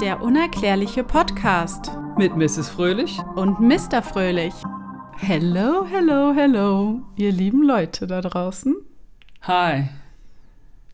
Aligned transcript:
Der 0.00 0.22
unerklärliche 0.22 1.02
Podcast 1.04 1.90
Mit 2.16 2.36
Mrs. 2.36 2.68
Fröhlich. 2.68 3.18
und 3.36 3.60
Mr. 3.60 4.02
Fröhlich. 4.02 4.54
Hello, 5.16 5.84
hello, 5.88 6.32
hello, 6.34 7.00
ihr 7.16 7.32
lieben 7.32 7.62
Leute 7.62 8.06
da 8.06 8.20
draußen. 8.20 8.76
Hi. 9.42 9.88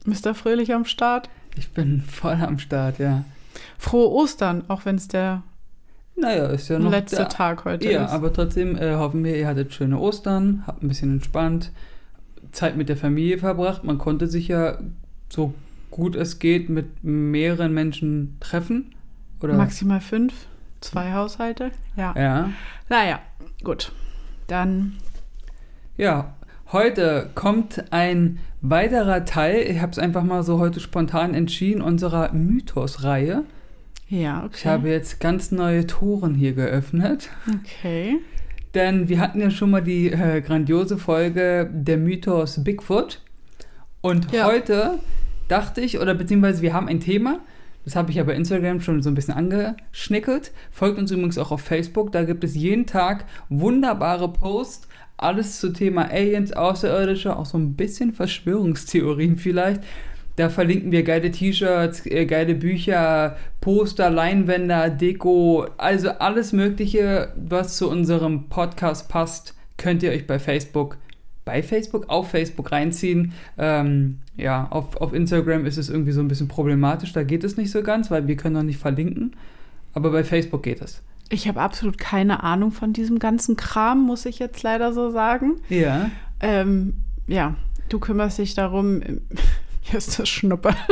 Mr. 0.07 0.35
Fröhlich 0.35 0.73
am 0.75 0.85
Start. 0.85 1.29
Ich 1.57 1.71
bin 1.71 2.01
voll 2.01 2.35
am 2.41 2.59
Start, 2.59 2.99
ja. 2.99 3.25
Frohe 3.79 4.11
Ostern, 4.11 4.65
auch 4.69 4.85
wenn 4.85 4.97
es 4.97 5.09
der 5.09 5.43
Naja, 6.17 6.47
ist 6.47 6.69
ja 6.69 6.79
noch 6.79 6.91
letzte 6.91 7.17
der, 7.17 7.29
Tag 7.29 7.65
heute 7.65 7.91
Ja, 7.91 8.05
ist. 8.07 8.11
aber 8.13 8.33
trotzdem 8.33 8.77
äh, 8.77 8.95
hoffen 8.97 9.23
wir, 9.25 9.37
ihr 9.37 9.47
hattet 9.47 9.73
schöne 9.75 9.99
Ostern, 9.99 10.65
habt 10.67 10.83
ein 10.83 10.89
bisschen 10.89 11.13
entspannt, 11.13 11.71
Zeit 12.53 12.77
mit 12.77 12.89
der 12.89 12.97
Familie 12.97 13.39
verbracht. 13.39 13.85
Man 13.85 13.99
konnte 13.99 14.27
sich 14.27 14.49
ja 14.49 14.79
so 15.29 15.55
gut 15.91 16.17
es 16.17 16.39
geht 16.41 16.69
mit 16.71 17.05
mehreren 17.05 17.73
Menschen 17.73 18.37
treffen. 18.41 18.94
Oder? 19.45 19.55
Maximal 19.55 20.01
fünf, 20.01 20.33
zwei 20.81 21.13
Haushalte. 21.13 21.71
Ja. 21.97 22.15
Ja. 22.17 22.51
Naja, 22.89 23.21
gut. 23.63 23.93
Dann, 24.47 24.95
Ja, 25.97 26.35
heute 26.73 27.31
kommt 27.35 27.85
ein 27.93 28.39
weiterer 28.61 29.25
Teil, 29.25 29.61
ich 29.71 29.81
habe 29.81 29.93
es 29.93 29.99
einfach 29.99 30.23
mal 30.25 30.43
so 30.43 30.59
heute 30.59 30.81
spontan 30.81 31.35
entschieden, 31.35 31.83
unserer 31.83 32.33
Mythos-Reihe. 32.33 33.45
ja, 34.09 34.45
okay. 34.45 34.55
Ich 34.57 34.67
habe 34.67 34.89
jetzt 34.89 35.21
ganz 35.21 35.51
neue 35.51 35.87
Toren 35.87 36.35
hier 36.35 36.53
geöffnet. 36.55 37.29
okay. 37.63 38.17
Denn 38.75 39.09
wir 39.09 39.21
hatten 39.21 39.41
ja 39.41 39.51
schon 39.51 39.71
mal 39.71 39.83
die 39.83 40.11
äh, 40.11 40.41
grandiose 40.41 40.99
Folge 40.99 41.71
Der 41.73 41.97
Mythos 41.97 42.65
Bigfoot. 42.65 43.21
Und 44.01 44.33
Ja. 44.33 44.47
heute 44.47 44.99
dachte 45.49 45.81
ich, 45.81 46.01
oder 46.01 46.15
beziehungsweise 46.15 46.61
wir 46.63 46.73
haben 46.75 46.89
ein 46.89 46.99
Thema, 47.01 47.39
das 47.85 47.97
habe 47.97 48.11
ich 48.11 48.17
ja 48.17 48.25
bei 48.25 48.35
Instagram 48.35 48.81
schon 48.81 49.03
so 49.03 49.11
ein 49.11 49.15
bisschen 49.15 49.35
angeschnickelt. 49.35 50.53
Folgt 50.71 50.99
uns 50.99 51.11
übrigens 51.11 51.39
auch 51.39 51.51
auf 51.51 51.61
Facebook, 51.61 52.13
da 52.13 52.25
gibt 52.25 52.45
es 52.45 52.55
jeden 52.55 52.87
Tag 52.87 53.27
wunderbare 53.49 54.33
Posts. 54.33 54.89
Alles 55.17 55.61
zu 55.61 55.73
Thema 55.73 56.11
Aliens, 56.11 56.53
Außerirdische, 56.53 57.37
auch 57.37 57.47
so 57.47 57.57
ein 57.57 57.75
bisschen 57.75 58.13
Verschwörungstheorien 58.13 59.37
vielleicht. 59.37 59.83
Da 60.37 60.49
verlinken 60.49 60.91
wir 60.91 61.05
geile 61.05 61.31
T-Shirts, 61.31 62.07
äh, 62.07 62.27
geile 62.27 62.57
Bücher, 62.57 63.37
Poster, 63.61 64.11
Leinwände, 64.11 64.91
Deko, 64.91 65.67
also 65.77 66.11
alles 66.11 66.53
Mögliche, 66.53 67.33
was 67.37 67.77
zu 67.77 67.89
unserem 67.89 68.49
Podcast 68.49 69.09
passt, 69.09 69.55
könnt 69.77 70.03
ihr 70.03 70.11
euch 70.11 70.27
bei 70.27 70.41
Facebook, 70.41 70.97
bei 71.45 71.63
Facebook, 71.63 72.09
auf 72.09 72.31
Facebook 72.31 72.73
reinziehen. 72.73 73.33
Ähm, 73.59 74.21
ja, 74.37 74.67
auf, 74.71 74.97
auf 74.97 75.13
Instagram 75.13 75.67
ist 75.67 75.77
es 75.77 75.91
irgendwie 75.91 76.13
so 76.13 76.21
ein 76.21 76.29
bisschen 76.29 76.49
problematisch, 76.49 77.13
da 77.13 77.23
geht 77.23 77.45
es 77.45 77.57
nicht 77.57 77.71
so 77.71 77.83
ganz, 77.83 78.11
weil 78.11 78.27
wir 78.27 78.37
können 78.37 78.55
noch 78.55 78.63
nicht 78.63 78.79
verlinken. 78.79 79.37
Aber 79.93 80.11
bei 80.11 80.25
Facebook 80.25 80.63
geht 80.63 80.81
es. 80.81 81.03
Ich 81.31 81.49
habe 81.49 81.61
absolut 81.61 81.99
keine 81.99 82.43
Ahnung 82.43 82.73
von 82.73 82.93
diesem 82.93 83.19
ganzen 83.19 83.57
Kram, 83.57 84.03
muss 84.03 84.27
ich 84.27 84.39
jetzt 84.39 84.63
leider 84.63 84.93
so 84.93 85.11
sagen. 85.11 85.55
Ja. 85.69 86.11
Ähm, 86.41 86.95
ja, 87.27 87.55
du 87.89 87.99
kümmerst 87.99 88.39
dich 88.39 88.55
darum. 88.55 89.01
Hier 89.81 89.99
ist 89.99 90.19
das 90.19 90.29
Schnuppe. 90.29 90.75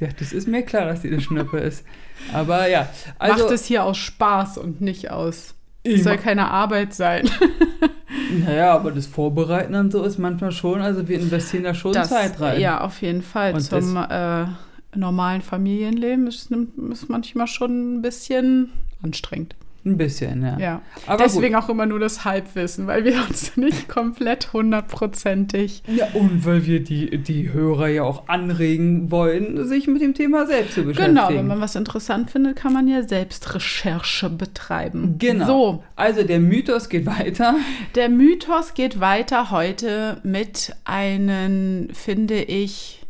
Ja, 0.00 0.08
das 0.16 0.32
ist 0.32 0.46
mir 0.46 0.62
klar, 0.62 0.84
dass 0.84 1.02
die 1.02 1.08
eine 1.08 1.20
Schnuppe 1.20 1.58
ist. 1.58 1.84
Aber 2.32 2.68
ja, 2.68 2.88
also. 3.18 3.42
Macht 3.42 3.52
es 3.52 3.64
hier 3.64 3.84
aus 3.84 3.98
Spaß 3.98 4.58
und 4.58 4.80
nicht 4.80 5.10
aus. 5.10 5.54
Es 5.82 6.04
soll 6.04 6.18
keine 6.18 6.50
Arbeit 6.50 6.94
sein. 6.94 7.28
Naja, 8.30 8.74
aber 8.74 8.92
das 8.92 9.06
Vorbereiten 9.06 9.74
und 9.74 9.92
so 9.92 10.02
ist 10.04 10.18
manchmal 10.18 10.52
schon, 10.52 10.80
also 10.80 11.08
wir 11.08 11.18
investieren 11.18 11.64
da 11.64 11.74
schon 11.74 11.92
Das, 11.92 12.08
Zeit 12.08 12.40
rein. 12.40 12.60
Ja, 12.60 12.80
auf 12.82 13.00
jeden 13.02 13.22
Fall. 13.22 13.54
Und 13.54 13.62
Zum 13.62 13.96
äh, 13.96 14.46
normalen 14.94 15.42
Familienleben 15.42 16.26
ist, 16.26 16.50
ist 16.50 17.08
manchmal 17.08 17.46
schon 17.46 17.96
ein 17.96 18.02
bisschen 18.02 18.70
anstrengend. 19.02 19.54
Ein 19.92 19.96
bisschen, 19.96 20.42
ja. 20.42 20.58
Ja. 20.58 20.82
Aber 21.06 21.24
Deswegen 21.24 21.54
auch 21.56 21.68
immer 21.68 21.86
nur 21.86 21.98
das 21.98 22.24
Halbwissen, 22.24 22.86
weil 22.86 23.04
wir 23.04 23.14
uns 23.28 23.56
nicht 23.56 23.88
komplett 23.88 24.52
hundertprozentig. 24.52 25.82
gut. 25.84 25.96
Ja, 25.96 26.06
und 26.14 26.44
weil 26.44 26.66
wir 26.66 26.82
die, 26.82 27.18
die 27.18 27.52
Hörer 27.52 27.88
ja 27.88 28.02
auch 28.02 28.28
anregen 28.28 29.10
wollen, 29.10 29.66
sich 29.66 29.86
mit 29.86 30.02
dem 30.02 30.14
Thema 30.14 30.46
selbst 30.46 30.74
zu 30.74 30.84
beschäftigen. 30.84 31.14
Genau, 31.16 31.28
wenn 31.30 31.46
man 31.46 31.60
was 31.60 31.74
interessant 31.74 32.30
findet, 32.30 32.56
kann 32.56 32.72
man 32.72 32.88
ja 32.88 33.02
selbst 33.02 33.54
Recherche 33.54 34.30
betreiben. 34.30 35.16
Genau. 35.18 35.46
So, 35.46 35.84
Also 35.96 36.22
der 36.22 36.40
Mythos 36.40 36.88
geht 36.88 37.06
weiter. 37.06 37.56
Der 37.94 38.08
Mythos 38.08 38.74
geht 38.74 39.00
weiter 39.00 39.50
heute 39.50 40.20
mit 40.22 40.74
einem, 40.84 41.88
finde 41.92 42.42
ich, 42.42 43.06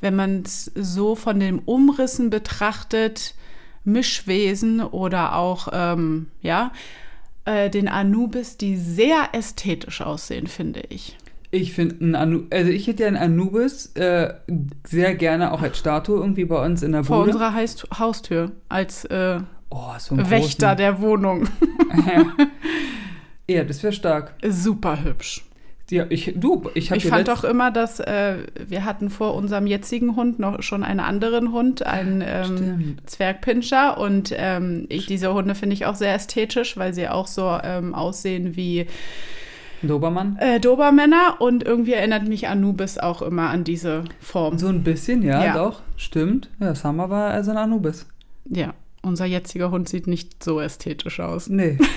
wenn 0.00 0.16
man 0.16 0.42
es 0.44 0.70
so 0.74 1.14
von 1.16 1.40
den 1.40 1.60
Umrissen 1.60 2.30
betrachtet, 2.30 3.34
Mischwesen 3.84 4.80
oder 4.80 5.36
auch, 5.36 5.68
ähm, 5.72 6.26
ja, 6.40 6.72
äh, 7.44 7.70
den 7.70 7.88
Anubis, 7.88 8.56
die 8.56 8.76
sehr 8.76 9.28
ästhetisch 9.32 10.00
aussehen, 10.00 10.46
finde 10.46 10.82
ich. 10.88 11.16
Ich 11.50 11.72
finde 11.72 12.18
einen 12.18 12.48
also 12.50 12.70
ich 12.70 12.88
hätte 12.88 13.04
ja 13.04 13.08
einen 13.08 13.16
Anubis 13.16 13.94
äh, 13.94 14.34
sehr 14.84 15.14
gerne 15.14 15.52
auch 15.52 15.62
als 15.62 15.78
Statue 15.78 16.18
irgendwie 16.18 16.46
bei 16.46 16.64
uns 16.64 16.82
in 16.82 16.92
der 16.92 17.04
Vor 17.04 17.18
Bude. 17.18 17.30
unserer 17.30 17.54
Heist 17.54 17.86
Haustür 17.96 18.50
als 18.68 19.04
äh, 19.04 19.38
oh, 19.70 19.92
so 19.98 20.16
Wächter 20.18 20.74
großen. 20.74 20.76
der 20.78 21.00
Wohnung. 21.00 21.48
Ja, 23.48 23.62
das 23.62 23.82
wäre 23.82 23.92
stark. 23.92 24.34
Super 24.42 25.04
hübsch. 25.04 25.44
Ja, 25.90 26.06
ich, 26.08 26.32
du, 26.36 26.70
ich 26.74 26.90
habe 26.90 26.98
Ich 26.98 27.06
fand 27.06 27.28
auch 27.28 27.44
immer, 27.44 27.70
dass 27.70 28.00
äh, 28.00 28.38
wir 28.66 28.84
hatten 28.86 29.10
vor 29.10 29.34
unserem 29.34 29.66
jetzigen 29.66 30.16
Hund 30.16 30.38
noch 30.38 30.62
schon 30.62 30.82
einen 30.82 31.00
anderen 31.00 31.52
Hund, 31.52 31.84
einen 31.84 32.22
ähm. 32.26 32.96
Zwergpinscher. 33.04 33.98
Und 33.98 34.32
ähm, 34.36 34.86
ich, 34.88 35.06
diese 35.06 35.34
Hunde 35.34 35.54
finde 35.54 35.74
ich 35.74 35.84
auch 35.84 35.94
sehr 35.94 36.14
ästhetisch, 36.14 36.76
weil 36.78 36.94
sie 36.94 37.08
auch 37.08 37.26
so 37.26 37.58
ähm, 37.62 37.94
aussehen 37.94 38.56
wie 38.56 38.86
Dobermann. 39.82 40.38
äh, 40.40 40.58
Dobermänner. 40.58 41.36
Und 41.40 41.64
irgendwie 41.64 41.92
erinnert 41.92 42.26
mich 42.26 42.48
Anubis 42.48 42.96
auch 42.98 43.20
immer 43.20 43.50
an 43.50 43.64
diese 43.64 44.04
Form. 44.20 44.58
So 44.58 44.68
ein 44.68 44.82
bisschen, 44.84 45.22
ja, 45.22 45.44
Ja. 45.44 45.52
doch, 45.54 45.82
stimmt. 45.98 46.48
Ja, 46.60 46.74
Summer 46.74 47.10
war 47.10 47.30
also 47.30 47.50
ein 47.50 47.58
Anubis. 47.58 48.06
Ja, 48.46 48.72
unser 49.02 49.26
jetziger 49.26 49.70
Hund 49.70 49.86
sieht 49.90 50.06
nicht 50.06 50.42
so 50.42 50.60
ästhetisch 50.62 51.20
aus. 51.20 51.50
Nee. 51.50 51.76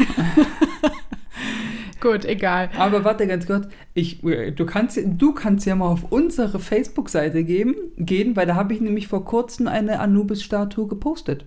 Gut, 2.01 2.25
egal. 2.25 2.69
Aber 2.77 3.03
warte 3.03 3.25
ganz 3.27 3.47
kurz, 3.47 3.67
ich, 3.93 4.21
du, 4.21 4.65
kannst, 4.65 4.99
du 5.03 5.33
kannst 5.33 5.65
ja 5.65 5.75
mal 5.75 5.87
auf 5.87 6.11
unsere 6.11 6.59
Facebook-Seite 6.59 7.43
gehen, 7.43 8.35
weil 8.35 8.45
da 8.45 8.55
habe 8.55 8.73
ich 8.73 8.81
nämlich 8.81 9.07
vor 9.07 9.25
kurzem 9.25 9.67
eine 9.67 9.99
Anubis-Statue 9.99 10.87
gepostet. 10.87 11.45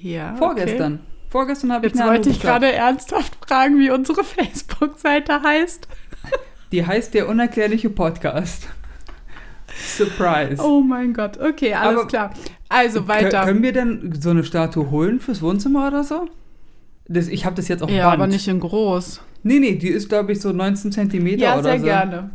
Ja, 0.00 0.34
Vorgestern. 0.36 0.94
Okay. 0.94 1.02
Vorgestern 1.30 1.72
habe 1.72 1.86
ich 1.86 1.92
Jetzt 1.92 2.00
eine 2.02 2.10
wollte 2.10 2.30
ich 2.30 2.40
gerade 2.40 2.72
ernsthaft 2.72 3.36
fragen, 3.46 3.78
wie 3.78 3.90
unsere 3.90 4.24
Facebook-Seite 4.24 5.42
heißt. 5.42 5.88
Die 6.72 6.84
heißt 6.86 7.14
der 7.14 7.28
unerklärliche 7.28 7.88
Podcast. 7.90 8.68
Surprise. 9.96 10.62
Oh 10.62 10.80
mein 10.80 11.12
Gott, 11.14 11.38
okay, 11.38 11.74
alles 11.74 12.00
Aber- 12.00 12.08
klar. 12.08 12.34
Also 12.70 13.08
weiter. 13.08 13.42
Kö- 13.42 13.44
Können 13.46 13.62
wir 13.62 13.72
denn 13.72 14.12
so 14.20 14.28
eine 14.30 14.44
Statue 14.44 14.90
holen 14.90 15.20
fürs 15.20 15.40
Wohnzimmer 15.40 15.86
oder 15.88 16.04
so? 16.04 16.28
Das, 17.08 17.28
ich 17.28 17.44
habe 17.46 17.56
das 17.56 17.68
jetzt 17.68 17.82
auf 17.82 17.90
ja, 17.90 18.04
Band. 18.10 18.14
aber 18.20 18.26
nicht 18.26 18.46
in 18.48 18.60
groß. 18.60 19.20
Nee, 19.42 19.58
nee, 19.60 19.76
die 19.76 19.88
ist, 19.88 20.08
glaube 20.08 20.32
ich, 20.32 20.40
so 20.40 20.52
19 20.52 20.92
Zentimeter 20.92 21.42
Ja, 21.42 21.54
oder 21.54 21.62
sehr 21.62 21.78
so. 21.78 21.84
gerne. 21.86 22.30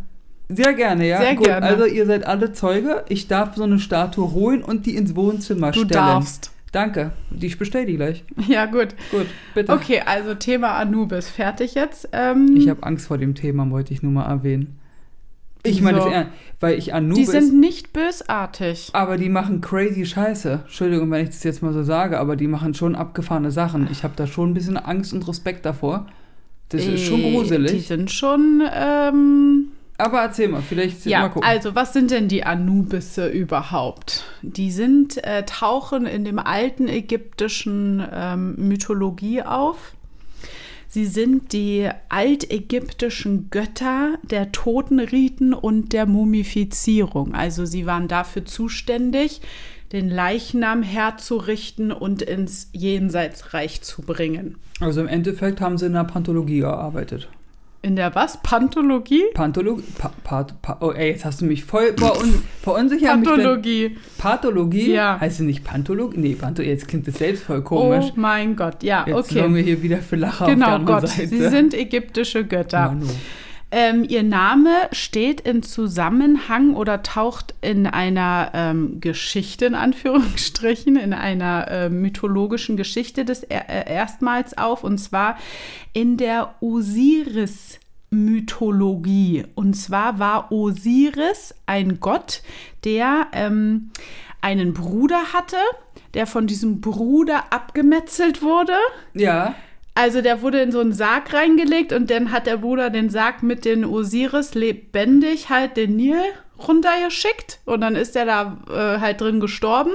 Sehr 0.50 0.74
gerne, 0.74 1.08
ja. 1.08 1.20
Sehr 1.22 1.36
Gut, 1.36 1.46
gerne. 1.46 1.66
Also 1.66 1.86
ihr 1.86 2.06
seid 2.06 2.26
alle 2.26 2.52
Zeuge. 2.54 3.06
Ich 3.10 3.28
darf 3.28 3.56
so 3.56 3.64
eine 3.64 3.80
Statue 3.80 4.32
holen 4.32 4.64
und 4.64 4.86
die 4.86 4.96
ins 4.96 5.16
Wohnzimmer 5.16 5.68
Du 5.72 5.80
stellen. 5.82 5.90
darfst. 5.92 6.52
Danke. 6.72 7.12
Ich 7.40 7.58
bestelle 7.60 7.86
die 7.86 7.96
gleich. 7.98 8.24
Ja, 8.48 8.66
gut. 8.66 8.90
Gut, 9.12 9.28
bitte. 9.54 9.72
Okay, 9.72 10.02
also 10.06 10.34
Thema 10.34 10.72
Anubis. 10.74 11.30
Fertig 11.30 11.76
jetzt? 11.76 12.10
Ähm, 12.12 12.56
Ich 12.58 12.68
habe 12.68 12.84
Angst 12.84 13.08
vor 13.08 13.18
dem 13.20 13.36
Thema, 13.36 13.70
wollte 13.70 13.94
ich 13.94 14.02
nur 14.02 14.12
mal 14.12 14.26
erwähnen. 14.30 14.80
Ich 15.66 15.82
meine 15.82 15.98
das 16.00 16.08
ernst, 16.08 16.32
weil 16.60 16.78
ich 16.78 16.86
die 16.86 16.94
Anubis, 16.94 17.32
sind 17.32 17.60
nicht 17.60 17.94
bösartig. 17.94 18.90
aber 18.94 19.16
die 19.18 19.30
machen 19.30 19.62
crazy 19.62 20.06
Scheiße. 20.06 20.62
Entschuldigung, 20.66 21.10
wenn 21.12 21.24
ich 21.24 21.30
das 21.30 21.44
jetzt 21.44 21.64
mal 21.64 21.72
so 21.74 21.84
sage, 21.84 22.20
aber 22.20 22.36
die 22.36 22.48
machen 22.48 22.74
schon 22.74 22.96
abgefahrene 22.96 23.50
Sachen. 23.52 23.88
Ich 23.92 24.04
habe 24.04 24.14
da 24.18 24.28
schon 24.28 24.52
ein 24.52 24.54
bisschen 24.54 24.78
Angst 24.78 25.14
und 25.14 25.26
Respekt 25.28 25.66
davor. 25.66 26.06
Das 26.70 26.86
ist 26.86 27.06
schon 27.06 27.20
Äh, 27.22 27.24
Die 27.24 27.36
gruselig. 27.38 27.88
sind 27.88 28.12
schon. 28.12 28.62
Ähm, 28.74 29.68
Aber 29.98 30.22
erzähl 30.22 30.48
mal, 30.50 30.62
vielleicht 30.62 31.06
mal 31.06 31.12
ja, 31.12 31.28
gucken. 31.30 31.48
also 31.48 31.76
was 31.76 31.94
sind 31.94 32.12
denn 32.12 32.28
die 32.28 32.44
Anubisse 32.44 33.28
überhaupt? 33.30 34.26
Die 34.42 34.72
sind, 34.72 35.24
äh, 35.24 35.44
tauchen 35.46 36.06
in 36.08 36.26
dem 36.26 36.40
alten 36.40 36.88
ägyptischen 36.90 38.04
ähm, 38.12 38.56
Mythologie 38.58 39.44
auf. 39.44 39.94
Sie 40.94 41.08
sind 41.08 41.54
die 41.54 41.90
altägyptischen 42.10 43.50
Götter 43.50 44.20
der 44.30 44.52
Totenriten 44.52 45.56
und 45.56 45.92
der 45.92 46.06
Mumifizierung. 46.06 47.34
Also 47.34 47.66
sie 47.66 47.88
waren 47.88 48.08
dafür 48.08 48.46
zuständig, 48.46 49.42
den 49.92 50.08
Leichnam 50.08 50.84
herzurichten 50.84 51.92
und 51.92 52.22
ins 52.22 52.70
Jenseitsreich 52.74 53.82
zu 53.82 54.04
bringen. 54.04 54.58
also 54.82 55.02
im 55.02 55.08
Endeffekt 55.08 55.62
haben 55.62 55.80
sie 55.80 55.88
in 55.88 55.94
der 55.94 56.04
Panthologie 56.04 56.60
gearbeitet. 56.60 57.28
In 57.86 57.98
der 57.98 58.16
was? 58.16 58.42
Panthologie? 58.42 59.24
Panthologie? 59.34 59.84
Pa, 59.98 60.10
pa, 60.24 60.48
pa, 60.62 60.78
oh, 60.80 60.94
ey, 60.94 61.10
jetzt 61.10 61.26
hast 61.26 61.42
du 61.42 61.46
mich 61.46 61.66
voll 61.66 61.94
verun, 61.98 62.42
verunsichert. 62.62 63.20
mich 63.20 63.28
Pathologie. 63.28 63.98
Pathologie? 64.18 64.94
Ja. 64.94 65.20
Heißt 65.20 65.42
es 65.42 65.46
nicht 65.46 65.66
Panthologie? 65.66 66.18
Nee, 66.18 66.36
Panthologie, 66.36 66.72
jetzt 66.72 66.88
klingt 66.88 67.06
das 67.10 67.16
selbst 67.16 67.44
voll 67.44 67.62
komisch. 67.62 68.06
Oh 68.08 68.14
mein 68.16 68.56
Gott, 68.56 68.84
ja, 68.84 69.04
jetzt 69.06 69.16
okay. 69.18 69.40
sorgen 69.40 69.56
wir 69.56 69.64
hier 69.64 69.84
wieder 69.84 69.98
für 69.98 70.16
Lacher 70.16 70.46
auf 70.46 70.48
der 70.48 70.56
Genau, 70.56 70.80
Gott. 70.80 71.10
Seite. 71.10 71.28
Sie 71.28 71.50
sind 71.50 71.74
ägyptische 71.74 72.46
Götter. 72.46 72.88
Manu. 72.88 73.08
Ähm, 73.76 74.06
ihr 74.08 74.22
Name 74.22 74.70
steht 74.92 75.42
in 75.42 75.64
Zusammenhang 75.64 76.76
oder 76.76 77.02
taucht 77.02 77.56
in 77.62 77.88
einer 77.88 78.52
ähm, 78.54 79.00
Geschichte, 79.00 79.66
in 79.66 79.74
Anführungsstrichen, 79.74 80.96
in 80.96 81.12
einer 81.12 81.68
äh, 81.72 81.90
mythologischen 81.90 82.78
Geschichte 82.78 83.26
des 83.26 83.42
er 83.42 83.68
äh, 83.68 83.92
erstmals 83.92 84.56
auf, 84.56 84.84
und 84.84 85.00
zwar 85.00 85.40
in 85.92 86.18
der 86.18 86.54
Osiris-Mythologie. 86.62 89.46
Und 89.56 89.74
zwar 89.74 90.20
war 90.20 90.52
Osiris 90.52 91.56
ein 91.66 92.00
Gott, 92.00 92.44
der 92.84 93.26
ähm, 93.34 93.90
einen 94.42 94.76
Bruder 94.76 95.34
hatte, 95.34 95.58
der 96.14 96.28
von 96.28 96.46
diesem 96.46 96.80
Bruder 96.80 97.52
abgemetzelt 97.52 98.44
wurde. 98.44 98.78
Ja, 99.16 99.56
Also 99.96 100.22
der 100.22 100.42
wurde 100.42 100.62
in 100.62 100.72
so 100.72 100.80
einen 100.80 100.94
Sarg 100.94 101.34
reingelegt 101.34 101.94
und 101.94 102.10
dann 102.10 102.32
hat 102.32 102.48
der 102.48 102.58
Bruder 102.58 102.90
den 102.90 103.10
Sarg 103.10 103.44
mit 103.44 103.64
den 103.64 103.86
Osiris 103.86 104.56
lebendig 104.56 105.50
halt 105.50 105.78
den 105.78 105.96
Nil 105.96 106.18
runtergeschickt 106.68 107.60
und 107.66 107.82
dann 107.82 107.96
ist 107.96 108.16
er 108.16 108.26
da 108.26 108.58
äh, 108.70 109.00
halt 109.00 109.22
drin 109.22 109.40
gestorben 109.40 109.92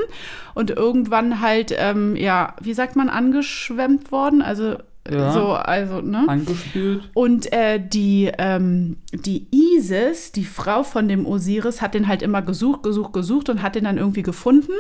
und 0.55 0.71
irgendwann 0.71 1.41
halt, 1.41 1.75
ähm, 1.77 2.15
ja, 2.17 2.55
wie 2.61 2.75
sagt 2.75 2.95
man, 2.97 3.09
angeschwemmt 3.09 4.13
worden, 4.13 4.43
also 4.43 4.77
äh, 5.05 5.15
Ja. 5.15 5.33
so, 5.33 5.53
also, 5.53 6.01
ne? 6.01 6.25
angespült. 6.29 7.09
Und 7.15 7.53
äh, 7.53 7.81
die, 7.81 8.31
ähm, 8.39 8.99
die 9.13 9.47
Isis, 9.51 10.33
die 10.33 10.45
Frau 10.45 10.83
von 10.83 11.09
dem 11.09 11.27
Osiris, 11.27 11.81
hat 11.81 11.95
den 11.95 12.09
halt 12.09 12.23
immer 12.23 12.43
gesucht, 12.43 12.83
gesucht, 12.83 13.13
gesucht 13.13 13.49
und 13.49 13.63
hat 13.63 13.75
den 13.75 13.85
dann 13.85 13.99
irgendwie 13.99 14.23
gefunden. 14.23 14.73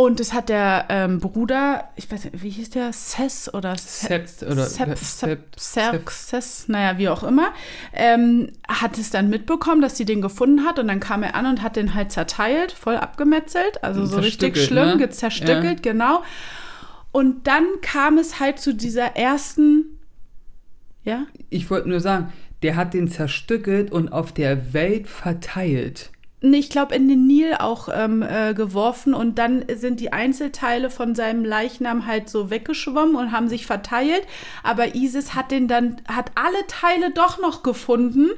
Und 0.00 0.18
das 0.18 0.32
hat 0.32 0.48
der 0.48 0.86
ähm, 0.88 1.20
Bruder, 1.20 1.90
ich 1.94 2.10
weiß 2.10 2.24
nicht, 2.24 2.42
wie 2.42 2.48
hieß 2.48 2.70
der? 2.70 2.90
Sess 2.94 3.52
oder 3.52 3.76
Sept 3.76 4.42
oder 4.42 4.64
Xerxes, 5.56 6.68
naja, 6.68 6.96
wie 6.96 7.10
auch 7.10 7.22
immer, 7.22 7.52
ähm, 7.92 8.50
hat 8.66 8.96
es 8.96 9.10
dann 9.10 9.28
mitbekommen, 9.28 9.82
dass 9.82 9.98
sie 9.98 10.06
den 10.06 10.22
gefunden 10.22 10.64
hat 10.64 10.78
und 10.78 10.88
dann 10.88 11.00
kam 11.00 11.22
er 11.22 11.34
an 11.34 11.44
und 11.44 11.60
hat 11.60 11.76
den 11.76 11.92
halt 11.94 12.12
zerteilt, 12.12 12.72
voll 12.72 12.96
abgemetzelt, 12.96 13.84
also 13.84 14.06
so 14.06 14.16
richtig 14.16 14.54
Zerstückelt, 14.54 14.66
schlimm, 14.66 14.98
ne? 15.00 15.10
zerstückelt, 15.10 15.82
genau. 15.82 16.22
Und 17.12 17.46
dann 17.46 17.66
kam 17.82 18.16
es 18.16 18.40
halt 18.40 18.58
zu 18.58 18.74
dieser 18.74 19.16
ersten, 19.16 19.98
ja, 21.04 21.26
Ich 21.50 21.68
wollte 21.68 21.90
nur 21.90 22.00
sagen, 22.00 22.32
der 22.62 22.74
hat 22.76 22.94
den 22.94 23.08
zerstückelt 23.08 23.92
und 23.92 24.08
auf 24.14 24.32
der 24.32 24.72
Welt 24.72 25.08
verteilt. 25.08 26.10
Nee, 26.42 26.58
ich 26.58 26.70
glaube, 26.70 26.94
in 26.94 27.06
den 27.06 27.26
Nil 27.26 27.54
auch 27.58 27.88
ähm, 27.92 28.22
äh, 28.22 28.54
geworfen 28.54 29.12
und 29.12 29.38
dann 29.38 29.64
sind 29.74 30.00
die 30.00 30.12
Einzelteile 30.12 30.88
von 30.88 31.14
seinem 31.14 31.44
Leichnam 31.44 32.06
halt 32.06 32.30
so 32.30 32.48
weggeschwommen 32.48 33.14
und 33.14 33.30
haben 33.30 33.48
sich 33.48 33.66
verteilt. 33.66 34.22
Aber 34.62 34.94
Isis 34.94 35.34
hat 35.34 35.50
den 35.50 35.68
dann, 35.68 35.96
hat 36.08 36.32
alle 36.36 36.66
Teile 36.66 37.10
doch 37.10 37.38
noch 37.40 37.62
gefunden 37.62 38.30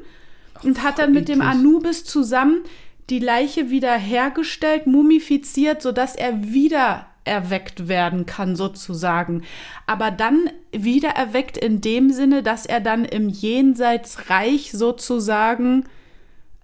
und 0.64 0.82
hat 0.82 0.98
dann 0.98 1.12
mit 1.12 1.28
dem. 1.28 1.42
Anubis 1.42 2.04
zusammen 2.04 2.62
die 3.08 3.20
Leiche 3.20 3.70
wieder 3.70 3.94
hergestellt, 3.94 4.86
mumifiziert, 4.86 5.82
sodass 5.82 6.16
er 6.16 6.52
wieder 6.52 7.06
erweckt 7.24 7.86
werden 7.86 8.26
kann, 8.26 8.56
sozusagen. 8.56 9.42
Aber 9.86 10.10
dann 10.10 10.50
wieder 10.72 11.10
erweckt 11.10 11.56
in 11.56 11.80
dem 11.80 12.10
Sinne, 12.10 12.42
dass 12.42 12.66
er 12.66 12.80
dann 12.80 13.04
im 13.04 13.28
Jenseitsreich 13.28 14.72
sozusagen 14.72 15.84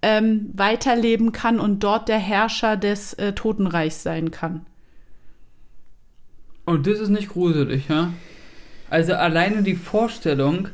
ähm, 0.03 0.51
weiterleben 0.55 1.33
kann 1.33 1.61
und 1.61 1.83
dort 1.83 2.09
der 2.09 2.19
Herrscher 2.19 2.77
des 2.77 3.15
äh, 3.15 3.33
Totenreichs 3.33 4.03
sein 4.03 4.31
kann. 4.31 4.67
Und 6.65 6.87
das 6.87 7.01
ist 7.01 7.09
nicht 7.09 7.31
gruselig, 7.31 7.89
ja? 7.89 8.13
Also 8.91 9.15
alleine 9.15 9.63
die 9.63 9.75
Vorstellung, 9.75 10.69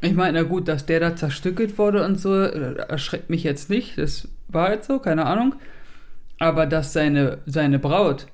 ich 0.00 0.14
meine, 0.14 0.42
na 0.42 0.48
gut, 0.48 0.68
dass 0.68 0.86
der 0.86 1.00
da 1.00 1.16
zerstückelt 1.16 1.78
wurde 1.78 2.04
und 2.04 2.20
so, 2.20 2.34
äh, 2.34 2.74
erschreckt 2.88 3.30
mich 3.30 3.44
jetzt 3.44 3.70
nicht. 3.70 3.98
Das 3.98 4.28
war 4.48 4.72
jetzt 4.72 4.86
so, 4.86 4.98
keine 4.98 5.26
Ahnung. 5.26 5.54
Aber 6.38 6.66
dass 6.66 6.92
seine, 6.92 7.38
seine 7.46 7.78
Braut 7.78 8.26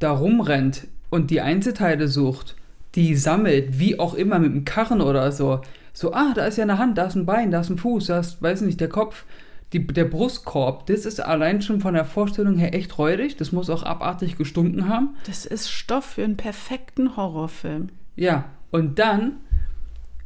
da 0.00 0.10
rumrennt 0.10 0.86
und 1.10 1.30
die 1.30 1.40
Einzelteile 1.40 2.08
sucht, 2.08 2.56
die 2.94 3.14
sammelt, 3.14 3.78
wie 3.78 3.98
auch 3.98 4.14
immer, 4.14 4.38
mit 4.38 4.52
einem 4.52 4.64
Karren 4.64 5.00
oder 5.00 5.30
so. 5.32 5.60
So, 5.92 6.12
ah, 6.12 6.32
da 6.34 6.46
ist 6.46 6.58
ja 6.58 6.64
eine 6.64 6.78
Hand, 6.78 6.98
da 6.98 7.06
ist 7.06 7.14
ein 7.14 7.26
Bein, 7.26 7.50
da 7.50 7.60
ist 7.60 7.70
ein 7.70 7.78
Fuß, 7.78 8.06
da 8.06 8.20
ist, 8.20 8.42
weiß 8.42 8.62
nicht, 8.62 8.80
der 8.80 8.88
Kopf, 8.88 9.24
die, 9.72 9.86
der 9.86 10.04
Brustkorb. 10.04 10.86
Das 10.86 11.04
ist 11.04 11.20
allein 11.20 11.62
schon 11.62 11.80
von 11.80 11.94
der 11.94 12.04
Vorstellung 12.04 12.56
her 12.56 12.74
echt 12.74 12.98
räudig. 12.98 13.36
Das 13.36 13.52
muss 13.52 13.70
auch 13.70 13.82
abartig 13.82 14.36
gestunken 14.36 14.88
haben. 14.88 15.16
Das 15.26 15.44
ist 15.46 15.70
Stoff 15.70 16.04
für 16.04 16.24
einen 16.24 16.36
perfekten 16.36 17.16
Horrorfilm. 17.16 17.88
Ja, 18.16 18.46
und 18.70 18.98
dann 18.98 19.36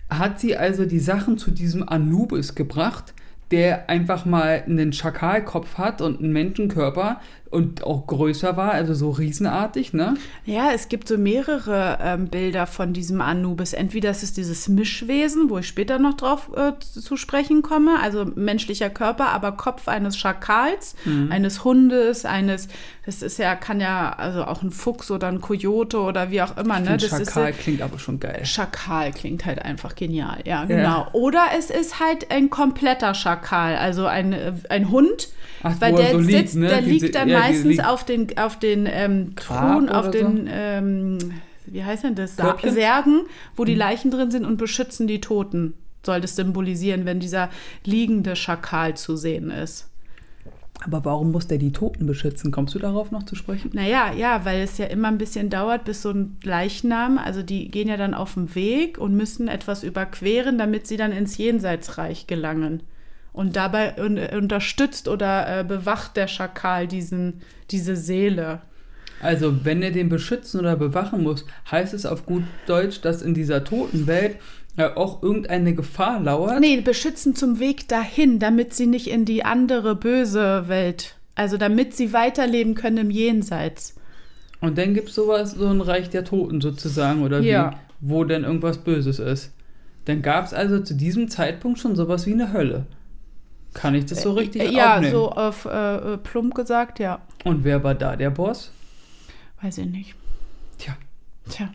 hat 0.09 0.41
sie 0.41 0.57
also 0.57 0.85
die 0.85 0.99
Sachen 0.99 1.39
zu 1.39 1.51
diesem 1.51 1.89
Anubis 1.89 2.55
gebracht, 2.55 3.15
der 3.53 3.89
einfach 3.89 4.25
mal 4.25 4.65
einen 4.67 4.93
Schakalkopf 4.93 5.79
hat 5.79 6.01
und 6.01 6.21
einen 6.21 6.33
Menschenkörper 6.33 7.21
und 7.53 7.85
auch 7.85 8.07
größer 8.07 8.57
war, 8.57 8.73
also 8.73 8.95
so 8.95 9.11
riesenartig, 9.11 9.93
ne? 9.93 10.15
Ja, 10.47 10.71
es 10.75 10.89
gibt 10.89 11.07
so 11.07 11.19
mehrere 11.19 11.99
ähm, 12.03 12.29
Bilder 12.29 12.67
von 12.67 12.95
diesem 12.95 13.21
Anubis. 13.21 13.75
Entweder 13.75 14.09
es 14.09 14.23
ist 14.23 14.39
dieses 14.39 14.69
Mischwesen, 14.69 15.51
wo 15.51 15.59
ich 15.59 15.69
später 15.69 15.99
noch 15.99 16.15
drauf 16.15 16.51
äh, 16.57 16.73
zu 16.81 17.19
sprechen 17.19 17.61
komme, 17.61 18.01
also 18.01 18.25
menschlicher 18.25 18.89
Körper, 18.89 19.29
aber 19.29 19.53
Kopf 19.53 19.87
eines 19.87 20.17
Schakals, 20.17 20.95
eines 21.29 21.63
Hundes, 21.63 22.25
eines, 22.25 22.69
das 23.05 23.21
ist 23.21 23.39
ja, 23.39 23.55
kann 23.55 23.81
ja 23.81 24.15
also 24.17 24.45
auch 24.45 24.63
ein 24.63 24.71
Fuchs 24.71 25.11
oder 25.11 25.29
ein 25.29 25.43
Kojote 25.43 26.01
oder 26.01 26.31
wie 26.31 26.41
auch 26.41 26.57
immer, 26.57 26.79
Ich 26.79 26.89
ne? 26.89 26.97
Das 26.97 27.13
ist 27.21 27.35
Schakal 27.35 27.53
klingt 27.53 27.83
aber 27.83 27.99
schon 27.99 28.19
geil. 28.19 28.47
Schakal 28.47 29.13
klingt 29.13 29.45
halt 29.45 29.61
einfach 29.61 29.95
genial, 29.95 30.39
ja, 30.47 30.65
genau. 30.65 31.07
Oder 31.13 31.49
es 31.59 31.69
ist 31.69 32.01
halt 32.01 32.31
ein 32.31 32.49
kompletter 32.49 33.13
Schakal, 33.13 33.42
also 33.51 34.07
ein, 34.07 34.35
ein 34.69 34.91
Hund, 34.91 35.29
Ach, 35.63 35.75
weil 35.81 35.95
er 35.95 36.03
der 36.03 36.11
so 36.13 36.19
liegt, 36.19 36.31
sitzt, 36.39 36.57
ne? 36.57 36.69
der 36.69 36.83
Diese- 36.83 37.05
liegt 37.07 37.15
dann 37.15 37.29
ja, 37.29 37.37
die 37.41 37.43
meistens 37.43 37.71
liegt- 37.71 37.87
auf 37.87 38.05
den, 38.05 38.39
auf 38.39 38.59
den 38.59 38.89
ähm, 38.91 39.35
Thron, 39.37 39.89
auf 39.89 40.11
den, 40.11 40.49
ähm, 40.51 41.19
wie 41.67 41.85
heißt 41.85 42.05
denn 42.05 42.15
das, 42.15 42.37
Körbchen? 42.37 42.71
Mhm. 42.71 42.75
Särgen, 42.75 43.21
wo 43.57 43.65
die 43.65 43.75
Leichen 43.75 44.11
drin 44.11 44.31
sind 44.31 44.45
und 44.45 44.57
beschützen 44.57 45.07
die 45.07 45.21
Toten, 45.21 45.75
soll 46.05 46.21
das 46.21 46.37
symbolisieren, 46.37 47.05
wenn 47.07 47.21
dieser 47.21 47.49
liegende 47.85 48.35
Schakal 48.37 48.97
zu 48.97 49.17
sehen 49.17 49.51
ist. 49.51 49.89
Aber 50.85 51.05
warum 51.05 51.31
muss 51.31 51.47
der 51.47 51.59
die 51.59 51.71
Toten 51.71 52.07
beschützen? 52.07 52.51
Kommst 52.51 52.75
du 52.75 52.81
darauf 52.81 53.13
noch 53.13 53.23
zu 53.23 53.37
sprechen? 53.37 53.71
Naja, 53.73 54.13
ja, 54.13 54.45
weil 54.45 54.63
es 54.63 54.79
ja 54.79 54.87
immer 54.87 55.07
ein 55.07 55.19
bisschen 55.19 55.49
dauert, 55.49 55.85
bis 55.85 56.03
so 56.03 56.11
ein 56.11 56.39
Leichnam, 56.43 57.19
also 57.19 57.43
die 57.45 57.69
gehen 57.71 57.87
ja 57.87 57.97
dann 57.97 58.15
auf 58.15 58.35
den 58.35 58.53
Weg 58.57 58.99
und 58.99 59.15
müssen 59.17 59.47
etwas 59.47 59.85
überqueren, 59.85 60.59
damit 60.59 60.89
sie 60.89 60.97
dann 60.97 61.13
ins 61.13 61.39
Jenseitsreich 61.39 62.27
gelangen. 62.27 62.83
Und 63.33 63.57
dabei 63.57 63.95
un 63.99 64.19
unterstützt 64.19 65.09
oder 65.09 65.61
äh, 65.61 65.65
bewacht 65.65 66.17
der 66.17 66.27
Schakal 66.27 66.87
diesen, 66.87 67.41
diese 67.71 67.97
Seele. 67.97 68.61
Also, 69.23 69.65
wenn 69.65 69.83
er 69.83 69.91
den 69.93 70.09
beschützen 70.09 70.61
oder 70.61 70.77
bewachen 70.77 71.23
muss, 71.23 71.47
heißt 71.71 71.95
es 71.95 72.05
auf 72.05 72.27
gut 72.27 72.43
Deutsch, 72.67 73.01
dass 73.01 73.23
in 73.23 73.35
dieser 73.35 73.65
Totenwelt 73.65 74.37
äh, 74.77 74.85
auch 74.85 75.23
irgendeine 75.23 75.75
Gefahr 75.75 76.21
lauert. 76.21 76.61
Nee, 76.61 76.81
beschützen 76.81 77.35
zum 77.35 77.59
Weg 77.59 77.89
dahin, 77.89 78.39
damit 78.39 78.75
sie 78.75 78.87
nicht 78.87 79.09
in 79.09 79.25
die 79.25 79.45
andere 79.45 79.95
böse 79.97 80.69
Welt, 80.69 81.17
also 81.35 81.57
damit 81.57 81.95
sie 81.95 82.13
weiterleben 82.13 82.75
können 82.75 82.99
im 82.99 83.11
Jenseits. 83.11 83.95
Und 84.61 84.79
dann 84.79 84.95
gibt 84.95 85.09
es 85.11 85.15
sowas, 85.15 85.53
so 85.53 85.67
ein 85.69 85.81
Reich 85.81 86.11
der 86.11 86.25
Toten 86.25 86.61
sozusagen, 86.61 87.23
oder 87.23 87.41
Ja. 87.41 87.73
wie, 88.01 88.11
wo 88.13 88.25
denn 88.25 88.45
irgendwas 88.45 88.79
Böses 88.79 89.19
ist. 89.19 89.53
Dann 90.07 90.21
gab 90.23 90.47
es 90.47 90.55
also 90.55 90.81
zu 90.81 90.95
diesem 90.95 91.29
Zeitpunkt 91.29 91.79
schon 91.79 91.95
sowas 91.95 92.27
wie 92.27 92.33
eine 92.33 92.53
Hölle. 92.53 92.87
Kann 93.75 93.95
ich 93.95 94.07
das 94.07 94.23
so 94.23 94.33
richtig 94.33 94.63
Äh, 94.63 94.71
ja, 94.73 94.95
aufnehmen? 94.97 95.13
so 95.13 95.31
auf 95.33 95.65
äh, 95.65 96.15
äh, 96.15 96.17
plump 96.19 96.55
gesagt, 96.55 96.99
ja. 96.99 97.21
Und 97.45 97.65
wer 97.65 97.83
war 97.83 97.95
da 97.95 98.17
der 98.17 98.31
Boss? 98.31 98.71
Weiß 99.63 99.79
ich 99.79 99.87
nicht. 99.87 100.15
Tja, 100.79 100.97
Tja. 101.49 101.71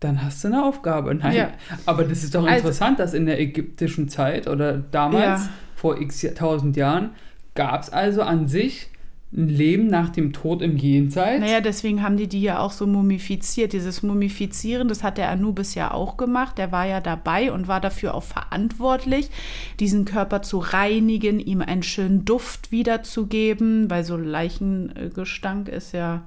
dann 0.00 0.22
hast 0.22 0.44
du 0.44 0.48
eine 0.48 0.64
Aufgabe. 0.64 1.14
Nein, 1.14 1.34
Ja. 1.36 1.50
aber 1.86 2.04
das 2.04 2.22
ist 2.22 2.34
doch 2.34 2.44
Also- 2.44 2.56
interessant, 2.56 2.98
dass 2.98 3.14
in 3.14 3.26
der 3.26 3.40
ägyptischen 3.40 4.08
Zeit 4.08 4.46
oder 4.46 4.74
damals, 4.78 5.44
Ja. 5.46 5.48
vor 5.74 6.00
x 6.00 6.24
tausend 6.36 6.76
Jahren, 6.76 7.10
gab 7.54 7.82
es 7.82 7.90
also 7.90 8.22
an 8.22 8.46
sich 8.46 8.89
ein 9.32 9.48
Leben 9.48 9.86
nach 9.86 10.08
dem 10.10 10.32
Tod 10.32 10.60
im 10.60 10.76
Jenseits. 10.76 11.40
Naja, 11.40 11.60
deswegen 11.60 12.02
haben 12.02 12.16
die 12.16 12.26
die 12.26 12.42
ja 12.42 12.58
auch 12.58 12.72
so 12.72 12.84
mumifiziert. 12.86 13.72
Dieses 13.72 14.02
Mumifizieren, 14.02 14.88
das 14.88 15.04
hat 15.04 15.18
der 15.18 15.28
Anubis 15.30 15.76
ja 15.76 15.92
auch 15.92 16.16
gemacht. 16.16 16.58
Der 16.58 16.72
war 16.72 16.84
ja 16.84 17.00
dabei 17.00 17.52
und 17.52 17.68
war 17.68 17.80
dafür 17.80 18.14
auch 18.14 18.24
verantwortlich, 18.24 19.30
diesen 19.78 20.04
Körper 20.04 20.42
zu 20.42 20.58
reinigen, 20.58 21.38
ihm 21.38 21.60
einen 21.62 21.84
schönen 21.84 22.24
Duft 22.24 22.72
wiederzugeben, 22.72 23.88
weil 23.88 24.02
so 24.02 24.16
Leichengestank 24.16 25.68
ist 25.68 25.92
ja 25.92 26.22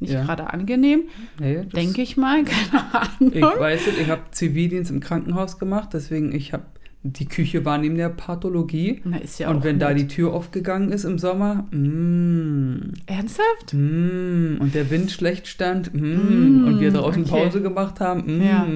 nicht 0.00 0.12
Ja. 0.14 0.24
gerade 0.24 0.50
angenehm, 0.52 1.02
Nee, 1.38 1.62
denke 1.66 2.00
ich 2.02 2.16
mal, 2.16 2.42
keine 2.44 3.30
Ich 3.32 3.44
Ahnung. 3.44 3.60
weiß 3.60 3.86
es, 3.86 3.98
ich 3.98 4.08
habe 4.08 4.22
Zivildienst 4.30 4.90
im 4.90 5.00
Krankenhaus 5.00 5.58
gemacht, 5.58 5.90
deswegen 5.92 6.32
ich 6.34 6.52
habe 6.54 6.64
die 7.02 7.24
Küche 7.26 7.64
war 7.64 7.78
neben 7.78 7.96
der 7.96 8.10
Pathologie. 8.10 9.00
Na, 9.04 9.16
ist 9.18 9.38
ja 9.38 9.48
und 9.50 9.64
wenn 9.64 9.78
da 9.78 9.88
nett. 9.88 9.98
die 10.00 10.06
Tür 10.08 10.34
aufgegangen 10.34 10.92
ist 10.92 11.04
im 11.04 11.18
Sommer, 11.18 11.62
mm, 11.70 12.92
Ernsthaft? 13.06 13.72
mm, 13.72 14.58
und 14.60 14.74
der 14.74 14.90
Wind 14.90 15.10
schlecht 15.10 15.46
stand, 15.46 15.94
mm, 15.94 15.98
Mm, 15.98 16.64
und 16.66 16.80
wir 16.80 16.92
draußen 16.92 17.22
okay. 17.24 17.30
Pause 17.30 17.62
gemacht 17.62 18.00
haben. 18.00 18.42
Ja. 18.42 18.66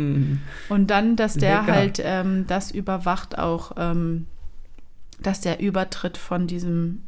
Und 0.68 0.88
dann, 0.90 1.16
dass 1.16 1.34
der 1.34 1.60
Lecker. 1.60 1.72
halt 1.72 2.00
ähm, 2.02 2.46
das 2.46 2.70
überwacht 2.70 3.38
auch, 3.38 3.72
ähm, 3.76 4.26
dass 5.20 5.40
der 5.42 5.60
Übertritt 5.60 6.16
von 6.16 6.46
diesem 6.46 7.02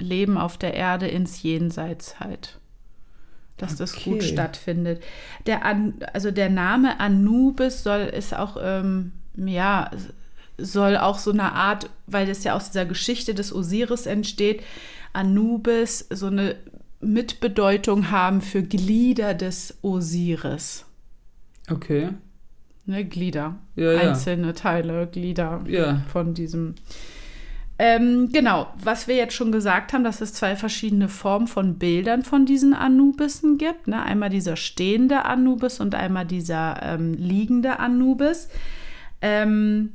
Leben 0.00 0.36
auf 0.36 0.58
der 0.58 0.74
Erde 0.74 1.06
ins 1.06 1.42
Jenseits 1.42 2.18
halt. 2.20 2.58
Dass 3.56 3.76
das 3.76 3.94
gut 4.04 4.16
Okay. 4.16 4.26
stattfindet. 4.26 5.02
Der 5.46 5.64
An 5.64 5.94
also 6.12 6.30
der 6.30 6.50
Name 6.50 7.00
Anubis 7.00 7.82
soll 7.84 8.00
ist 8.00 8.34
auch, 8.36 8.56
ähm, 8.60 9.12
ja, 9.36 9.90
soll 10.58 10.96
auch 10.96 11.18
so 11.18 11.30
eine 11.30 11.52
Art, 11.52 11.90
weil 12.06 12.26
das 12.26 12.44
ja 12.44 12.54
aus 12.54 12.70
dieser 12.70 12.86
Geschichte 12.86 13.34
des 13.34 13.52
Osiris 13.52 14.06
entsteht, 14.06 14.62
Anubis 15.12 16.06
so 16.10 16.26
eine 16.26 16.56
Mitbedeutung 17.00 18.10
haben 18.10 18.40
für 18.40 18.62
Glieder 18.62 19.34
des 19.34 19.78
Osiris. 19.82 20.84
Okay. 21.70 22.10
Ne, 22.86 23.04
Glieder. 23.04 23.56
Ja, 23.74 23.92
ja. 23.92 23.98
Einzelne 24.10 24.54
Teile, 24.54 25.06
Glieder 25.08 25.62
Ja. 25.66 26.02
von 26.12 26.34
diesem. 26.34 26.74
Ähm, 27.78 28.30
genau, 28.32 28.68
was 28.82 29.06
wir 29.06 29.16
jetzt 29.16 29.34
schon 29.34 29.52
gesagt 29.52 29.92
haben, 29.92 30.04
dass 30.04 30.22
es 30.22 30.32
zwei 30.32 30.56
verschiedene 30.56 31.08
Formen 31.08 31.46
von 31.46 31.78
Bildern 31.78 32.22
von 32.22 32.46
diesen 32.46 32.72
Anubissen 32.72 33.58
gibt. 33.58 33.88
Ne? 33.88 34.02
Einmal 34.02 34.30
dieser 34.30 34.56
stehende 34.56 35.26
Anubis 35.26 35.80
und 35.80 35.94
einmal 35.94 36.24
dieser 36.24 36.80
ähm, 36.82 37.12
liegende 37.14 37.78
Anubis. 37.78 38.48
Ähm, 39.20 39.92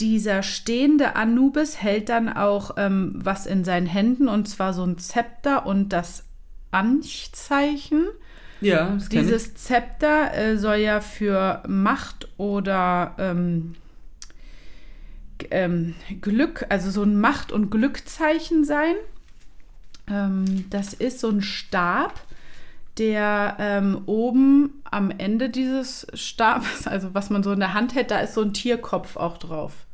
dieser 0.00 0.42
stehende 0.42 1.16
Anubis 1.16 1.80
hält 1.82 2.08
dann 2.08 2.28
auch 2.28 2.72
ähm, 2.76 3.12
was 3.14 3.46
in 3.46 3.64
seinen 3.64 3.86
Händen 3.86 4.28
und 4.28 4.48
zwar 4.48 4.72
so 4.72 4.84
ein 4.84 4.98
Zepter 4.98 5.66
und 5.66 5.90
das 5.90 6.24
Anchzeichen. 6.70 8.06
Ja, 8.60 8.90
das 8.90 9.08
Dieses 9.08 9.54
Zepter 9.54 10.34
äh, 10.34 10.56
soll 10.56 10.76
ja 10.76 11.00
für 11.00 11.62
Macht 11.66 12.28
oder 12.38 13.14
ähm, 13.18 13.74
ähm, 15.50 15.94
Glück, 16.20 16.66
also 16.68 16.90
so 16.90 17.02
ein 17.02 17.20
Macht- 17.20 17.52
und 17.52 17.70
Glückzeichen 17.70 18.64
sein. 18.64 18.94
Ähm, 20.08 20.66
das 20.70 20.94
ist 20.94 21.20
so 21.20 21.28
ein 21.28 21.42
Stab, 21.42 22.20
der 22.98 23.56
ähm, 23.58 24.02
oben 24.06 24.82
am 24.90 25.10
Ende 25.10 25.48
dieses 25.48 26.06
Stabes, 26.14 26.86
also 26.86 27.14
was 27.14 27.30
man 27.30 27.42
so 27.42 27.52
in 27.52 27.60
der 27.60 27.74
Hand 27.74 27.94
hält, 27.94 28.10
da 28.10 28.20
ist 28.20 28.34
so 28.34 28.42
ein 28.42 28.52
Tierkopf 28.52 29.16
auch 29.16 29.38
drauf. 29.38 29.86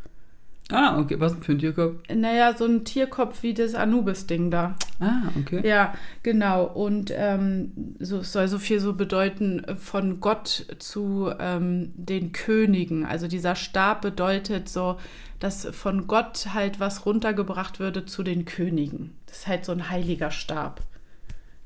Ah, 0.70 0.98
okay. 0.98 1.18
Was 1.18 1.34
für 1.40 1.52
ein 1.52 1.58
Tierkopf? 1.58 1.96
Naja, 2.14 2.54
so 2.54 2.66
ein 2.66 2.84
Tierkopf 2.84 3.42
wie 3.42 3.54
das 3.54 3.74
Anubis-Ding 3.74 4.50
da. 4.50 4.76
Ah, 5.00 5.22
okay. 5.38 5.66
Ja, 5.66 5.94
genau. 6.22 6.64
Und 6.64 7.10
ähm, 7.14 7.72
so, 8.00 8.18
es 8.18 8.32
soll 8.32 8.48
so 8.48 8.58
viel 8.58 8.78
so 8.78 8.92
bedeuten 8.92 9.64
äh, 9.64 9.76
von 9.76 10.20
Gott 10.20 10.66
zu 10.78 11.32
ähm, 11.38 11.92
den 11.94 12.32
Königen. 12.32 13.06
Also 13.06 13.28
dieser 13.28 13.54
Stab 13.54 14.02
bedeutet 14.02 14.68
so, 14.68 14.98
dass 15.40 15.66
von 15.66 16.06
Gott 16.06 16.48
halt 16.52 16.80
was 16.80 17.06
runtergebracht 17.06 17.80
würde 17.80 18.04
zu 18.04 18.22
den 18.22 18.44
Königen. 18.44 19.16
Das 19.26 19.38
ist 19.38 19.46
halt 19.46 19.64
so 19.64 19.72
ein 19.72 19.88
heiliger 19.88 20.30
Stab, 20.30 20.82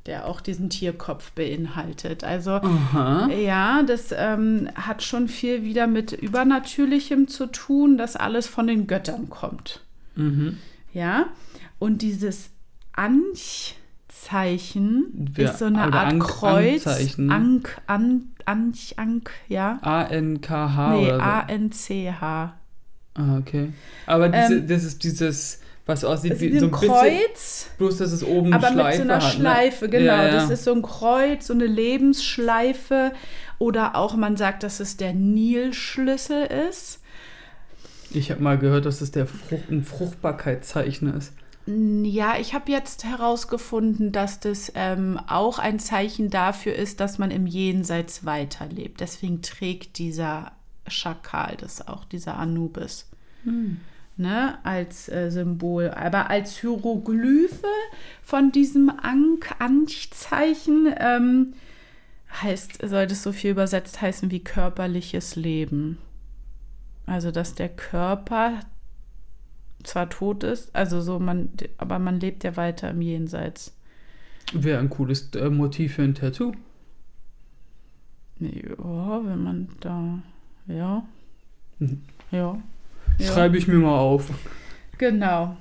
der 0.07 0.27
auch 0.27 0.41
diesen 0.41 0.69
Tierkopf 0.71 1.31
beinhaltet. 1.33 2.25
Also 2.25 2.51
Aha. 2.53 3.29
ja, 3.29 3.83
das 3.85 4.13
ähm, 4.17 4.69
hat 4.75 5.03
schon 5.03 5.29
viel 5.29 5.63
wieder 5.63 5.87
mit 5.87 6.13
Übernatürlichem 6.13 7.29
zu 7.29 7.47
tun, 7.47 7.97
dass 7.99 8.17
alles 8.17 8.47
von 8.47 8.67
den 8.67 8.87
Göttern 8.87 9.31
kommt. 9.31 9.81
Mhm. 10.17 10.59
Ja, 10.93 11.27
und 11.79 12.03
dieses 12.03 12.51
Anch-Zeichen 14.09 15.33
Ja, 15.37 15.51
ist 15.51 15.59
so 15.59 15.65
eine 15.67 15.83
Art 15.93 15.95
Ank- 16.13 16.23
Kreuz. 16.25 16.87
Anzeichen. 16.87 17.31
Ank, 17.31 17.81
an, 17.87 18.23
Anch, 18.45 18.95
Ank, 18.97 19.31
ja. 19.49 19.79
A-N-K-H 19.83 20.95
Nee. 20.97 21.11
A-N-C-H. 21.13 22.55
Ah, 23.15 23.37
okay. 23.39 23.73
Aber 24.07 24.29
diese, 24.29 24.57
Ähm, 24.59 24.67
das 24.69 24.85
ist 24.85 25.05
dieses, 25.05 25.61
was 25.87 26.05
aussieht 26.05 26.33
Es 26.33 26.41
wie 26.41 26.47
ist 26.47 26.61
so 26.61 26.67
ein 26.67 26.75
ein 26.75 26.81
bisschen. 26.81 26.95
Kreuz, 26.95 27.71
Bloß, 27.79 27.97
dass 27.99 28.13
es 28.13 28.23
oben 28.25 28.53
aber 28.53 28.69
eine 28.69 28.77
mit 28.77 28.85
Schleife 28.85 28.97
so 28.97 29.03
einer 29.03 29.15
hat, 29.15 29.33
Schleife, 29.33 29.85
ne? 29.87 29.91
genau. 29.91 30.05
Ja, 30.05 30.25
ja. 30.27 30.33
Das 30.33 30.51
ist 30.51 30.65
so 30.65 30.73
ein 30.73 30.83
Kreuz, 30.83 31.47
so 31.47 31.55
eine 31.55 31.67
Lebensschleife. 31.67 33.13
Oder 33.59 33.97
auch 33.97 34.17
man 34.17 34.37
sagt, 34.37 34.63
dass 34.63 34.81
es 34.81 34.97
der 34.97 35.13
Nilschlüssel 35.13 36.47
ist. 36.69 37.01
Ich 38.11 38.31
habe 38.31 38.43
mal 38.43 38.59
gehört, 38.59 38.87
dass 38.87 39.01
es 39.01 39.11
der 39.11 39.27
Frucht, 39.27 39.71
ein 39.71 39.85
Fruchtbarkeitszeichen 39.85 41.17
ist. 41.17 41.33
Ja, 41.67 42.39
ich 42.41 42.55
habe 42.55 42.73
jetzt 42.73 43.05
herausgefunden, 43.05 44.11
dass 44.11 44.41
das 44.41 44.73
ähm, 44.75 45.21
auch 45.29 45.61
ein 45.61 45.79
Zeichen 45.79 46.29
dafür 46.29 46.75
ist, 46.75 46.99
dass 46.99 47.19
man 47.19 47.31
im 47.31 47.47
Jenseits 47.47 48.25
weiterlebt. 48.25 49.01
Deswegen 49.01 49.43
trägt 49.43 49.99
dieser 49.99 50.53
Schakal 50.89 51.57
das 51.61 51.87
auch, 51.87 52.05
dieser 52.05 52.37
Anubis, 52.37 53.09
ne, 54.23 54.59
als 54.65 55.09
äh, 55.11 55.31
Symbol. 55.31 55.91
Aber 55.91 56.31
als 56.31 56.59
Hieroglyphe 56.59 57.67
von 58.23 58.51
diesem 58.53 58.89
Ank 58.91 59.51
Anch-Zeichen 59.59 60.89
ähm, 60.99 61.53
heißt, 62.43 62.79
sollte 62.89 63.13
es 63.13 63.23
so 63.23 63.33
viel 63.33 63.51
übersetzt 63.51 64.01
heißen 64.01 64.31
wie 64.31 64.41
körperliches 64.43 65.37
Leben. 65.37 65.99
Also, 67.05 67.31
dass 67.31 67.55
der 67.55 67.69
Körper 67.69 68.61
zwar 69.83 70.09
tot 70.09 70.45
ist, 70.45 70.75
also 70.75 71.01
so 71.01 71.19
man, 71.19 71.51
aber 71.77 71.99
man 71.99 72.21
lebt 72.21 72.45
ja 72.45 72.57
weiter 72.57 72.91
im 72.91 73.03
Jenseits. 73.03 73.75
Wäre 74.53 74.79
ein 74.79 74.89
cooles 74.91 75.31
äh, 75.35 75.51
Motiv 75.51 75.95
für 75.97 76.03
ein 76.03 76.15
Tattoo. 76.15 76.53
Ja, 78.39 79.21
wenn 79.25 79.43
man 79.43 79.69
da, 79.81 80.19
ja, 80.67 81.05
Mhm. 81.79 82.03
ja. 82.31 82.61
Ja. 83.19 83.33
Schreibe 83.33 83.57
ich 83.57 83.69
mir 83.69 83.79
mal 83.79 83.99
auf. 83.99 84.31
Genau. 84.99 85.57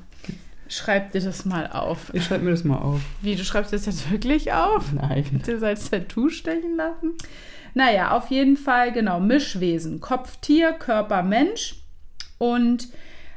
Schreib 0.67 1.11
dir 1.11 1.19
das 1.19 1.43
mal 1.45 1.67
auf. 1.67 2.13
Ich 2.13 2.23
schreibe 2.23 2.45
mir 2.45 2.51
das 2.51 2.63
mal 2.63 2.77
auf. 2.77 3.01
Wie, 3.21 3.35
du 3.35 3.43
schreibst 3.43 3.73
das 3.73 3.85
jetzt 3.85 4.09
wirklich 4.09 4.53
auf? 4.53 4.93
Nein. 4.93 5.41
dir 5.45 5.61
als 5.61 5.89
Tattoo 5.89 6.29
stechen 6.29 6.77
lassen? 6.77 7.13
Naja, 7.73 8.11
auf 8.11 8.29
jeden 8.29 8.57
Fall, 8.57 8.91
genau, 8.91 9.19
Mischwesen. 9.19 9.99
Kopf 9.99 10.37
Tier, 10.37 10.73
Körper 10.73 11.23
Mensch 11.23 11.75
und 12.37 12.89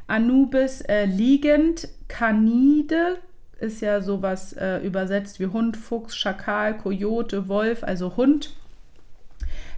Anubis 0.07 0.81
äh, 0.83 1.07
liegend, 1.07 1.89
Kanide 2.09 3.19
ist 3.59 3.81
ja 3.81 4.01
sowas 4.01 4.53
äh, 4.53 4.79
übersetzt 4.79 5.41
wie 5.41 5.47
Hund, 5.47 5.77
Fuchs, 5.77 6.17
Schakal, 6.17 6.77
Kojote, 6.77 7.49
Wolf, 7.49 7.83
also 7.83 8.17
Hund, 8.17 8.55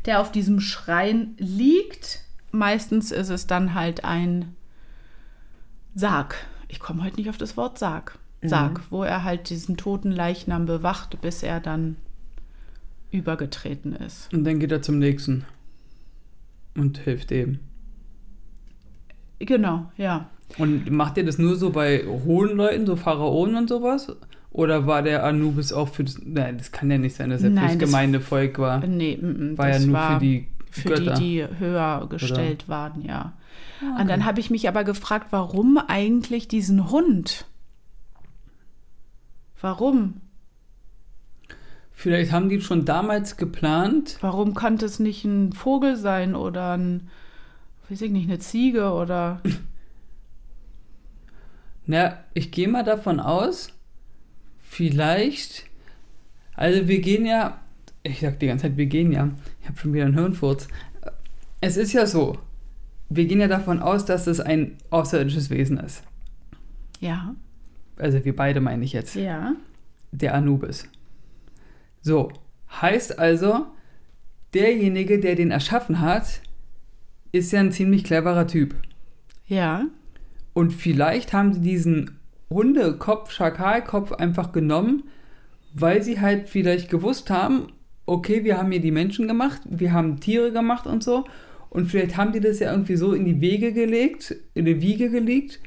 der 0.07 0.21
auf 0.21 0.33
diesem 0.33 0.61
Schrein 0.61 1.35
liegt. 1.39 2.21
Meistens 2.53 3.11
ist 3.13 3.29
es 3.31 3.47
dann 3.47 3.75
halt 3.75 4.05
ein 4.05 4.55
Sarg. 5.95 6.37
Ich 6.69 6.81
komme 6.81 7.03
heute 7.05 7.17
nicht 7.17 7.29
auf 7.31 7.39
das 7.39 7.57
Wort 7.57 7.79
Sarg. 7.79 8.19
Sarg, 8.43 8.81
wo 8.91 9.03
er 9.03 9.25
halt 9.25 9.51
diesen 9.51 9.77
toten 9.77 10.13
Leichnam 10.13 10.67
bewacht, 10.67 11.21
bis 11.21 11.43
er 11.43 11.59
dann 11.59 11.97
übergetreten 13.11 13.95
ist. 13.95 14.33
Und 14.33 14.45
dann 14.45 14.61
geht 14.61 14.71
er 14.73 14.83
zum 14.83 14.99
nächsten. 14.99 15.45
Und 16.77 16.99
hilft 16.99 17.31
dem. 17.31 17.59
Genau, 19.39 19.91
ja. 19.97 20.29
Und 20.59 20.91
macht 20.91 21.17
ihr 21.17 21.25
das 21.25 21.39
nur 21.39 21.57
so 21.57 21.71
bei 21.71 22.05
hohen 22.07 22.57
Leuten, 22.57 22.87
so 22.87 22.95
Pharaonen 22.97 23.57
und 23.57 23.69
sowas? 23.69 24.15
Oder 24.51 24.87
war 24.87 25.03
der 25.03 25.25
Anubis 25.25 25.73
auch 25.73 25.89
für 25.89 26.05
das. 26.05 26.19
Nein, 26.25 26.57
das 26.59 26.73
kann 26.73 26.91
ja 26.91 26.99
nicht 26.99 27.17
sein, 27.17 27.31
dass 27.31 27.43
er 27.43 27.51
Nein, 27.51 27.71
fürs 27.71 27.79
das- 27.79 27.89
Gemeindevolk 27.91 28.59
war. 28.59 28.87
Nee, 28.87 29.15
m 29.21 29.55
-m, 29.55 29.59
War 29.59 29.71
ja 29.71 29.79
nur 29.81 29.93
war 29.95 30.15
für 30.15 30.21
die 30.25 30.47
für 30.83 30.89
Götter. 30.91 31.15
die, 31.15 31.45
die 31.47 31.59
höher 31.59 32.07
gestellt 32.09 32.69
waren, 32.69 33.03
ja. 33.03 33.33
Ah, 33.83 34.01
Und 34.01 34.09
dann 34.09 34.25
habe 34.25 34.41
ich 34.41 34.51
mich 34.51 34.69
aber 34.69 34.85
gefragt, 34.85 35.29
warum 35.31 35.79
eigentlich 35.79 36.49
diesen 36.49 36.91
Hund? 36.91 37.47
Warum? 39.61 40.21
Vielleicht 41.93 42.31
haben 42.31 42.51
die 42.51 42.61
schon 42.61 42.85
damals 42.85 43.39
geplant. 43.39 44.19
Warum 44.21 44.55
kann 44.55 44.75
es 44.77 44.99
nicht 44.99 45.25
ein 45.25 45.55
Vogel 45.55 45.97
sein 45.97 46.35
oder 46.35 46.77
ein, 46.77 47.09
weiß 47.89 48.03
ich 48.03 48.11
nicht, 48.11 48.29
eine 48.29 48.39
Ziege 48.39 48.93
oder. 48.93 49.41
Na, 51.87 52.19
ich 52.35 52.51
gehe 52.51 52.69
mal 52.69 52.85
davon 52.85 53.19
aus, 53.19 53.69
vielleicht. 54.59 55.65
Also, 56.55 56.87
wir 56.89 57.01
gehen 57.01 57.25
ja. 57.25 57.61
Ich 58.03 58.21
sag 58.21 58.39
die 58.41 58.47
ganze 58.47 58.65
Zeit, 58.69 58.77
wir 58.77 58.87
gehen 58.87 59.13
ja. 59.13 59.31
Ich 59.67 59.71
habe 59.71 59.81
schon 59.81 59.93
wieder 59.95 60.05
einen 60.05 60.15
Hirnfurz. 60.15 60.69
Es 61.61 61.77
ist 61.77 61.93
ja 61.93 62.07
so. 62.07 62.39
Wir 63.09 63.27
gehen 63.27 63.41
ja 63.41 63.49
davon 63.49 63.81
aus, 63.81 64.05
dass 64.05 64.29
es 64.29 64.39
ein 64.39 64.77
außerirdisches 64.91 65.51
Wesen 65.51 65.79
ist. 65.79 66.05
Ja, 67.01 67.35
Also, 67.97 68.25
wir 68.25 68.37
beide 68.37 68.61
meine 68.61 68.85
ich 68.85 68.93
jetzt. 68.93 69.17
ja. 69.17 69.57
Der 70.13 70.35
Anubis. 70.35 70.89
So, 72.01 72.31
heißt 72.81 73.19
also, 73.19 73.67
derjenige, 74.55 75.19
der 75.19 75.35
den 75.35 75.51
erschaffen 75.51 76.01
hat, 76.01 76.41
ist 77.33 77.51
ja 77.51 77.59
ein 77.59 77.73
ziemlich 77.73 78.05
cleverer 78.05 78.47
Typ. 78.47 78.77
Ja. 79.49 79.85
Und 80.55 80.73
vielleicht 80.73 81.33
haben 81.33 81.53
sie 81.55 81.61
diesen 81.61 82.19
Hundekopf, 82.51 83.33
Schakalkopf 83.33 84.13
einfach 84.13 84.53
genommen, 84.53 85.03
weil 85.75 86.03
sie 86.05 86.21
halt 86.21 86.49
vielleicht 86.49 86.89
gewusst 86.89 87.29
haben, 87.31 87.67
okay, 88.07 88.45
wir 88.45 88.57
haben 88.57 88.71
hier 88.71 88.81
die 88.81 88.93
Menschen 88.93 89.29
gemacht, 89.29 89.61
wir 89.69 89.93
haben 89.93 90.21
Tiere 90.21 90.53
gemacht 90.53 90.87
und 90.87 91.03
so. 91.03 91.25
Und 91.69 91.87
vielleicht 91.87 92.17
haben 92.17 92.33
die 92.33 92.41
das 92.41 92.61
ja 92.61 92.71
irgendwie 92.71 92.97
so 92.97 93.13
in 93.13 93.25
die 93.25 93.41
Wege 93.41 93.73
gelegt, 93.73 94.35
in 94.55 94.65
die 94.65 94.81
Wiege 94.81 95.11
gelegt, 95.11 95.61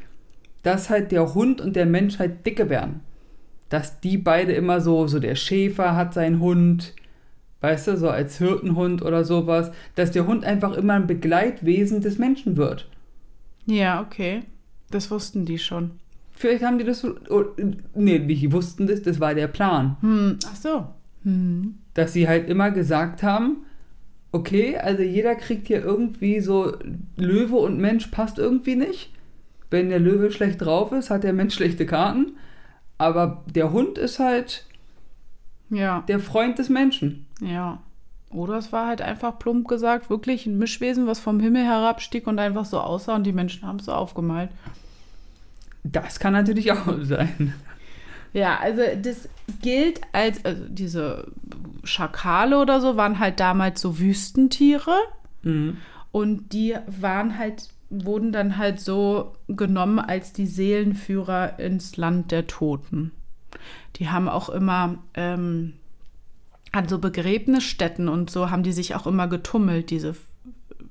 dass 0.64 0.90
halt 0.90 1.12
der 1.12 1.34
Hund 1.34 1.62
und 1.62 1.76
der 1.76 1.86
Mensch 1.86 2.20
halt 2.20 2.46
dicke 2.46 2.70
werden. 2.70 3.02
Dass 3.68 4.00
die 4.00 4.18
beide 4.18 4.54
immer 4.54 4.82
so, 4.82 5.08
so 5.08 5.20
der 5.20 5.36
Schäfer 5.36 5.96
hat 5.96 6.14
seinen 6.14 6.40
Hund, 6.40 6.96
weißt 7.62 7.90
du, 7.90 7.98
so 7.98 8.10
als 8.10 8.38
Hirtenhund 8.38 9.02
oder 9.04 9.24
sowas, 9.24 9.72
dass 9.96 10.12
der 10.12 10.26
Hund 10.26 10.44
einfach 10.46 10.76
immer 10.76 10.94
ein 10.94 11.08
Begleitwesen 11.08 12.02
des 12.02 12.18
Menschen 12.18 12.58
wird. 12.58 12.90
Ja, 13.66 14.02
okay. 14.02 14.42
Das 14.90 15.12
wussten 15.12 15.46
die 15.46 15.60
schon. 15.60 15.92
Vielleicht 16.34 16.64
haben 16.64 16.80
die 16.80 16.86
das 16.86 17.02
so, 17.02 17.16
oh, 17.30 17.44
nee, 17.94 18.20
die 18.20 18.52
wussten 18.52 18.88
das, 18.88 19.04
das 19.04 19.20
war 19.20 19.36
der 19.36 19.48
Plan. 19.48 19.98
Hm, 20.02 20.40
ach 20.48 20.56
so. 20.56 20.88
Hm. 21.24 21.76
Dass 22.00 22.14
sie 22.14 22.30
halt 22.30 22.48
immer 22.48 22.72
gesagt 22.72 23.24
haben, 23.24 23.66
okay, 24.32 24.78
also 24.78 25.04
jeder 25.04 25.36
kriegt 25.36 25.68
hier 25.68 25.84
irgendwie 25.84 26.40
so, 26.40 26.78
Löwe 27.18 27.58
und 27.58 27.78
Mensch 27.78 28.08
passt 28.08 28.38
irgendwie 28.40 28.78
nicht. 28.78 29.12
Wenn 29.70 29.90
der 29.90 30.00
Löwe 30.00 30.32
schlecht 30.32 30.62
drauf 30.62 30.94
ist, 30.94 31.10
hat 31.10 31.26
der 31.26 31.34
Mensch 31.34 31.56
schlechte 31.56 31.86
Karten. 31.86 32.38
Aber 32.98 33.44
der 33.54 33.74
Hund 33.74 33.98
ist 33.98 34.20
halt 34.20 34.66
Ja. 35.70 36.06
der 36.08 36.22
Freund 36.22 36.58
des 36.58 36.70
Menschen. 36.70 37.26
Ja. 37.42 37.82
Oder 38.32 38.60
es 38.60 38.72
war 38.72 38.88
halt 38.88 39.02
einfach 39.02 39.38
plump 39.38 39.68
gesagt 39.68 40.10
wirklich 40.10 40.46
ein 40.46 40.58
Mischwesen, 40.58 41.06
was 41.06 41.20
vom 41.20 41.42
Himmel 41.42 41.66
herabstieg 41.66 42.28
und 42.28 42.40
einfach 42.40 42.64
so 42.64 42.80
aussah 42.80 43.16
und 43.16 43.26
die 43.26 43.34
Menschen 43.34 43.68
haben 43.68 43.80
es 43.80 43.86
so 43.86 43.92
aufgemalt. 43.92 44.52
Das 45.84 46.18
kann 46.20 46.32
natürlich 46.32 46.72
auch 46.74 46.86
sein. 47.02 47.54
Ja, 48.32 48.60
also 48.60 48.84
das 49.02 49.28
gilt 49.62 50.02
als, 50.12 50.46
also 50.46 50.64
diese 50.70 51.26
Schakale 51.84 52.60
oder 52.60 52.82
so 52.82 52.98
waren 52.98 53.20
halt 53.20 53.40
damals 53.40 53.82
so 53.82 54.00
Wüstentiere 54.00 54.96
Mhm. 55.42 55.78
und 56.12 56.52
die 56.54 56.76
waren 56.88 57.38
halt, 57.38 57.70
wurden 57.90 58.32
dann 58.32 58.58
halt 58.58 58.80
so 58.82 59.34
genommen 59.48 60.00
als 60.00 60.34
die 60.34 60.48
Seelenführer 60.48 61.60
ins 61.60 61.96
Land 61.98 62.32
der 62.32 62.46
Toten. 62.48 63.12
Die 63.96 64.10
haben 64.10 64.28
auch 64.28 64.50
immer 64.50 64.98
ähm, 65.14 65.74
an 66.72 66.88
so 66.88 67.00
Begräbnisstätten 67.00 68.10
und 68.10 68.30
so 68.30 68.52
haben 68.52 68.64
die 68.64 68.74
sich 68.74 68.96
auch 68.96 69.08
immer 69.08 69.28
getummelt, 69.28 69.90
diese 69.90 70.16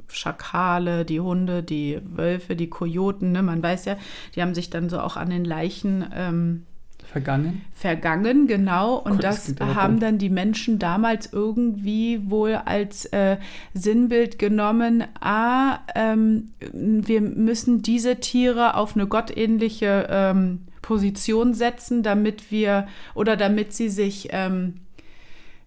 Schakale, 0.08 1.04
die 1.04 1.20
Hunde, 1.20 1.62
die 1.62 2.00
Wölfe, 2.02 2.56
die 2.56 2.70
Kojoten, 2.70 3.32
ne? 3.32 3.42
man 3.42 3.62
weiß 3.62 3.84
ja, 3.84 3.96
die 4.34 4.42
haben 4.42 4.54
sich 4.54 4.70
dann 4.70 4.88
so 4.88 5.00
auch 5.00 5.16
an 5.16 5.30
den 5.30 5.44
Leichen 5.44 6.06
ähm, 6.14 6.64
Vergangen. 7.10 7.62
vergangen, 7.74 8.46
genau. 8.46 8.96
Und 8.96 9.12
Gott, 9.12 9.24
das 9.24 9.54
das 9.54 9.74
haben 9.74 9.98
dann 9.98 10.18
die 10.18 10.28
Menschen 10.28 10.78
damals 10.78 11.32
irgendwie 11.32 12.20
wohl 12.30 12.54
als 12.54 13.06
äh, 13.06 13.38
Sinnbild 13.72 14.38
genommen. 14.38 15.04
Ah, 15.20 15.78
ähm, 15.94 16.50
wir 16.72 17.22
müssen 17.22 17.80
diese 17.80 18.16
Tiere 18.16 18.74
auf 18.74 18.94
eine 18.94 19.06
gottähnliche 19.06 20.06
ähm, 20.10 20.66
Position 20.82 21.54
setzen, 21.54 22.02
damit 22.02 22.50
wir 22.50 22.86
oder 23.14 23.36
damit 23.36 23.72
sie 23.72 23.88
sich 23.88 24.28
ähm, 24.32 24.74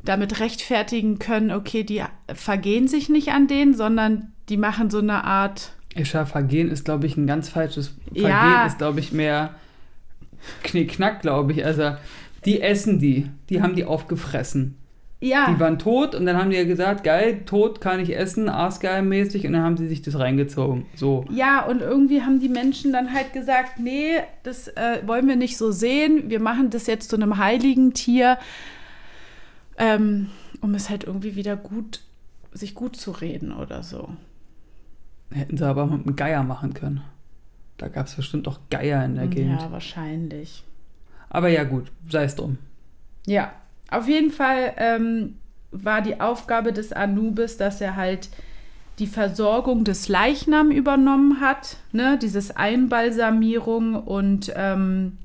damit 0.04 0.40
rechtfertigen 0.40 1.18
können, 1.18 1.52
okay, 1.52 1.84
die 1.84 2.04
vergehen 2.34 2.88
sich 2.88 3.10
nicht 3.10 3.30
an 3.30 3.48
denen, 3.48 3.74
sondern 3.74 4.32
die 4.50 4.58
machen 4.58 4.90
so 4.90 5.00
eine 5.00 5.24
Art 5.24 5.74
Ischa, 5.96 6.26
vergehen 6.26 6.70
ist, 6.70 6.86
glaube 6.86 7.06
ich, 7.06 7.18
ein 7.18 7.28
ganz 7.28 7.50
falsches. 7.50 7.96
Vergehen 8.06 8.30
Ja. 8.30 8.66
ist, 8.66 8.78
glaube 8.78 9.00
ich, 9.00 9.12
mehr 9.12 9.56
Knickknack, 10.64 11.22
glaube 11.22 11.54
ich. 11.54 11.66
Also, 11.66 11.96
die 12.46 12.62
essen 12.62 13.00
die. 13.00 13.30
Die 13.50 13.62
haben 13.62 13.76
die 13.76 13.86
aufgefressen. 13.86 14.78
ja, 15.20 15.54
Die 15.54 15.60
waren 15.60 15.78
tot 15.78 16.16
und 16.16 16.26
dann 16.26 16.38
haben 16.38 16.50
die 16.50 16.56
ja 16.58 16.64
gesagt, 16.64 17.04
geil, 17.04 17.42
tot 17.46 17.80
kann 17.82 18.00
ich 18.00 18.18
essen, 18.18 18.50
arsgeil-mäßig 18.50 19.46
und 19.46 19.54
dann 19.54 19.62
haben 19.62 19.78
sie 19.78 19.88
sich 19.88 20.02
das 20.02 20.18
reingezogen. 20.18 20.86
So. 20.96 21.26
Ja, 21.30 21.64
und 21.66 21.82
irgendwie 21.82 22.22
haben 22.24 22.40
die 22.40 22.50
Menschen 22.50 22.92
dann 22.92 23.14
halt 23.14 23.32
gesagt, 23.34 23.80
nee, 23.80 24.14
das 24.44 24.68
äh, 24.70 25.02
wollen 25.06 25.28
wir 25.28 25.36
nicht 25.36 25.58
so 25.58 25.72
sehen. 25.72 26.30
Wir 26.32 26.40
machen 26.40 26.72
das 26.72 26.88
jetzt 26.88 27.10
zu 27.12 27.16
einem 27.16 27.38
heiligen 27.38 27.94
Tier, 27.94 28.40
ähm, 29.78 30.30
um 30.62 30.74
es 30.74 30.90
halt 30.90 31.04
irgendwie 31.04 31.36
wieder 31.36 31.56
gut, 31.56 32.02
sich 32.54 32.74
gut 32.74 32.96
zu 32.96 33.12
reden 33.12 33.52
oder 33.52 33.84
so. 33.84 34.10
Hätten 35.32 35.58
sie 35.58 35.66
aber 35.66 35.86
mit 35.86 36.06
einem 36.06 36.16
Geier 36.16 36.44
machen 36.44 36.74
können. 36.74 37.02
Da 37.82 37.88
gab 37.88 38.06
es 38.06 38.14
bestimmt 38.14 38.48
auch 38.48 38.60
Geier 38.70 39.04
in 39.04 39.16
der 39.16 39.26
Gegend. 39.26 39.60
Ja, 39.60 39.72
wahrscheinlich. 39.72 40.64
Aber 41.30 41.50
ja, 41.50 41.64
gut, 41.64 41.92
sei 42.08 42.26
es 42.26 42.36
drum. 42.36 42.60
Ja, 43.26 43.54
auf 43.90 44.08
jeden 44.08 44.30
Fall 44.30 44.74
ähm, 44.78 45.40
war 45.72 46.04
die 46.04 46.22
Aufgabe 46.22 46.74
des 46.74 46.94
Anubis, 46.94 47.58
dass 47.58 47.82
er 47.82 47.96
halt 47.96 48.30
die 49.00 49.08
Versorgung 49.08 49.84
des 49.84 50.10
Leichnam 50.10 50.70
übernommen 50.70 51.42
hat, 51.42 51.78
ne? 51.92 52.20
dieses 52.22 52.56
Einbalsamierung 52.56 53.96
und 53.96 54.54
ähm, 54.56 55.18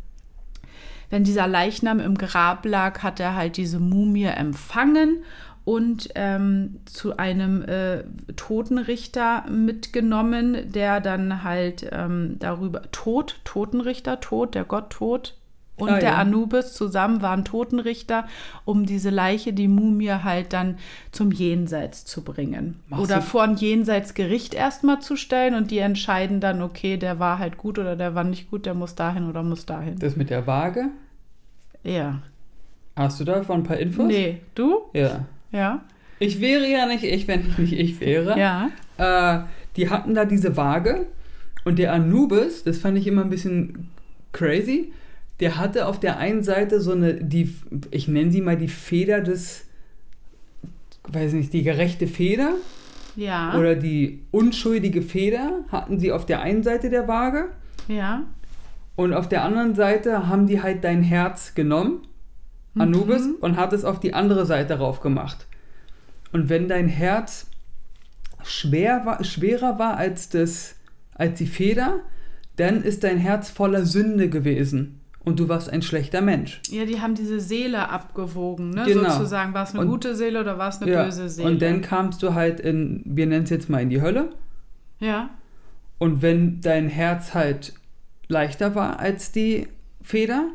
wenn 1.10 1.24
dieser 1.24 1.46
Leichnam 1.46 2.00
im 2.00 2.16
Grab 2.16 2.64
lag, 2.64 3.02
hat 3.02 3.20
er 3.20 3.36
halt 3.36 3.58
diese 3.58 3.80
Mumie 3.80 4.24
empfangen 4.24 5.24
und 5.66 6.10
ähm, 6.14 6.76
zu 6.86 7.16
einem 7.18 7.60
äh, 7.62 8.04
Totenrichter 8.36 9.44
mitgenommen, 9.50 10.70
der 10.72 11.00
dann 11.00 11.42
halt 11.42 11.86
ähm, 11.90 12.36
darüber 12.38 12.82
Tod, 12.92 13.40
Totenrichter, 13.44 14.20
Tod, 14.20 14.54
der 14.54 14.64
Gott 14.64 14.90
Tod 14.90 15.34
und 15.76 15.90
Ah, 15.90 15.98
der 15.98 16.10
ja. 16.10 16.16
Anubis 16.18 16.72
zusammen 16.72 17.20
waren 17.20 17.44
Totenrichter, 17.44 18.28
um 18.64 18.86
diese 18.86 19.10
Leiche, 19.10 19.52
die 19.52 19.66
Mumie 19.66 20.08
halt 20.12 20.52
dann 20.52 20.78
zum 21.10 21.32
Jenseits 21.32 22.04
zu 22.04 22.22
bringen. 22.22 22.78
Machst 22.88 23.02
oder 23.02 23.20
vor 23.20 23.42
ein 23.42 23.56
Jenseitsgericht 23.56 24.54
erstmal 24.54 25.00
zu 25.00 25.16
stellen 25.16 25.54
und 25.54 25.72
die 25.72 25.78
entscheiden 25.78 26.38
dann, 26.40 26.62
okay, 26.62 26.96
der 26.96 27.18
war 27.18 27.40
halt 27.40 27.58
gut 27.58 27.78
oder 27.80 27.96
der 27.96 28.14
war 28.14 28.22
nicht 28.24 28.50
gut, 28.50 28.66
der 28.66 28.74
muss 28.74 28.94
dahin 28.94 29.28
oder 29.28 29.42
muss 29.42 29.66
dahin. 29.66 29.98
Das 29.98 30.14
mit 30.14 30.30
der 30.30 30.46
Waage, 30.46 30.90
Ja. 31.82 32.20
hast 32.94 33.18
du 33.18 33.24
davon 33.24 33.60
ein 33.60 33.64
paar 33.64 33.78
Infos? 33.78 34.06
Nee, 34.06 34.40
du? 34.54 34.82
Ja. 34.94 35.26
Ja. 35.56 35.84
Ich 36.18 36.40
wäre 36.40 36.66
ja 36.70 36.86
nicht 36.86 37.04
ich, 37.04 37.26
wenn 37.28 37.40
ich 37.48 37.58
nicht 37.58 37.72
ich 37.72 38.00
wäre. 38.00 38.38
Ja. 38.38 38.70
Äh, 38.98 39.44
die 39.76 39.90
hatten 39.90 40.14
da 40.14 40.24
diese 40.24 40.56
Waage 40.56 41.06
und 41.64 41.78
der 41.78 41.92
Anubis, 41.92 42.62
das 42.64 42.78
fand 42.78 42.96
ich 42.98 43.06
immer 43.06 43.22
ein 43.22 43.30
bisschen 43.30 43.88
crazy, 44.32 44.92
der 45.40 45.56
hatte 45.58 45.86
auf 45.86 46.00
der 46.00 46.18
einen 46.18 46.42
Seite 46.42 46.80
so 46.80 46.92
eine, 46.92 47.14
die, 47.14 47.54
ich 47.90 48.08
nenne 48.08 48.30
sie 48.32 48.40
mal 48.40 48.56
die 48.56 48.68
Feder 48.68 49.20
des, 49.20 49.66
weiß 51.08 51.32
nicht, 51.34 51.52
die 51.52 51.62
gerechte 51.62 52.06
Feder 52.06 52.52
Ja. 53.16 53.54
oder 53.58 53.74
die 53.74 54.20
unschuldige 54.30 55.02
Feder 55.02 55.64
hatten 55.68 55.98
sie 56.00 56.12
auf 56.12 56.24
der 56.26 56.40
einen 56.40 56.62
Seite 56.62 56.88
der 56.90 57.06
Waage 57.08 57.50
ja. 57.88 58.22
und 58.96 59.12
auf 59.12 59.28
der 59.28 59.44
anderen 59.44 59.74
Seite 59.74 60.28
haben 60.28 60.46
die 60.46 60.62
halt 60.62 60.84
dein 60.84 61.02
Herz 61.02 61.54
genommen, 61.54 62.00
Anubis, 62.78 63.26
Mhm. 63.26 63.34
und 63.40 63.56
hat 63.56 63.72
es 63.72 63.84
auf 63.84 64.00
die 64.00 64.12
andere 64.14 64.44
Seite 64.46 64.74
rauf 64.78 65.00
gemacht. 65.00 65.45
Und 66.32 66.48
wenn 66.48 66.68
dein 66.68 66.88
Herz 66.88 67.46
schwer 68.44 69.02
war, 69.04 69.22
schwerer 69.24 69.78
war 69.78 69.96
als, 69.96 70.28
das, 70.28 70.76
als 71.14 71.38
die 71.38 71.46
Feder, 71.46 72.00
dann 72.56 72.82
ist 72.82 73.04
dein 73.04 73.18
Herz 73.18 73.50
voller 73.50 73.84
Sünde 73.84 74.28
gewesen. 74.28 75.00
Und 75.24 75.40
du 75.40 75.48
warst 75.48 75.68
ein 75.70 75.82
schlechter 75.82 76.20
Mensch. 76.20 76.60
Ja, 76.70 76.84
die 76.84 77.00
haben 77.00 77.16
diese 77.16 77.40
Seele 77.40 77.88
abgewogen, 77.88 78.70
ne? 78.70 78.84
Genau. 78.86 79.10
Sozusagen, 79.10 79.52
war 79.54 79.64
es 79.64 79.70
eine 79.72 79.80
Und- 79.80 79.88
gute 79.88 80.14
Seele 80.14 80.40
oder 80.40 80.56
war 80.56 80.68
es 80.68 80.80
eine 80.80 80.90
Ja, 80.92 81.02
böse 81.04 81.28
Seele? 81.28 81.48
Und 81.48 81.60
dann 81.62 81.80
kamst 81.80 82.22
du 82.22 82.34
halt 82.34 82.60
in, 82.60 83.02
wir 83.04 83.26
nennen 83.26 83.42
es 83.42 83.50
jetzt 83.50 83.68
mal 83.68 83.82
in 83.82 83.90
die 83.90 84.00
Hölle. 84.02 84.30
ja. 85.00 85.30
Und 85.98 86.20
wenn 86.20 86.60
dein 86.60 86.88
Herz 86.90 87.32
halt 87.32 87.72
leichter 88.28 88.74
war 88.74 88.98
als 89.00 89.32
die 89.32 89.66
Feder, 90.02 90.50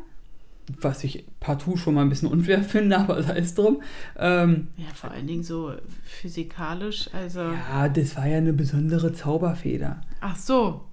was 0.80 1.02
ich 1.02 1.24
partout 1.42 1.76
schon 1.76 1.94
mal 1.94 2.02
ein 2.02 2.08
bisschen 2.08 2.28
unfair 2.28 2.62
finde, 2.62 2.98
aber 2.98 3.22
sei 3.22 3.38
es 3.38 3.54
drum. 3.54 3.82
Ähm, 4.18 4.68
Ja, 4.76 4.86
vor 4.94 5.10
allen 5.10 5.26
Dingen 5.26 5.42
so 5.42 5.72
physikalisch, 6.04 7.10
also. 7.12 7.40
ja, 7.40 7.88
das 7.88 8.16
war 8.16 8.26
ja 8.26 8.38
eine 8.38 8.52
besondere 8.52 9.12
Zauberfeder. 9.12 10.00
Ach 10.20 10.36
so. 10.36 10.84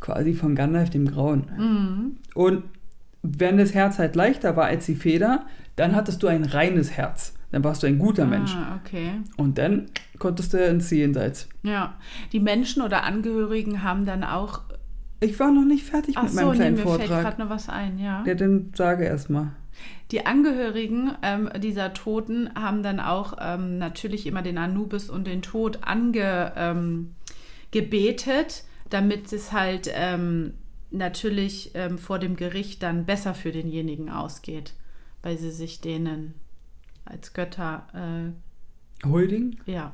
Quasi 0.00 0.34
von 0.34 0.54
Gandalf 0.54 0.90
dem 0.90 1.06
Grauen. 1.06 1.44
Mhm. 1.56 2.16
Und 2.34 2.64
wenn 3.22 3.58
das 3.58 3.72
Herz 3.74 3.98
halt 3.98 4.16
leichter 4.16 4.56
war 4.56 4.64
als 4.64 4.86
die 4.86 4.96
Feder, 4.96 5.46
dann 5.76 5.94
hattest 5.94 6.22
du 6.22 6.26
ein 6.26 6.44
reines 6.44 6.90
Herz. 6.92 7.34
Dann 7.52 7.62
warst 7.64 7.82
du 7.82 7.86
ein 7.86 7.98
guter 7.98 8.24
Mensch. 8.26 8.54
Ah, 8.56 8.80
okay. 8.84 9.10
Und 9.36 9.58
dann 9.58 9.86
konntest 10.18 10.54
du 10.54 10.64
ins 10.64 10.90
Jenseits. 10.90 11.48
Ja. 11.62 11.94
Die 12.32 12.40
Menschen 12.40 12.82
oder 12.82 13.04
Angehörigen 13.04 13.82
haben 13.82 14.06
dann 14.06 14.24
auch. 14.24 14.62
Ich 15.20 15.38
war 15.38 15.52
noch 15.52 15.64
nicht 15.66 15.84
fertig 15.84 16.16
Ach 16.16 16.22
mit 16.24 16.32
so, 16.32 16.36
meinem 16.36 16.50
nee, 16.50 16.56
kleinen 16.56 16.76
mir 16.76 16.82
fällt 16.82 16.98
Vortrag. 17.02 17.22
gerade 17.22 17.42
noch 17.42 17.50
was 17.50 17.68
ein, 17.68 17.98
ja. 17.98 18.24
Ja, 18.26 18.34
dann 18.34 18.72
sage 18.74 19.04
erst 19.04 19.28
mal. 19.30 19.52
Die 20.10 20.26
Angehörigen 20.26 21.12
ähm, 21.22 21.50
dieser 21.58 21.94
Toten 21.94 22.50
haben 22.54 22.82
dann 22.82 23.00
auch 23.00 23.34
ähm, 23.40 23.78
natürlich 23.78 24.26
immer 24.26 24.42
den 24.42 24.58
Anubis 24.58 25.08
und 25.10 25.26
den 25.26 25.42
Tod 25.42 25.80
angebetet, 25.82 27.12
ähm, 27.76 28.66
damit 28.90 29.32
es 29.32 29.52
halt 29.52 29.90
ähm, 29.94 30.54
natürlich 30.90 31.70
ähm, 31.74 31.98
vor 31.98 32.18
dem 32.18 32.36
Gericht 32.36 32.82
dann 32.82 33.06
besser 33.06 33.34
für 33.34 33.52
denjenigen 33.52 34.10
ausgeht, 34.10 34.74
weil 35.22 35.38
sie 35.38 35.50
sich 35.50 35.80
denen 35.80 36.34
als 37.04 37.32
Götter, 37.32 37.86
äh, 37.94 39.06
Holding? 39.08 39.58
ja, 39.66 39.92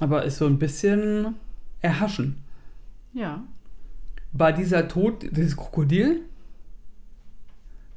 Aber 0.00 0.24
ist 0.24 0.36
so 0.38 0.46
ein 0.46 0.58
bisschen 0.58 1.34
erhaschen. 1.80 2.44
ja, 3.12 3.42
War 4.32 4.52
dieser 4.52 4.86
Tod 4.88 5.24
dieses 5.36 5.56
Krokodil? 5.56 6.22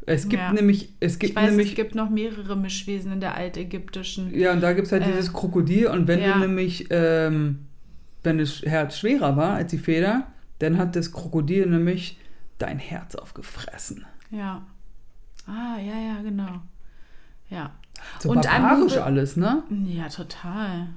Es 0.10 0.30
gibt 0.30 0.42
Ja. 0.42 0.54
nämlich, 0.54 0.94
es 1.02 1.20
gibt 1.20 1.32
ich 1.32 1.36
weiß, 1.36 1.50
nämlich, 1.50 1.70
es 1.70 1.76
gibt 1.76 1.94
noch 1.94 2.10
mehrere 2.10 2.56
Mischwesen 2.56 3.12
in 3.12 3.20
der 3.20 3.36
altägyptischen. 3.36 4.34
ja, 4.34 4.54
und 4.54 4.62
da 4.62 4.72
gibt 4.74 4.88
es 4.88 4.92
halt 4.94 5.04
Äh, 5.04 5.08
dieses 5.12 5.34
Krokodil 5.34 5.88
und 5.88 6.08
wenn 6.08 6.22
ja. 6.22 6.34
du 6.34 6.40
nämlich, 6.40 6.88
ähm, 6.92 7.68
wenn 8.24 8.38
das 8.38 8.62
Herz 8.62 8.98
schwerer 8.98 9.36
war 9.36 9.54
als 9.56 9.70
die 9.72 9.78
Feder, 9.78 10.28
dann 10.60 10.78
hat 10.78 10.96
das 10.96 11.12
Krokodil 11.12 11.66
nämlich 11.68 12.18
dein 12.58 12.80
Herz 12.80 13.16
aufgefressen. 13.16 14.06
Ja. 14.32 14.66
Ah, 15.46 15.78
ja, 15.78 16.00
ja, 16.16 16.22
genau. 16.24 16.62
Ja. 17.50 17.72
So 18.20 18.30
Und 18.32 18.44
barbarisch 18.46 18.98
alles, 18.98 19.36
ne? 19.38 19.64
Ja, 19.86 20.08
total. 20.10 20.88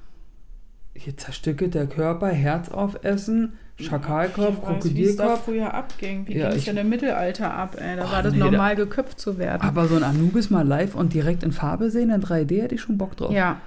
Hier 0.94 1.16
zerstückelt 1.16 1.74
der 1.74 1.86
Körper, 1.88 2.28
Herz 2.28 2.68
aufessen, 2.68 3.54
Schakalkopf, 3.84 4.62
weiß, 4.62 4.94
wie 4.94 5.02
es 5.04 5.16
da 5.16 5.24
Krokodilkopf. 5.24 5.44
früher 5.44 5.74
abging. 5.74 6.26
Wie 6.26 6.36
Ja, 6.38 6.50
ging 6.50 6.58
es 6.58 6.66
ja 6.66 6.72
im 6.72 6.88
Mittelalter 6.88 7.52
ab, 7.54 7.76
ey? 7.80 7.96
Da 7.96 8.04
Ach, 8.06 8.12
war 8.12 8.22
das 8.22 8.32
nee, 8.32 8.38
da- 8.40 8.44
normal, 8.46 8.76
geköpft 8.76 9.18
zu 9.20 9.38
werden. 9.38 9.62
Aber 9.62 9.86
so 9.88 9.96
ein 9.96 10.02
Anubis 10.04 10.50
mal 10.50 10.66
live 10.66 10.94
und 10.94 11.12
direkt 11.14 11.42
in 11.42 11.52
Farbe 11.52 11.90
sehen, 11.90 12.10
in 12.10 12.20
3D, 12.22 12.62
hätte 12.62 12.74
ich 12.74 12.80
schon 12.80 12.98
Bock 12.98 13.16
drauf. 13.16 13.32
Ja. 13.32 13.60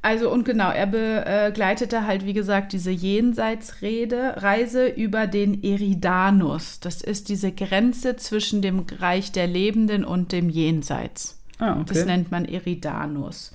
Also 0.00 0.30
und 0.30 0.44
genau, 0.44 0.70
er 0.70 0.86
begleitete 0.86 2.06
halt, 2.06 2.24
wie 2.24 2.32
gesagt, 2.32 2.72
diese 2.72 2.92
Jenseitsrede, 2.92 4.34
Reise 4.42 4.86
über 4.86 5.26
den 5.26 5.62
Eridanus. 5.62 6.78
Das 6.80 7.02
ist 7.02 7.28
diese 7.28 7.50
Grenze 7.50 8.14
zwischen 8.16 8.62
dem 8.62 8.84
Reich 9.00 9.32
der 9.32 9.46
Lebenden 9.48 10.04
und 10.04 10.30
dem 10.32 10.50
Jenseits. 10.50 11.36
Ah, 11.58 11.82
Das 11.84 11.98
okay. 11.98 12.06
nennt 12.06 12.30
man 12.30 12.44
Eridanus. 12.44 13.52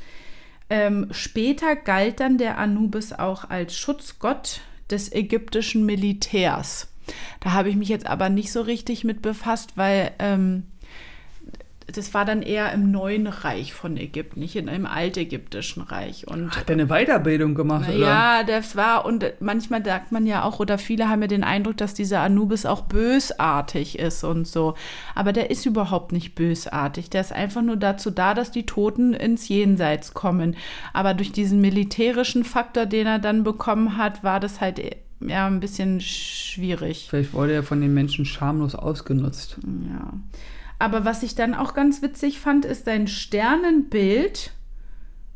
Ähm, 0.70 1.08
später 1.12 1.76
galt 1.78 2.20
dann 2.20 2.38
der 2.38 2.58
Anubis 2.58 3.14
auch 3.14 3.50
als 3.50 3.76
Schutzgott 3.78 4.60
des 4.90 5.12
ägyptischen 5.12 5.86
Militärs. 5.86 6.88
Da 7.40 7.52
habe 7.52 7.70
ich 7.70 7.76
mich 7.76 7.90
jetzt 7.90 8.08
aber 8.08 8.30
nicht 8.30 8.52
so 8.52 8.62
richtig 8.62 9.04
mit 9.04 9.22
befasst, 9.22 9.76
weil 9.76 10.12
ähm, 10.20 10.64
das 11.92 12.14
war 12.14 12.26
dann 12.26 12.42
eher 12.42 12.72
im 12.72 12.92
neuen 12.92 13.28
Reich 13.28 13.74
von 13.74 13.98
Ägypten, 13.98 14.40
nicht 14.40 14.56
in 14.56 14.70
einem 14.70 14.86
altägyptischen 14.86 15.84
Reich. 15.84 16.28
Und 16.28 16.56
Hat 16.56 16.70
er 16.70 16.74
eine 16.74 16.88
Weiterbildung 16.88 17.56
gemacht, 17.56 17.90
oder? 17.90 17.98
ja, 17.98 18.44
das 18.44 18.76
war, 18.76 19.06
und 19.06 19.26
manchmal 19.40 19.84
sagt 19.84 20.12
man 20.12 20.26
ja 20.26 20.44
auch, 20.44 20.60
oder 20.60 20.78
viele 20.78 21.10
haben 21.10 21.22
ja 21.22 21.28
den 21.28 21.44
Eindruck, 21.44 21.78
dass 21.78 21.94
dieser 21.94 22.22
Anubis 22.22 22.66
auch 22.66 22.82
bösartig 22.82 24.00
ist 24.00 24.24
und 24.24 24.48
so. 24.48 24.76
Aber 25.14 25.34
der 25.34 25.52
ist 25.52 25.66
überhaupt 25.66 26.12
nicht 26.12 26.36
bösartig. 26.36 27.10
Der 27.10 27.22
ist 27.22 27.34
einfach 27.34 27.62
nur 27.62 27.78
dazu 27.78 28.12
da, 28.12 28.34
dass 28.34 28.52
die 28.52 28.66
Toten 28.66 29.14
ins 29.14 29.48
Jenseits 29.50 30.14
kommen. 30.14 30.56
Aber 30.94 31.14
durch 31.14 31.32
diesen 31.32 31.60
militärischen 31.60 32.44
Faktor, 32.44 32.86
den 32.86 33.08
er 33.08 33.20
dann 33.20 33.44
bekommen 33.44 33.98
hat, 33.98 34.24
war 34.24 34.40
das 34.40 34.62
halt 34.62 34.80
ja 35.20 35.48
ein 35.48 35.60
bisschen 35.60 36.02
schwierig. 36.02 37.08
Vielleicht 37.10 37.34
wurde 37.34 37.54
er 37.54 37.64
von 37.64 37.82
den 37.82 37.94
Menschen 37.94 38.26
schamlos 38.26 38.76
ausgenutzt. 38.76 39.58
Ja. 39.90 40.14
Aber 40.80 41.06
was 41.06 41.24
ich 41.24 41.36
dann 41.36 41.54
auch 41.54 41.74
ganz 41.74 42.02
witzig 42.02 42.40
fand, 42.40 42.66
ist 42.66 42.86
sein 42.86 43.08
Sternenbild 43.08 44.52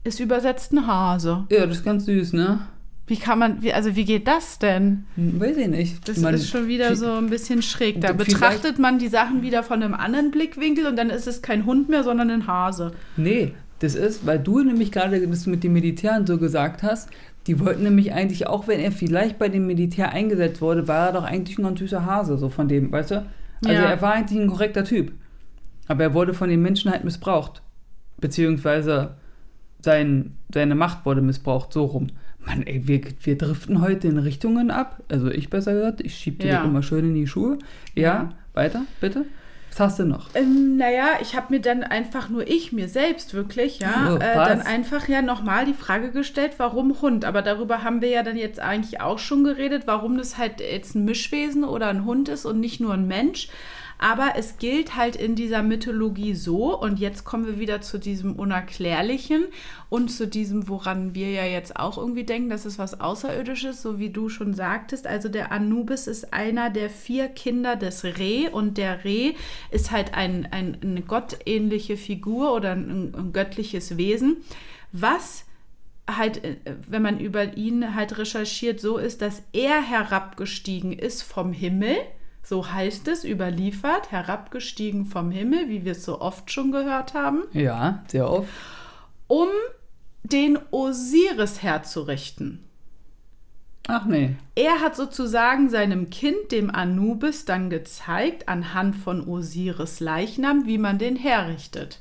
ist 0.04 0.20
übersetzt 0.20 0.72
ein 0.72 0.88
Hase. 0.88 1.46
Ja, 1.52 1.66
das 1.66 1.78
ist 1.78 1.86
ganz 1.86 2.06
süß, 2.06 2.34
ne? 2.34 2.60
Wie 3.08 3.18
kann 3.18 3.40
man, 3.40 3.62
wie, 3.62 3.72
also 3.74 3.96
wie 3.96 4.04
geht 4.04 4.28
das 4.28 4.60
denn? 4.60 5.06
Hm, 5.16 5.40
Weiß 5.40 5.56
ich 5.58 5.68
nicht. 5.68 6.08
Das 6.08 6.18
meine, 6.18 6.38
ist 6.38 6.50
schon 6.50 6.68
wieder 6.68 6.96
so 6.96 7.14
ein 7.14 7.30
bisschen 7.30 7.62
schräg. 7.62 8.02
Da 8.02 8.12
betrachtet 8.12 8.80
man 8.80 9.00
die 9.00 9.08
Sachen 9.08 9.42
wieder 9.42 9.64
von 9.64 9.82
einem 9.82 9.94
anderen 9.94 10.32
Blickwinkel 10.32 10.86
und 10.88 10.98
dann 10.98 11.10
ist 11.10 11.28
es 11.28 11.42
kein 11.42 11.66
Hund 11.66 11.88
mehr, 11.88 12.04
sondern 12.04 12.30
ein 12.30 12.48
Hase. 12.48 12.92
Nee, 13.16 13.54
das 13.80 13.96
ist, 13.96 14.26
weil 14.26 14.40
du 14.40 14.60
nämlich 14.62 14.92
gerade 14.92 15.26
das 15.26 15.46
mit 15.46 15.64
dem 15.64 15.74
Militär 15.74 16.18
und 16.18 16.28
so 16.28 16.38
gesagt 16.38 16.84
hast, 16.84 17.10
die 17.48 17.62
wollten 17.62 17.84
nämlich 17.84 18.12
eigentlich, 18.12 18.48
auch 18.48 18.68
wenn 18.68 18.80
er 18.82 18.92
vielleicht 18.92 19.40
bei 19.40 19.48
dem 19.48 19.68
Militär 19.68 20.12
eingesetzt 20.12 20.62
wurde, 20.62 20.88
war 20.90 21.08
er 21.08 21.14
doch 21.14 21.24
eigentlich 21.24 21.58
ein 21.58 21.64
ganz 21.64 21.80
süßer 21.80 22.06
Hase, 22.06 22.38
so 22.38 22.50
von 22.50 22.68
dem, 22.68 22.92
weißt 22.92 23.12
du? 23.12 23.16
Also 23.66 23.74
Ja. 23.74 23.90
er 23.90 24.02
war 24.02 24.14
eigentlich 24.14 24.40
ein 24.40 24.48
korrekter 24.50 24.84
Typ. 24.84 25.14
Aber 25.88 26.04
er 26.04 26.14
wurde 26.14 26.34
von 26.34 26.50
den 26.50 26.62
Menschen 26.62 26.92
halt 26.92 27.04
missbraucht. 27.04 27.62
Beziehungsweise 28.20 29.16
sein, 29.82 30.38
seine 30.54 30.76
Macht 30.76 31.06
wurde 31.06 31.22
missbraucht, 31.22 31.72
so 31.72 31.86
rum. 31.86 32.08
Mann, 32.46 32.64
ey, 32.64 32.88
wir, 32.88 33.02
wir 33.22 33.38
driften 33.38 33.82
heute 33.82 34.08
in 34.08 34.18
Richtungen 34.18 34.72
ab. 34.72 35.02
Also 35.10 35.30
ich 35.30 35.50
besser 35.50 35.74
gesagt, 35.74 36.02
ich 36.02 36.16
schieb 36.16 36.40
dir 36.40 36.48
Ja. 36.52 36.64
immer 36.64 36.82
schön 36.84 37.06
in 37.06 37.14
die 37.16 37.28
Schuhe. 37.28 37.58
Ja, 37.96 38.02
Ja. 38.04 38.30
weiter, 38.54 38.82
bitte. 39.02 39.26
Was 39.70 39.80
hast 39.82 40.00
du 40.00 40.06
noch? 40.06 40.30
Ähm, 40.34 40.78
naja, 40.78 41.06
ich 41.22 41.36
habe 41.36 41.54
mir 41.54 41.60
dann 41.60 41.84
einfach 41.84 42.30
nur 42.30 42.48
ich, 42.48 42.72
mir 42.72 42.88
selbst 42.90 43.34
wirklich, 43.36 43.80
ja, 43.80 44.14
Oh, 44.14 44.16
äh, 44.16 44.34
dann 44.34 44.62
einfach 44.62 45.08
ja 45.08 45.22
nochmal 45.22 45.66
die 45.66 45.74
Frage 45.74 46.12
gestellt, 46.12 46.54
warum 46.58 47.00
Hund? 47.02 47.26
Aber 47.26 47.42
darüber 47.44 47.84
haben 47.84 48.02
wir 48.02 48.10
ja 48.10 48.24
dann 48.24 48.38
jetzt 48.38 48.60
eigentlich 48.60 49.02
auch 49.02 49.20
schon 49.20 49.44
geredet, 49.44 49.84
warum 49.86 50.18
das 50.18 50.38
halt 50.38 50.62
jetzt 50.62 50.96
ein 50.96 51.06
Mischwesen 51.06 51.64
oder 51.64 51.88
ein 51.90 52.06
Hund 52.06 52.28
ist 52.30 52.46
und 52.46 52.60
nicht 52.60 52.80
nur 52.80 52.94
ein 52.94 53.08
Mensch. 53.08 53.50
Aber 54.00 54.34
es 54.36 54.58
gilt 54.58 54.96
halt 54.96 55.16
in 55.16 55.36
dieser 55.36 55.64
Mythologie 55.64 56.36
so, 56.36 56.80
und 56.80 57.00
jetzt 57.00 57.24
kommen 57.24 57.48
wir 57.48 57.60
wieder 57.60 57.82
zu 57.82 57.98
diesem 57.98 58.36
Unerklärlichen 58.36 59.46
und 59.90 60.10
zu 60.10 60.28
diesem, 60.28 60.68
woran 60.68 61.16
wir 61.16 61.32
ja 61.32 61.46
jetzt 61.46 61.78
auch 61.78 61.98
irgendwie 61.98 62.24
denken, 62.24 62.50
das 62.50 62.66
ist 62.66 62.78
was 62.78 63.00
Außerirdisches, 63.00 63.82
so 63.82 63.98
wie 63.98 64.10
du 64.10 64.30
schon 64.30 64.54
sagtest. 64.54 65.08
Also 65.08 65.30
der 65.30 65.52
Anubis 65.52 66.08
ist 66.08 66.34
einer 66.34 66.70
der 66.70 66.90
vier 66.90 67.28
Kinder 67.28 67.76
des 67.76 68.04
Re 68.04 68.50
und 68.52 68.78
der 68.78 69.04
Re 69.04 69.34
ist 69.72 69.92
halt 69.92 70.14
ein, 70.14 70.48
ein, 70.52 70.78
eine 70.82 71.02
gottähnliche 71.02 71.98
Figur 71.98 72.54
oder 72.54 72.74
ein, 72.74 73.14
ein 73.16 73.34
göttliches 73.34 73.98
Wesen, 73.98 74.38
was 74.92 75.46
halt, 76.10 76.44
äh, 76.44 76.56
wenn 76.88 77.02
man 77.02 77.20
über 77.20 77.58
ihn 77.58 77.96
halt 77.96 78.18
recherchiert, 78.18 78.80
so 78.80 78.98
ist, 78.98 79.22
dass 79.22 79.44
er 79.54 79.82
herabgestiegen 79.82 80.94
ist 80.94 81.24
vom 81.24 81.52
Himmel. 81.52 81.96
So 82.48 82.72
heißt 82.72 83.10
es, 83.10 83.26
überliefert, 83.26 84.10
herabgestiegen 84.10 85.06
vom 85.06 85.32
Himmel, 85.32 85.68
wie 85.68 85.84
wir 85.84 85.92
es 85.92 86.06
so 86.06 86.22
oft 86.22 86.50
schon 86.50 86.72
gehört 86.72 87.14
haben, 87.14 87.44
Ja, 87.52 88.06
sehr 88.08 88.32
oft. 88.32 88.48
um 89.28 89.50
den 90.24 90.58
Osiris 90.72 91.62
herzurichten. 91.62 92.64
Ach 93.90 94.06
nee. 94.06 94.38
Er 94.56 94.80
hat 94.80 94.96
sozusagen 94.96 95.70
seinem 95.70 96.10
Kind, 96.10 96.54
dem 96.54 96.70
Anubis, 96.74 97.44
dann 97.44 97.70
gezeigt, 97.70 98.48
anhand 98.48 98.96
von 98.96 99.28
Osiris 99.28 100.00
Leichnam, 100.00 100.66
wie 100.66 100.78
man 100.78 101.00
den 101.00 101.18
herrichtet. 101.18 102.00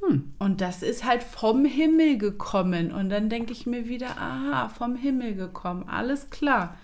Hm. 0.00 0.32
Und 0.38 0.62
das 0.62 0.82
ist 0.82 1.04
halt 1.04 1.22
vom 1.22 1.66
Himmel 1.66 2.16
gekommen. 2.16 2.90
Und 2.90 3.10
dann 3.10 3.28
denke 3.28 3.52
ich 3.52 3.66
mir 3.66 3.86
wieder, 3.86 4.16
aha, 4.18 4.70
vom 4.70 4.96
Himmel 4.96 5.34
gekommen. 5.34 5.84
Alles 5.90 6.30
klar. 6.30 6.78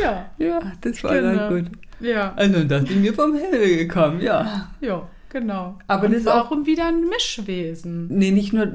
Ja, 0.00 0.30
Ja, 0.38 0.60
das 0.80 1.02
war 1.04 1.14
Genau. 1.14 1.34
dann 1.36 1.64
gut. 1.64 1.72
ja, 2.00 2.32
Also 2.36 2.64
das 2.64 2.88
sind 2.88 3.02
wir 3.02 3.14
vom 3.14 3.34
Himmel 3.34 3.76
gekommen, 3.76 4.20
ja. 4.20 4.70
ja, 4.80 5.08
genau. 5.28 5.78
Aber 5.86 6.06
Und 6.06 6.12
das 6.12 6.20
ist 6.22 6.28
auch- 6.28 6.44
warum 6.50 6.66
wieder 6.66 6.86
ein 6.88 7.08
Mischwesen? 7.08 8.08
Nee, 8.08 8.30
nicht 8.30 8.52
nur, 8.52 8.66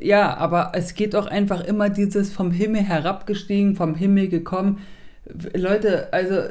ja, 0.00 0.36
aber 0.36 0.72
es 0.74 0.94
geht 0.94 1.14
auch 1.16 1.26
einfach 1.26 1.64
immer 1.64 1.88
dieses 1.90 2.32
vom 2.32 2.50
Himmel 2.50 2.82
herabgestiegen, 2.82 3.76
vom 3.76 3.94
Himmel 3.94 4.28
gekommen. 4.28 4.78
Leute, 5.54 6.12
also 6.12 6.42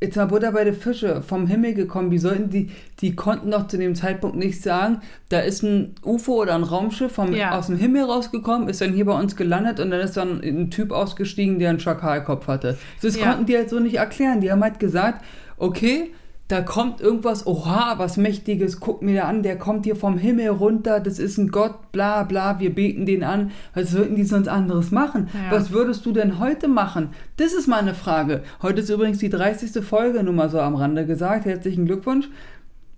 jetzt 0.00 0.16
mal 0.16 0.26
Butter 0.26 0.52
bei 0.52 0.62
der 0.64 0.74
Fische, 0.74 1.22
vom 1.22 1.46
Himmel 1.48 1.74
gekommen, 1.74 2.10
wie 2.10 2.18
sollten 2.18 2.50
die, 2.50 2.70
die 3.00 3.16
konnten 3.16 3.50
doch 3.50 3.66
zu 3.66 3.76
dem 3.78 3.94
Zeitpunkt 3.96 4.36
nicht 4.36 4.62
sagen, 4.62 5.00
da 5.28 5.40
ist 5.40 5.62
ein 5.62 5.94
UFO 6.04 6.42
oder 6.42 6.54
ein 6.54 6.62
Raumschiff 6.62 7.12
vom, 7.12 7.32
Ja. 7.34 7.58
aus 7.58 7.66
dem 7.66 7.76
Himmel 7.76 8.04
rausgekommen, 8.04 8.68
ist 8.68 8.80
dann 8.80 8.92
hier 8.92 9.04
bei 9.06 9.18
uns 9.18 9.34
gelandet 9.34 9.80
und 9.80 9.90
dann 9.90 10.00
ist 10.00 10.16
dann 10.16 10.40
ein 10.40 10.70
Typ 10.70 10.92
ausgestiegen, 10.92 11.58
der 11.58 11.70
einen 11.70 11.80
Schakalkopf 11.80 12.46
hatte. 12.46 12.78
Das 13.02 13.16
Ja. 13.18 13.26
konnten 13.26 13.46
die 13.46 13.56
halt 13.56 13.70
so 13.70 13.80
nicht 13.80 13.96
erklären. 13.96 14.40
Die 14.40 14.52
haben 14.52 14.62
halt 14.62 14.78
gesagt, 14.78 15.24
okay, 15.56 16.12
da 16.48 16.62
kommt 16.62 17.02
irgendwas, 17.02 17.46
oha, 17.46 17.98
was 17.98 18.16
Mächtiges, 18.16 18.80
guck 18.80 19.02
mir 19.02 19.20
da 19.20 19.28
an, 19.28 19.42
der 19.42 19.58
kommt 19.58 19.84
hier 19.84 19.96
vom 19.96 20.16
Himmel 20.16 20.48
runter, 20.48 20.98
das 20.98 21.18
ist 21.18 21.36
ein 21.36 21.48
Gott, 21.48 21.92
bla 21.92 22.24
bla, 22.24 22.58
wir 22.58 22.74
beten 22.74 23.04
den 23.04 23.22
an. 23.22 23.52
Was 23.74 23.90
sollten 23.90 24.16
die 24.16 24.24
sonst 24.24 24.48
anderes 24.48 24.90
machen? 24.90 25.28
Ja. 25.34 25.54
Was 25.54 25.70
würdest 25.72 26.06
du 26.06 26.12
denn 26.12 26.38
heute 26.38 26.66
machen? 26.66 27.10
Das 27.36 27.52
ist 27.52 27.68
mal 27.68 27.80
eine 27.80 27.94
Frage. 27.94 28.42
Heute 28.62 28.80
ist 28.80 28.88
übrigens 28.88 29.18
die 29.18 29.28
30. 29.28 29.84
Folge, 29.84 30.22
nur 30.22 30.32
mal 30.32 30.48
so 30.48 30.58
am 30.58 30.74
Rande 30.74 31.04
gesagt. 31.04 31.44
Herzlichen 31.44 31.84
Glückwunsch. 31.84 32.30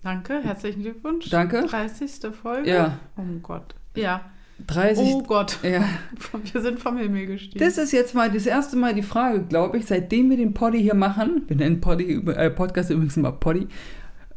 Danke, 0.03 0.41
herzlichen 0.43 0.83
Glückwunsch. 0.83 1.29
Danke. 1.29 1.67
30. 1.67 2.33
Folge? 2.33 2.71
Ja. 2.71 2.99
Oh 3.17 3.23
Gott. 3.43 3.75
Ja. 3.97 4.23
30. 4.67 5.15
Oh 5.15 5.23
Gott, 5.23 5.59
Ja. 5.63 5.85
wir 6.53 6.61
sind 6.61 6.79
vom 6.79 6.97
Himmel 6.99 7.27
gestiegen. 7.27 7.59
Das 7.59 7.79
ist 7.79 7.93
jetzt 7.93 8.15
mal 8.15 8.31
das 8.31 8.47
erste 8.47 8.77
Mal 8.77 8.95
die 8.95 9.03
Frage, 9.03 9.43
glaube 9.43 9.79
ich, 9.79 9.87
seitdem 9.87 10.31
wir 10.31 10.37
den 10.37 10.55
Poddy 10.55 10.81
hier 10.81 10.95
machen. 10.95 11.43
Wir 11.49 11.57
nennen 11.57 11.81
Poddy, 11.81 12.23
äh, 12.27 12.51
Podcast 12.51 12.91
übrigens 12.91 13.17
immer 13.17 13.33
Poddy. 13.33 13.67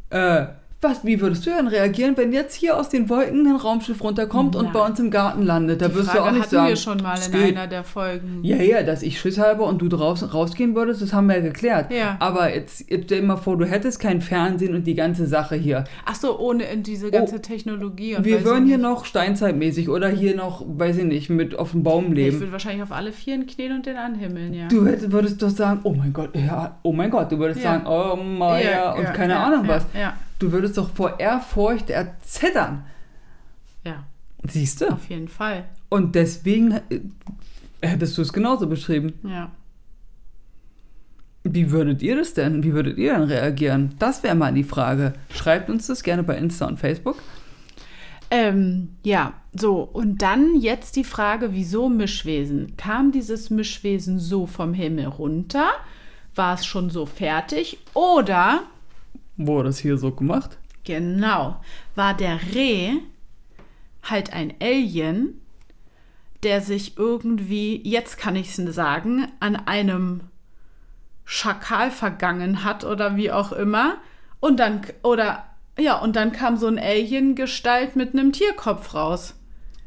Äh, 0.10 0.46
was, 0.84 1.06
wie 1.06 1.20
würdest 1.22 1.46
du 1.46 1.50
denn 1.52 1.68
reagieren, 1.68 2.16
wenn 2.18 2.34
jetzt 2.34 2.54
hier 2.56 2.78
aus 2.78 2.90
den 2.90 3.10
Wolken 3.10 3.48
ein 3.48 3.56
Raumschiff 3.56 4.04
runterkommt 4.04 4.56
und 4.56 4.66
Na. 4.66 4.72
bei 4.80 4.86
uns 4.88 5.00
im 5.00 5.10
Garten 5.12 5.44
landet? 5.44 5.82
Da 5.82 5.88
Die 5.88 5.96
wirst 5.96 6.10
Frage 6.10 6.20
du 6.20 6.26
auch 6.26 6.32
nicht 6.32 6.42
hatten 6.44 6.52
sagen. 6.56 6.68
wir 6.70 6.76
schon 6.76 6.98
mal 7.02 7.14
"Es 7.18 7.28
in 7.28 7.34
geht." 7.34 7.58
einer 7.58 7.68
der 7.68 7.84
Folgen. 7.84 8.40
Ja, 8.44 8.58
ja, 8.58 8.84
dass 8.84 9.02
ich 9.04 9.20
Schiss 9.20 9.38
habe 9.38 9.64
und 9.64 9.82
du 9.82 9.88
draus, 9.88 10.34
rausgehen 10.34 10.76
würdest, 10.76 11.02
das 11.02 11.14
haben 11.14 11.28
wir 11.28 11.36
ja 11.38 11.42
geklärt. 11.42 11.92
Ja. 11.92 12.18
Aber 12.20 12.54
jetzt, 12.54 12.90
jetzt 12.90 13.06
stell 13.06 13.22
dir 13.22 13.28
mal 13.28 13.38
vor, 13.38 13.58
du 13.58 13.66
hättest 13.66 14.00
kein 14.00 14.22
Fernsehen 14.22 14.76
und 14.76 14.86
die 14.86 14.96
ganze 14.96 15.26
Sache 15.28 15.56
hier. 15.56 15.86
Ach 16.06 16.16
so, 16.16 16.38
ohne 16.40 16.64
diese 16.78 17.10
ganze 17.12 17.42
Technologie. 17.42 18.16
Und 18.16 18.26
Wir 18.26 18.44
würden 18.44 18.64
ich 18.64 18.70
hier 18.70 18.78
noch 18.78 19.06
steinzeitmäßig 19.06 19.90
oder 19.90 20.10
hier 20.10 20.36
noch, 20.36 20.64
weiß 20.68 20.98
ich 20.98 21.06
nicht, 21.06 21.30
mit 21.30 21.58
auf 21.58 21.72
dem 21.72 21.84
Baum 21.84 22.08
Ich 22.10 22.14
leben. 22.16 22.40
würde 22.40 22.52
wahrscheinlich 22.52 22.84
auf 22.84 22.92
alle 22.92 23.12
Vieren 23.12 23.46
knien 23.48 23.72
und 23.74 23.86
den 23.86 23.96
anhimmeln, 23.98 24.54
ja. 24.54 24.68
Du 24.68 24.86
hättest, 24.86 25.12
würdest 25.12 25.42
doch 25.42 25.50
sagen, 25.50 25.80
oh 25.84 25.94
mein 25.94 26.12
Gott, 26.14 26.30
ja, 26.36 26.78
oh 26.84 26.92
mein 26.92 27.10
Gott, 27.10 27.32
du 27.32 27.40
würdest 27.40 27.64
Ja. 27.64 27.72
sagen, 27.74 27.88
oh 27.88 28.16
mein 28.16 28.66
ja, 28.66 28.92
und 28.94 29.06
keine 29.14 29.34
ja, 29.34 29.44
Ahnung 29.46 29.66
ja, 29.66 29.70
was. 29.70 29.86
Ja, 29.94 30.14
Du 30.40 30.52
würdest 30.52 30.78
doch 30.78 30.90
vor 30.94 31.20
Ehrfurcht 31.20 31.90
erzittern. 31.90 32.86
ja, 33.86 34.04
Siehst 34.48 34.82
du? 34.82 34.92
auf 34.92 35.10
jeden 35.10 35.28
Fall. 35.30 35.66
Und 35.90 36.16
deswegen 36.16 36.72
äh, 36.90 37.00
hättest 37.82 38.18
du 38.18 38.22
es 38.24 38.34
genauso 38.34 38.68
beschrieben. 38.68 39.14
Ja. 39.24 39.52
Wie 41.46 41.72
würdet 41.72 42.02
ihr 42.02 42.16
das 42.16 42.34
denn? 42.34 42.64
Wie 42.64 42.74
würdet 42.74 42.98
ihr 42.98 43.14
denn 43.14 43.24
reagieren? 43.24 43.96
Das 44.00 44.24
wäre 44.24 44.36
mal 44.36 44.54
die 44.54 44.64
Frage. 44.64 45.14
Schreibt 45.30 45.70
uns 45.70 45.88
das 45.88 46.02
gerne 46.04 46.24
bei 46.24 46.38
Insta 46.38 46.66
und 46.68 46.80
Facebook. 46.80 47.18
Ähm, 48.32 48.90
ja, 49.04 49.34
so, 49.54 49.82
und 49.82 50.22
dann 50.22 50.56
jetzt 50.60 50.96
die 50.96 51.04
Frage, 51.04 51.54
wieso 51.54 51.90
Mischwesen? 51.90 52.76
Kam 52.78 53.12
dieses 53.12 53.50
Mischwesen 53.50 54.20
so 54.20 54.48
vom 54.48 54.74
Himmel 54.74 55.06
runter? 55.06 55.70
War 56.34 56.56
es 56.56 56.66
schon 56.66 56.90
so 56.90 57.06
fertig? 57.06 57.78
Oder, 57.94 58.64
Wurde 59.38 59.70
das 59.70 59.80
hier 59.80 59.98
so 59.98 60.12
gemacht? 60.12 60.58
genau, 60.84 61.62
war 61.96 62.14
der 62.14 62.40
Reh 62.54 62.92
halt 64.04 64.34
ein 64.34 64.54
Alien, 64.62 65.42
der 66.44 66.62
sich 66.62 66.98
irgendwie, 66.98 67.82
jetzt 67.88 68.18
kann 68.18 68.36
ich 68.36 68.58
es 68.58 68.76
sagen, 68.76 69.28
an 69.40 69.56
einem 69.56 70.22
Schakal 71.24 71.90
vergangen 71.90 72.66
hat 72.66 72.84
oder 72.84 73.16
wie 73.16 73.32
auch 73.32 73.54
immer. 73.54 73.98
Und 74.42 74.60
dann, 74.60 74.82
oder, 75.04 75.46
ja, 75.80 75.98
und 76.00 76.18
dann 76.18 76.34
kam 76.34 76.58
so 76.58 76.68
ein 76.68 76.78
Alien-Gestalt 76.78 77.96
mit 77.96 78.14
einem 78.14 78.34
Tierkopf 78.34 78.94
raus. 78.94 79.36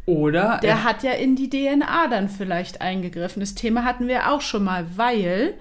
Oder 0.06 0.60
Der 0.62 0.84
hat 0.84 1.02
ja 1.02 1.12
in 1.12 1.36
die 1.36 1.50
DNA 1.50 2.06
dann 2.08 2.30
vielleicht 2.30 2.80
eingegriffen. 2.80 3.40
Das 3.40 3.54
Thema 3.54 3.84
hatten 3.84 4.08
wir 4.08 4.30
auch 4.30 4.40
schon 4.40 4.64
mal, 4.64 4.86
weil 4.96 5.54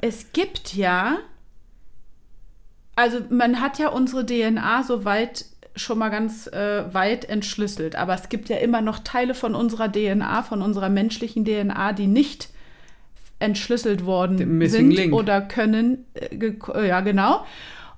es 0.00 0.32
gibt 0.32 0.74
ja, 0.74 1.18
also 3.00 3.18
man 3.30 3.60
hat 3.60 3.78
ja 3.78 3.88
unsere 3.88 4.24
DNA 4.26 4.82
soweit 4.84 5.44
schon 5.76 5.98
mal 5.98 6.10
ganz 6.10 6.46
äh, 6.48 6.84
weit 6.92 7.24
entschlüsselt, 7.24 7.96
aber 7.96 8.14
es 8.14 8.28
gibt 8.28 8.48
ja 8.48 8.56
immer 8.58 8.80
noch 8.80 8.98
Teile 8.98 9.34
von 9.34 9.54
unserer 9.54 9.90
DNA, 9.90 10.42
von 10.42 10.62
unserer 10.62 10.88
menschlichen 10.88 11.44
DNA, 11.44 11.92
die 11.92 12.06
nicht 12.06 12.48
entschlüsselt 13.38 14.04
worden 14.04 14.68
sind 14.68 14.90
Link. 14.90 15.14
oder 15.14 15.40
können. 15.40 16.04
Äh, 16.14 16.36
äh, 16.74 16.88
ja, 16.88 17.00
genau. 17.00 17.44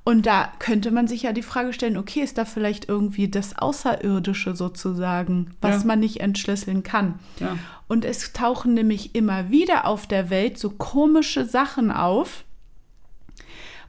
Und 0.05 0.27
da 0.27 0.53
könnte 0.59 0.91
man 0.91 1.07
sich 1.07 1.23
ja 1.23 1.33
die 1.33 1.43
Frage 1.43 1.73
stellen, 1.73 1.97
okay, 1.97 2.21
ist 2.21 2.37
da 2.37 2.45
vielleicht 2.45 2.89
irgendwie 2.89 3.29
das 3.29 3.57
Außerirdische 3.57 4.55
sozusagen, 4.57 5.53
was 5.61 5.83
Ja. 5.83 5.87
man 5.87 6.01
nicht 6.01 6.21
entschlüsseln 6.21 6.83
kann? 6.83 7.21
Ja. 7.39 7.57
Und 7.89 8.05
es 8.05 8.33
tauchen 8.33 8.75
nämlich 8.75 9.15
immer 9.15 9.51
wieder 9.51 9.87
auf 9.87 10.07
der 10.07 10.29
Welt 10.31 10.59
so 10.59 10.71
komische 10.71 11.45
Sachen 11.45 11.91
auf, 11.93 12.45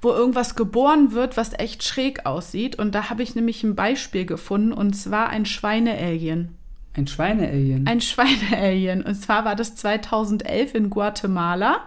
wo 0.04 0.12
irgendwas 0.12 0.56
geboren 0.56 1.14
wird, 1.14 1.38
was 1.38 1.54
echt 1.58 1.84
schräg 1.84 2.26
aussieht. 2.26 2.78
Und 2.78 2.94
da 2.94 3.10
habe 3.10 3.24
ich 3.24 3.36
nämlich 3.36 3.64
ein 3.64 3.76
Beispiel 3.76 4.26
gefunden, 4.26 4.74
und 4.74 4.94
zwar 4.94 5.30
ein 5.30 5.46
Schweine-Alien. 5.46 6.56
ein 6.96 7.08
Schweine-Alien. 7.08 7.88
Ein 7.88 8.02
Schweine-Alien. 8.02 9.04
Und 9.04 9.16
zwar 9.16 9.46
war 9.46 9.56
das 9.56 9.76
2011 9.76 10.76
in 10.76 10.90
Guatemala. 10.90 11.82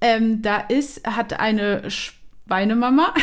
Ähm, 0.00 0.42
da 0.42 0.58
ist, 0.58 1.06
hat 1.06 1.38
eine 1.40 1.90
Schweinemama, 1.90 3.14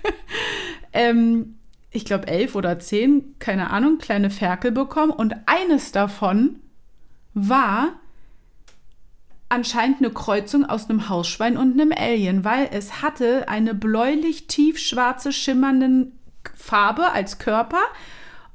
ähm, 0.92 1.56
ich 1.90 2.04
glaube 2.04 2.28
elf 2.28 2.54
oder 2.54 2.78
zehn, 2.78 3.34
keine 3.38 3.70
Ahnung, 3.70 3.98
kleine 3.98 4.30
Ferkel 4.30 4.72
bekommen. 4.72 5.10
Und 5.10 5.34
eines 5.46 5.92
davon 5.92 6.56
war 7.34 8.00
anscheinend 9.50 9.98
eine 9.98 10.10
Kreuzung 10.10 10.64
aus 10.64 10.88
einem 10.88 11.08
Hausschwein 11.08 11.56
und 11.56 11.72
einem 11.72 11.92
Alien, 11.92 12.44
weil 12.44 12.70
es 12.72 13.02
hatte 13.02 13.48
eine 13.48 13.74
bläulich 13.74 14.46
tiefschwarze 14.46 15.32
schimmernde 15.32 16.12
Farbe 16.54 17.10
als 17.12 17.38
Körper 17.38 17.82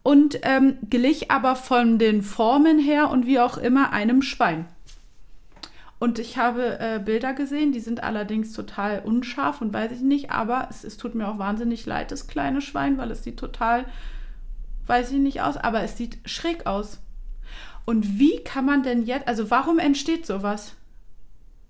und 0.02 0.40
ähm, 0.44 0.78
glich 0.90 1.30
aber 1.32 1.56
von 1.56 2.00
den 2.00 2.24
Formen 2.24 2.80
her 2.80 3.10
und 3.10 3.26
wie 3.28 3.40
auch 3.40 3.58
immer 3.58 3.92
einem 3.92 4.22
Schwein. 4.22 4.66
Und 6.00 6.20
ich 6.20 6.38
habe 6.38 6.80
äh, 6.80 7.00
Bilder 7.04 7.34
gesehen, 7.34 7.72
die 7.72 7.80
sind 7.80 8.04
allerdings 8.04 8.54
total 8.54 9.02
unscharf 9.04 9.62
und 9.62 9.74
weiß 9.74 9.92
ich 9.92 10.02
nicht, 10.02 10.32
aber 10.32 10.68
es, 10.70 10.84
es 10.84 10.98
tut 10.98 11.16
mir 11.16 11.28
auch 11.28 11.40
wahnsinnig 11.40 11.86
leid, 11.86 12.12
das 12.12 12.28
kleine 12.28 12.62
Schwein, 12.62 12.98
weil 12.98 13.12
es 13.12 13.24
sieht 13.24 13.38
total, 13.38 13.86
weiß 14.88 15.12
ich 15.12 15.20
nicht 15.20 15.42
aus, 15.42 15.58
aber 15.58 15.82
es 15.82 15.98
sieht 15.98 16.20
schräg 16.26 16.68
aus. 16.68 17.00
Und 17.86 18.20
wie 18.20 18.44
kann 18.44 18.66
man 18.66 18.84
denn 18.84 19.04
jetzt, 19.04 19.28
also 19.28 19.50
warum 19.52 19.80
entsteht 19.80 20.26
sowas? 20.26 20.76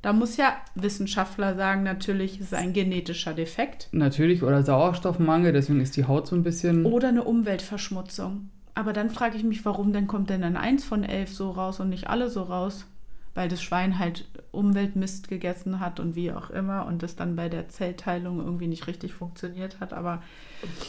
Da 0.05 0.13
muss 0.13 0.37
ja 0.37 0.55
Wissenschaftler 0.75 1.55
sagen, 1.55 1.81
natürlich 1.81 2.39
ist 2.39 2.51
es 2.51 2.53
ein 2.53 2.73
genetischer 2.73 3.33
Defekt 3.33 3.87
Natürlich, 3.91 4.43
oder 4.43 4.61
Sauerstoffmangel, 4.61 5.51
deswegen 5.51 5.81
ist 5.81 5.97
die 5.97 6.05
Haut 6.05 6.27
so 6.27 6.35
ein 6.35 6.43
bisschen. 6.43 6.85
oder 6.85 7.07
eine 7.07 7.23
Umweltverschmutzung. 7.23 8.51
Aber 8.75 8.93
dann 8.93 9.09
frage 9.09 9.35
ich 9.35 9.43
mich, 9.43 9.65
warum 9.65 9.93
denn 9.93 10.05
kommt 10.05 10.29
denn 10.29 10.41
dann 10.41 10.57
eins 10.57 10.85
von 10.85 11.03
elf 11.03 11.33
so 11.33 11.49
raus 11.49 11.79
und 11.79 11.89
nicht 11.89 12.05
alle 12.05 12.29
so 12.29 12.43
raus? 12.43 12.85
Weil 13.33 13.49
das 13.49 13.63
Schwein 13.63 13.97
halt 13.97 14.27
Umweltmist 14.51 15.27
gegessen 15.27 15.79
hat 15.79 15.99
und 15.99 16.15
wie 16.15 16.31
auch 16.31 16.51
immer 16.51 16.85
und 16.85 17.01
das 17.01 17.15
dann 17.15 17.35
bei 17.35 17.49
der 17.49 17.69
Zellteilung 17.69 18.37
irgendwie 18.37 18.67
nicht 18.67 18.85
richtig 18.85 19.11
funktioniert 19.11 19.79
hat. 19.79 19.91
Aber, 19.91 20.21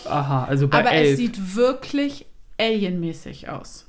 Aha, 0.05 0.45
also 0.45 0.69
bei 0.69 0.81
aber 0.81 0.93
elf. 0.93 1.13
es 1.13 1.17
sieht 1.17 1.57
wirklich 1.57 2.27
alienmäßig 2.59 3.49
aus. 3.49 3.87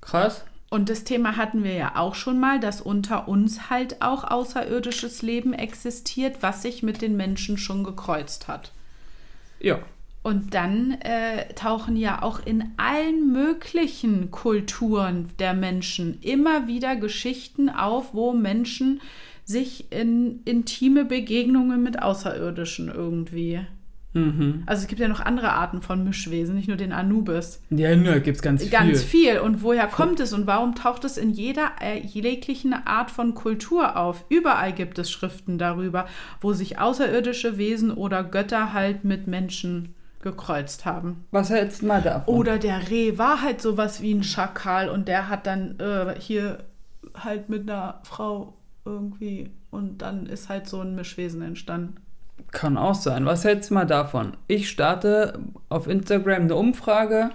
Krass. 0.00 0.46
Und 0.70 0.90
das 0.90 1.04
Thema 1.04 1.36
hatten 1.36 1.64
wir 1.64 1.72
ja 1.72 1.96
auch 1.96 2.14
schon 2.14 2.38
mal, 2.38 2.60
dass 2.60 2.80
unter 2.80 3.26
uns 3.26 3.70
halt 3.70 4.02
auch 4.02 4.24
außerirdisches 4.24 5.22
Leben 5.22 5.54
existiert, 5.54 6.42
was 6.42 6.62
sich 6.62 6.82
mit 6.82 7.00
den 7.00 7.16
Menschen 7.16 7.56
schon 7.56 7.84
gekreuzt 7.84 8.48
hat. 8.48 8.72
Ja. 9.60 9.78
Und 10.22 10.52
dann 10.52 10.92
äh, 11.00 11.54
tauchen 11.54 11.96
ja 11.96 12.22
auch 12.22 12.44
in 12.44 12.72
allen 12.76 13.32
möglichen 13.32 14.30
Kulturen 14.30 15.30
der 15.38 15.54
Menschen 15.54 16.20
immer 16.20 16.66
wieder 16.66 16.96
Geschichten 16.96 17.70
auf, 17.70 18.12
wo 18.12 18.32
Menschen 18.32 19.00
sich 19.44 19.90
in 19.90 20.42
intime 20.44 21.06
Begegnungen 21.06 21.82
mit 21.82 22.02
Außerirdischen 22.02 22.88
irgendwie. 22.88 23.60
Mhm. 24.26 24.62
Also 24.66 24.82
es 24.82 24.88
gibt 24.88 25.00
ja 25.00 25.08
noch 25.08 25.20
andere 25.20 25.52
Arten 25.52 25.82
von 25.82 26.04
Mischwesen, 26.04 26.54
nicht 26.54 26.68
nur 26.68 26.76
den 26.76 26.92
Anubis. 26.92 27.62
Ja, 27.70 27.94
ne, 27.94 28.20
gibt's 28.20 28.42
ganz 28.42 28.62
viel. 28.62 28.70
Ganz 28.70 29.02
viel. 29.02 29.38
Und 29.38 29.62
woher 29.62 29.86
kommt 29.86 30.20
es 30.20 30.32
und 30.32 30.46
warum 30.46 30.74
taucht 30.74 31.04
es 31.04 31.16
in 31.16 31.30
jeder 31.30 31.72
äh, 31.80 32.00
jeglichen 32.00 32.72
Art 32.72 33.10
von 33.10 33.34
Kultur 33.34 33.96
auf? 33.96 34.24
Überall 34.28 34.72
gibt 34.72 34.98
es 34.98 35.10
Schriften 35.10 35.58
darüber, 35.58 36.06
wo 36.40 36.52
sich 36.52 36.78
außerirdische 36.78 37.58
Wesen 37.58 37.90
oder 37.90 38.24
Götter 38.24 38.72
halt 38.72 39.04
mit 39.04 39.26
Menschen 39.26 39.94
gekreuzt 40.20 40.84
haben. 40.84 41.24
Was 41.30 41.50
hältst 41.50 41.82
du 41.82 41.86
mal 41.86 42.02
davon? 42.02 42.34
Oder 42.34 42.58
der 42.58 42.90
Reh 42.90 43.18
war 43.18 43.42
halt 43.42 43.60
sowas 43.60 44.02
wie 44.02 44.12
ein 44.12 44.24
Schakal 44.24 44.88
und 44.88 45.08
der 45.08 45.28
hat 45.28 45.46
dann 45.46 45.78
äh, 45.78 46.14
hier 46.18 46.58
halt 47.14 47.48
mit 47.48 47.62
einer 47.62 48.00
Frau 48.02 48.54
irgendwie 48.84 49.50
und 49.70 49.98
dann 49.98 50.26
ist 50.26 50.48
halt 50.48 50.68
so 50.68 50.80
ein 50.80 50.94
Mischwesen 50.94 51.42
entstanden. 51.42 51.96
Kann 52.50 52.76
auch 52.78 52.94
sein. 52.94 53.26
Was 53.26 53.44
hältst 53.44 53.70
du 53.70 53.74
mal 53.74 53.84
davon? 53.84 54.36
Ich 54.46 54.68
starte 54.70 55.38
auf 55.68 55.86
Instagram 55.86 56.42
eine 56.42 56.54
Umfrage, 56.56 57.30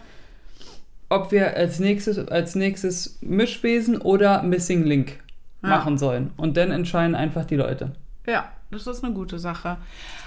ob 1.10 1.32
wir 1.32 1.56
als 1.56 1.80
nächstes, 1.80 2.18
als 2.28 2.56
nächstes 2.56 3.20
Mischwesen 3.22 3.98
oder 4.02 4.42
Missing 4.44 4.84
Link 4.84 5.20
Ja. 5.62 5.70
machen 5.70 5.98
sollen. 5.98 6.32
Und 6.38 6.58
dann 6.58 6.72
entscheiden 6.72 7.16
einfach 7.16 7.46
die 7.46 7.56
Leute. 7.58 7.92
Ja, 8.26 8.52
das 8.72 8.88
ist 8.88 9.04
eine 9.04 9.14
gute 9.14 9.38
Sache. 9.38 9.78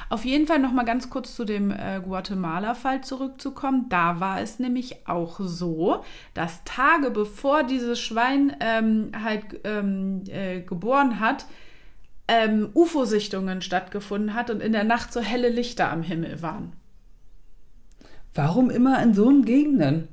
Auf 0.09 0.25
jeden 0.25 0.47
Fall 0.47 0.61
noch 0.61 0.71
mal 0.71 0.85
ganz 0.85 1.11
kurz 1.11 1.35
zu 1.35 1.45
dem 1.45 1.73
äh, 1.73 2.01
Guatemala-Fall 2.05 3.01
zurückzukommen. 3.01 3.87
Da 3.89 4.21
war 4.21 4.41
es 4.41 4.61
nämlich 4.61 5.09
auch 5.09 5.41
so, 5.41 6.05
dass 6.35 6.63
Tage 6.65 7.11
bevor 7.11 7.65
dieses 7.65 7.99
Schwein 7.99 8.55
ähm, 8.61 9.11
halt 9.25 9.43
ähm, 9.65 10.23
äh, 10.29 10.61
geboren 10.61 11.19
hat, 11.19 11.47
ähm, 12.29 12.71
UFO-Sichtungen 12.75 13.63
stattgefunden 13.63 14.35
hat 14.35 14.51
und 14.51 14.61
in 14.61 14.73
der 14.73 14.85
Nacht 14.85 15.13
so 15.13 15.21
helle 15.21 15.49
Lichter 15.49 15.91
am 15.91 16.03
Himmel 16.03 16.43
waren. 16.43 16.73
Warum 18.35 18.71
immer 18.71 19.03
in 19.03 19.15
so 19.15 19.29
einen 19.29 19.45
Gegenden? 19.45 20.09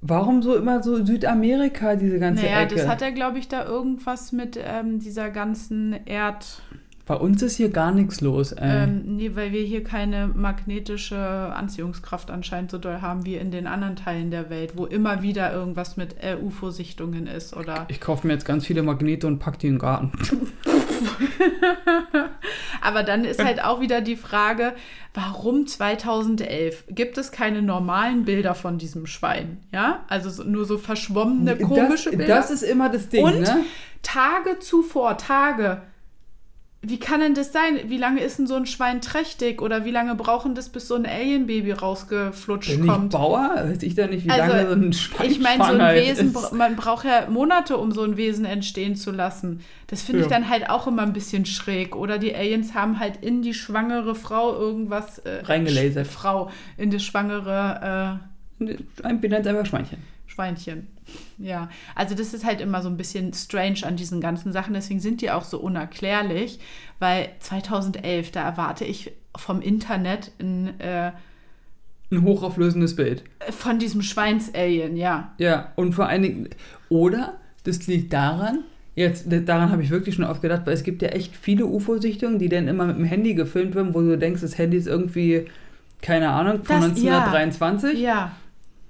Warum 0.00 0.42
so 0.42 0.56
immer 0.56 0.82
so 0.82 1.04
Südamerika, 1.04 1.96
diese 1.96 2.18
ganze 2.18 2.44
Naja, 2.44 2.62
Ecke? 2.62 2.74
das 2.74 2.88
hat 2.88 3.00
ja, 3.02 3.10
glaube 3.10 3.38
ich, 3.38 3.48
da 3.48 3.64
irgendwas 3.64 4.32
mit 4.32 4.58
ähm, 4.62 4.98
dieser 4.98 5.30
ganzen 5.30 5.94
Erd... 6.06 6.62
Bei 7.04 7.14
uns 7.14 7.42
ist 7.42 7.56
hier 7.56 7.68
gar 7.68 7.92
nichts 7.92 8.20
los, 8.20 8.52
ey. 8.52 8.84
Ähm, 8.84 9.02
nee, 9.16 9.32
weil 9.34 9.52
wir 9.52 9.62
hier 9.62 9.82
keine 9.82 10.28
magnetische 10.28 11.18
Anziehungskraft 11.18 12.30
anscheinend 12.30 12.70
so 12.70 12.78
doll 12.78 13.00
haben 13.00 13.26
wie 13.26 13.34
in 13.34 13.50
den 13.50 13.66
anderen 13.66 13.96
Teilen 13.96 14.30
der 14.30 14.50
Welt, 14.50 14.76
wo 14.76 14.86
immer 14.86 15.22
wieder 15.22 15.52
irgendwas 15.52 15.96
mit 15.96 16.16
äh, 16.20 16.36
UFO-Sichtungen 16.40 17.26
ist 17.26 17.56
oder. 17.56 17.86
Ich 17.88 18.00
kaufe 18.00 18.26
mir 18.26 18.34
jetzt 18.34 18.44
ganz 18.44 18.66
viele 18.66 18.82
Magnete 18.82 19.26
und 19.26 19.40
pack 19.40 19.58
die 19.58 19.66
in 19.66 19.74
den 19.74 19.78
Garten. 19.80 20.12
Aber 22.80 23.02
dann 23.02 23.24
ist 23.24 23.42
halt 23.42 23.62
auch 23.62 23.80
wieder 23.80 24.00
die 24.00 24.16
Frage, 24.16 24.74
warum 25.14 25.66
2011 25.66 26.84
gibt 26.88 27.18
es 27.18 27.32
keine 27.32 27.62
normalen 27.62 28.24
Bilder 28.24 28.54
von 28.54 28.78
diesem 28.78 29.06
Schwein? 29.06 29.58
Ja, 29.72 30.04
also 30.08 30.30
so, 30.30 30.44
nur 30.44 30.64
so 30.64 30.78
verschwommene, 30.78 31.56
komische 31.58 32.10
das, 32.10 32.18
Bilder. 32.18 32.34
Das 32.34 32.50
ist 32.50 32.62
immer 32.62 32.88
das 32.88 33.08
Ding, 33.08 33.24
Und 33.24 33.40
ne? 33.40 33.64
Tage 34.02 34.58
zuvor, 34.58 35.18
Tage. 35.18 35.82
Wie 36.84 36.98
kann 36.98 37.20
denn 37.20 37.34
das 37.34 37.52
sein? 37.52 37.78
Wie 37.86 37.96
lange 37.96 38.20
ist 38.22 38.40
denn 38.40 38.48
so 38.48 38.56
ein 38.56 38.66
Schwein 38.66 39.00
trächtig? 39.00 39.62
Oder 39.62 39.84
wie 39.84 39.92
lange 39.92 40.16
brauchen 40.16 40.56
das, 40.56 40.68
bis 40.68 40.88
so 40.88 40.96
ein 40.96 41.06
Alien-Baby 41.06 41.70
rausgeflutscht 41.70 42.70
Bin 42.72 42.84
ich 42.84 42.90
kommt? 42.90 43.12
Bauer? 43.12 43.52
Weiß 43.54 43.84
ich 43.84 43.94
da 43.94 44.08
nicht, 44.08 44.24
wie 44.26 44.30
Also, 44.30 44.52
lange 44.56 44.68
so 44.68 44.74
ein 44.74 44.92
Schwein 44.92 45.30
Ich 45.30 45.38
meine, 45.38 45.64
so 45.64 45.72
ein 45.74 45.94
Wesen, 45.94 46.34
ist. 46.34 46.52
man 46.52 46.74
braucht 46.74 47.04
ja 47.04 47.30
Monate, 47.30 47.76
um 47.76 47.92
so 47.92 48.02
ein 48.02 48.16
Wesen 48.16 48.44
entstehen 48.44 48.96
zu 48.96 49.12
lassen. 49.12 49.60
Das 49.86 50.02
finde 50.02 50.22
ich 50.22 50.28
Ja. 50.30 50.38
dann 50.38 50.48
halt 50.50 50.70
auch 50.70 50.88
immer 50.88 51.02
ein 51.02 51.12
bisschen 51.12 51.46
schräg. 51.46 51.94
Oder 51.94 52.18
die 52.18 52.34
Aliens 52.34 52.74
haben 52.74 52.98
halt 52.98 53.18
in 53.22 53.42
die 53.42 53.54
schwangere 53.54 54.16
Frau 54.16 54.52
irgendwas. 54.52 55.18
Äh, 55.20 55.42
Reingelasert. 55.44 56.08
Frau, 56.08 56.50
in 56.78 56.90
das 56.90 57.04
schwangere 57.04 58.18
Ein 59.04 59.20
benennt 59.20 59.46
einfach 59.46 59.66
Schweinchen. 59.66 59.98
Schweinchen. 60.32 60.86
Ja, 61.36 61.68
also 61.94 62.14
das 62.14 62.32
ist 62.32 62.44
halt 62.46 62.60
immer 62.62 62.80
so 62.80 62.88
ein 62.88 62.96
bisschen 62.96 63.34
strange 63.34 63.80
an 63.84 63.96
diesen 63.96 64.20
ganzen 64.20 64.52
Sachen. 64.52 64.72
Deswegen 64.72 65.00
sind 65.00 65.20
die 65.20 65.30
auch 65.30 65.44
so 65.44 65.58
unerklärlich, 65.60 66.58
weil 66.98 67.28
2011, 67.40 68.30
da 68.30 68.42
erwarte 68.42 68.84
ich 68.84 69.12
vom 69.36 69.60
Internet 69.60 70.32
ein, 70.40 70.80
äh, 70.80 71.12
Ein 72.10 72.22
hochauflösendes 72.22 72.96
Bild. 72.96 73.24
von 73.50 73.78
diesem 73.78 74.00
Schweins-Alien, 74.02 74.96
ja. 74.96 75.32
Ja, 75.38 75.72
und 75.76 75.92
vor 75.94 76.06
allen 76.06 76.22
Dingen, 76.22 76.48
oder 76.88 77.34
das 77.64 77.86
liegt 77.86 78.12
daran, 78.12 78.64
jetzt, 78.94 79.26
daran 79.30 79.70
habe 79.70 79.82
ich 79.82 79.90
wirklich 79.90 80.14
schon 80.14 80.24
oft 80.24 80.40
gedacht, 80.42 80.62
weil 80.64 80.74
es 80.74 80.82
gibt 80.82 81.02
ja 81.02 81.08
echt 81.08 81.36
viele 81.36 81.66
UFO-Sichtungen, 81.66 82.38
die 82.38 82.48
dann 82.48 82.68
immer 82.68 82.86
mit 82.86 82.96
dem 82.96 83.04
Handy 83.04 83.34
gefilmt 83.34 83.74
werden, 83.74 83.94
wo 83.94 84.00
du 84.00 84.16
denkst, 84.16 84.40
das 84.40 84.56
Handy 84.58 84.76
ist 84.78 84.86
irgendwie, 84.86 85.46
keine 86.00 86.30
Ahnung, 86.30 86.64
von 86.64 86.76
Das- 86.80 86.90
1923. 86.90 87.98
Ja. 88.00 88.32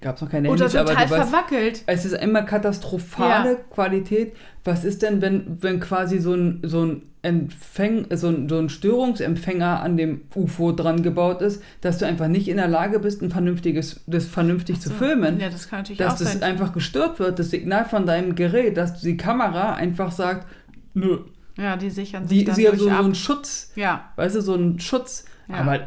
Gab 0.03 0.17
es 0.17 0.23
noch 0.23 0.31
keine 0.31 0.51
Oder 0.51 0.65
Handys, 0.65 0.77
aber 0.77 0.91
total 0.91 1.07
du 1.07 1.11
weißt, 1.13 1.31
verwackelt. 1.31 1.83
es 1.87 2.05
ist 2.05 2.13
immer 2.15 2.43
katastrophale 2.43 3.51
Ja. 3.53 3.57
Qualität. 3.71 4.35
Was 4.65 4.85
ist 4.85 5.01
denn, 5.03 5.23
wenn, 5.23 5.59
wenn 5.63 5.81
quasi 5.81 6.19
so 6.19 6.35
ein, 6.35 6.61
so 6.63 6.85
ein 6.85 7.03
Empfäng, 7.23 8.07
so 8.15 8.29
ein, 8.29 8.49
so 8.49 8.59
ein 8.59 8.69
Störungsempfänger 8.69 9.81
an 9.81 9.97
dem 9.97 10.23
UFO 10.35 10.73
dran 10.73 11.03
gebaut 11.03 11.41
ist, 11.41 11.63
dass 11.81 11.99
du 11.99 12.07
einfach 12.07 12.27
nicht 12.29 12.49
in 12.49 12.57
der 12.57 12.69
Lage 12.69 12.99
bist, 12.99 13.23
ein 13.23 13.31
vernünftiges, 13.31 14.03
das 14.07 14.27
vernünftig 14.27 14.81
zu 14.81 14.89
So. 14.89 14.95
filmen? 14.97 15.39
Ja, 15.41 15.49
das 15.49 15.69
kann 15.69 15.81
natürlich 15.81 15.99
dass 15.99 16.15
auch 16.15 16.19
das 16.19 16.33
sein. 16.33 16.43
einfach 16.43 16.73
gestört 16.73 17.19
wird, 17.21 17.39
das 17.39 17.51
Signal 17.51 17.85
von 17.85 18.07
deinem 18.07 18.35
Gerät, 18.35 18.77
dass 18.77 19.01
die 19.01 19.17
Kamera 19.17 19.75
einfach 19.75 20.11
sagt, 20.13 20.47
nö. 20.95 21.19
Ja, 21.57 21.77
die 21.77 21.91
sichern 21.91 22.27
sich 22.27 22.39
Die 22.39 22.45
dann 22.45 22.55
ist 22.57 22.61
ja 22.63 22.71
durch 22.71 22.81
so, 22.83 22.89
so 22.89 22.95
ab. 22.95 23.05
ein 23.05 23.15
Schutz, 23.15 23.73
Ja, 23.77 24.11
weißt 24.17 24.37
du, 24.37 24.41
so 24.41 24.55
ein 24.55 24.81
Schutz. 24.81 25.25
Ja. 25.49 25.57
Aber 25.57 25.81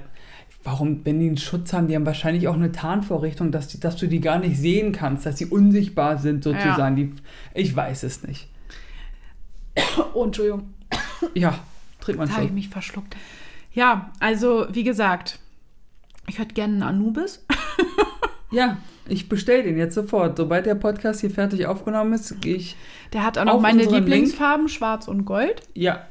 warum, 0.66 1.06
wenn 1.06 1.20
die 1.20 1.28
einen 1.28 1.38
Schutz 1.38 1.72
haben, 1.72 1.88
die 1.88 1.96
haben 1.96 2.06
wahrscheinlich 2.06 2.48
auch 2.48 2.56
eine 2.56 2.72
Tarnvorrichtung, 2.72 3.52
dass, 3.52 3.68
die, 3.68 3.80
dass 3.80 3.96
du 3.96 4.08
die 4.08 4.20
gar 4.20 4.40
nicht 4.40 4.58
sehen 4.58 4.92
kannst, 4.92 5.26
dass 5.26 5.38
sie 5.38 5.46
unsichtbar 5.46 6.18
sind 6.18 6.44
sozusagen. 6.44 6.96
Die, 6.96 7.14
ich 7.54 7.74
weiß 7.74 8.04
es 8.04 8.24
nicht. 8.24 8.50
oh, 10.14 10.26
Entschuldigung, 10.26 10.74
Ja, 11.36 11.60
trinkt 12.02 12.20
man 12.20 12.28
da 12.28 12.36
habe 12.36 12.46
ich 12.46 12.52
mich 12.52 12.70
verschluckt. 12.70 13.16
Ja, 13.74 14.12
also 14.20 14.66
wie 14.72 14.84
gesagt, 14.84 15.40
ich 16.28 16.40
hätte 16.40 16.54
gerne 16.54 16.74
einen 16.74 16.84
Anubis. 16.84 17.46
Ja, 18.52 18.78
ich 19.08 19.28
bestelle 19.28 19.64
den 19.64 19.78
jetzt 19.78 19.96
sofort. 19.96 20.38
Sobald 20.38 20.66
der 20.66 20.76
Podcast 20.76 21.20
hier 21.20 21.30
fertig 21.30 21.66
aufgenommen 21.66 22.14
ist, 22.14 22.40
gehe 22.42 22.56
ich. 22.56 22.78
Der 23.12 23.26
hat 23.26 23.38
auch 23.38 23.44
noch 23.44 23.60
meine 23.60 23.80
unseren 23.80 23.96
Link. 23.96 24.06
Lieblingsfarben, 24.08 24.70
schwarz 24.70 25.10
und 25.10 25.26
gold. 25.26 25.62
Ja, 25.74 26.08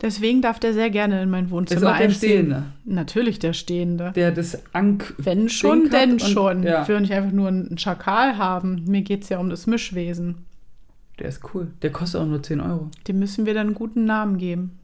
Deswegen 0.00 0.42
darf 0.42 0.60
der 0.60 0.74
sehr 0.74 0.90
gerne 0.90 1.22
in 1.22 1.28
mein 1.30 1.46
ist 1.46 1.50
Wohnzimmer 1.50 1.90
auch 1.92 1.96
der 1.96 2.06
einziehen. 2.06 2.30
Stehende, 2.30 2.62
Natürlich 2.84 3.38
der 3.40 3.52
Stehende. 3.52 4.12
der 4.14 4.30
das 4.30 4.62
Ank. 4.72 5.14
Wenn 5.18 5.48
schon, 5.48 5.90
denn 5.90 6.12
und- 6.12 6.22
schon. 6.22 6.62
ja. 6.62 6.82
Ich 6.82 6.88
will 6.88 7.00
nicht 7.00 7.12
einfach 7.12 7.32
nur 7.32 7.48
einen 7.48 7.78
Schakal 7.78 8.38
haben. 8.38 8.84
Mir 8.86 9.02
geht 9.02 9.24
es 9.24 9.28
ja 9.28 9.38
um 9.38 9.50
das 9.50 9.66
Mischwesen. 9.66 10.44
Der 11.18 11.26
ist 11.28 11.40
cool. 11.52 11.72
Der 11.82 11.90
kostet 11.90 12.20
auch 12.20 12.26
nur 12.26 12.40
10 12.42 12.60
Euro. 12.60 12.88
Dem 13.08 13.18
müssen 13.18 13.44
wir 13.44 13.54
dann 13.54 13.66
einen 13.68 13.74
guten 13.74 14.04
Namen 14.04 14.38
geben. 14.38 14.78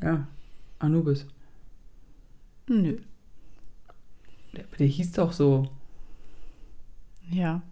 Ja, 0.00 0.28
Anubis. 0.78 1.26
Nö. 2.68 2.98
Der, 4.56 4.64
der 4.78 4.86
hieß 4.86 5.12
doch 5.12 5.32
so. 5.32 5.68
Ja. 7.30 7.62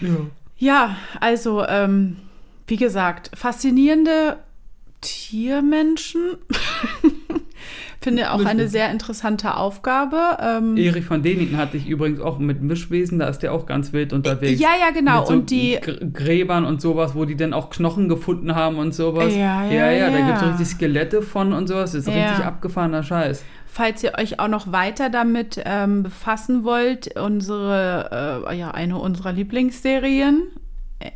Ja. 0.00 0.16
Ja, 0.56 0.96
also, 1.20 1.66
ähm, 1.66 2.16
wie 2.66 2.76
gesagt, 2.76 3.30
faszinierende 3.34 4.38
Tiermenschen. 5.02 6.38
Finde 8.00 8.32
auch 8.32 8.44
eine 8.44 8.66
sehr 8.66 8.90
interessante 8.90 9.56
Aufgabe. 9.56 10.18
Ähm, 10.40 10.76
Erich 10.76 11.04
von 11.04 11.22
Däniken 11.22 11.56
hatte 11.56 11.76
ich 11.76 11.86
übrigens 11.88 12.18
auch 12.20 12.38
mit 12.40 12.60
Mischwesen, 12.60 13.20
da 13.20 13.28
ist 13.28 13.40
der 13.40 13.52
auch 13.52 13.64
ganz 13.64 13.92
wild 13.92 14.12
unterwegs. 14.12 14.60
ja, 14.60 14.70
ja, 14.80 14.90
genau. 14.90 15.20
Mit 15.20 15.28
so 15.28 15.34
und 15.34 15.50
die, 15.50 15.78
Gr- 15.80 16.04
Gräbern 16.12 16.64
und 16.64 16.80
sowas, 16.80 17.14
wo 17.14 17.24
die 17.26 17.36
dann 17.36 17.52
auch 17.52 17.70
Knochen 17.70 18.08
gefunden 18.08 18.56
haben 18.56 18.78
und 18.78 18.92
sowas. 18.92 19.32
Ja, 19.32 19.64
ja, 19.66 19.70
ja, 19.70 19.92
ja, 19.92 20.10
da 20.10 20.18
ja. 20.18 20.26
gibt 20.26 20.38
es 20.42 20.48
richtig 20.48 20.66
Skelette 20.66 21.22
von 21.22 21.52
und 21.52 21.68
sowas. 21.68 21.92
Das 21.92 22.06
ist 22.08 22.12
Ja. 22.12 22.28
richtig 22.30 22.44
abgefahrener 22.44 23.04
Scheiß. 23.04 23.44
falls 23.66 24.02
ihr 24.02 24.14
euch 24.18 24.40
auch 24.40 24.48
noch 24.48 24.72
weiter 24.72 25.08
damit 25.08 25.60
ähm, 25.64 26.02
befassen 26.02 26.64
wollt, 26.64 27.16
unsere, 27.16 28.42
äh, 28.50 28.56
ja, 28.58 28.72
eine 28.72 28.98
unserer 28.98 29.32
Lieblingsserien, 29.32 30.42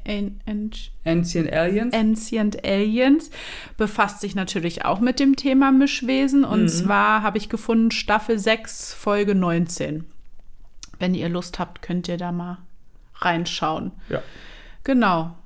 An- 0.07 0.41
An- 0.47 0.71
Ancient 1.05 1.53
Aliens. 1.53 1.95
Ancient 1.95 2.65
Aliens 2.65 3.31
befasst 3.77 4.21
sich 4.21 4.35
natürlich 4.35 4.85
auch 4.85 5.01
mit 5.01 5.19
dem 5.21 5.37
Thema 5.37 5.73
Mischwesen. 5.73 6.45
Und 6.45 6.63
Mhm. 6.65 6.69
zwar 6.69 7.23
habe 7.23 7.39
ich 7.39 7.49
gefunden 7.49 7.91
Staffel 7.91 8.39
6, 8.39 8.93
Folge 8.95 9.35
19. 9.35 10.05
Wenn 10.99 11.15
ihr 11.15 11.29
Lust 11.29 11.59
habt, 11.59 11.83
könnt 11.83 12.09
ihr 12.09 12.17
da 12.17 12.33
mal 12.33 12.59
reinschauen. 13.17 13.93
ja. 14.09 14.23
Genau. 14.85 15.37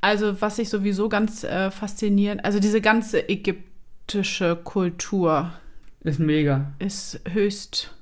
Also 0.00 0.40
was 0.40 0.58
ich 0.58 0.70
sowieso 0.70 1.10
ganz 1.10 1.44
äh, 1.44 1.70
faszinierend, 1.70 2.42
also 2.46 2.58
diese 2.60 2.80
ganze 2.80 3.28
ägyptische 3.28 4.56
Kultur 4.56 5.52
Ist 6.02 6.18
mega. 6.18 6.72
ist 6.78 7.20
höchst 7.30 7.94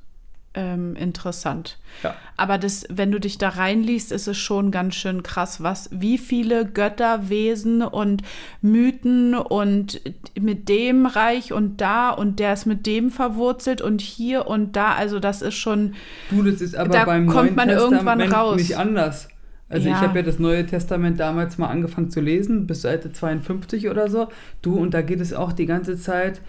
ähm, 0.59 0.97
interessant. 0.97 1.79
Ja. 2.03 2.15
Aber 2.37 2.59
das, 2.59 2.85
wenn 2.91 3.13
du 3.13 3.21
dich 3.21 3.39
da 3.39 3.51
reinliest, 3.51 4.11
ist 4.11 4.27
es 4.27 4.37
schon 4.37 4.71
ganz 4.73 4.97
schön 4.97 5.23
krass, 5.23 5.63
was, 5.63 5.89
wie 5.93 6.19
viele 6.19 6.67
Götterwesen 6.67 7.83
und 7.83 8.23
Mythen 8.61 9.35
und 9.35 10.01
mit 10.39 10.69
dem 10.69 11.07
Reich 11.07 11.53
und 11.53 11.81
da 11.81 12.11
und 12.11 12.41
der 12.41 12.53
ist 12.55 12.67
mit 12.67 12.87
dem 12.87 13.11
verwurzelt 13.11 13.81
und 13.81 14.01
hier 14.01 14.47
und 14.49 14.75
da. 14.77 14.95
Also 14.95 15.21
das 15.21 15.43
ist 15.43 15.55
schon, 15.55 15.95
Du, 16.31 16.43
das 16.43 16.61
ist 16.61 16.75
aber 16.77 16.91
Da 16.91 17.05
beim 17.05 17.27
kommt 17.27 17.45
Neuen 17.45 17.55
man 17.57 17.69
irgendwann 17.71 18.19
Testament 18.19 18.35
raus. 18.35 18.57
nicht 18.57 18.77
anders. 18.77 19.29
Also 19.69 19.89
Ja. 19.89 19.97
ich 19.97 20.01
habe 20.01 20.19
ja 20.19 20.25
das 20.25 20.39
Neue 20.39 20.65
Testament 20.67 21.21
damals 21.21 21.59
mal 21.59 21.69
angefangen 21.69 22.11
zu 22.11 22.21
lesen, 22.21 22.67
bis 22.67 22.83
Seite 22.83 23.13
52 23.13 23.89
oder 23.89 24.09
so. 24.09 24.29
Du, 24.63 24.77
und 24.77 24.95
da 24.95 25.03
geht 25.03 25.21
es 25.21 25.33
auch 25.35 25.53
die 25.53 25.67
ganze 25.67 25.99
Zeit. 25.99 26.41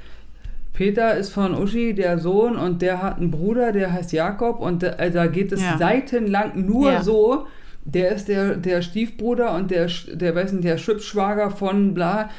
Peter 0.73 1.15
ist 1.15 1.31
von 1.31 1.55
Uschi 1.55 1.93
der 1.93 2.19
Sohn 2.19 2.55
und 2.55 2.81
der 2.81 3.01
hat 3.01 3.17
einen 3.17 3.31
Bruder, 3.31 3.71
der 3.71 3.91
heißt 3.91 4.11
Jakob 4.13 4.59
und 4.59 4.83
da, 4.83 4.89
also 4.91 5.19
geht 5.29 5.51
es 5.51 5.61
Ja. 5.61 5.77
seitenlang 5.77 6.65
nur 6.65 6.91
Ja. 6.91 7.03
so. 7.03 7.47
Der 7.85 8.11
ist 8.11 8.27
der, 8.27 8.55
der 8.55 8.81
Stiefbruder 8.81 9.55
und 9.55 9.71
der, 9.71 9.89
der, 10.13 10.35
weiß 10.35 10.51
nicht, 10.53 10.63
der 10.65 10.77
Schwibschwager 10.77 11.49
von 11.49 11.93
bla. 11.93 12.29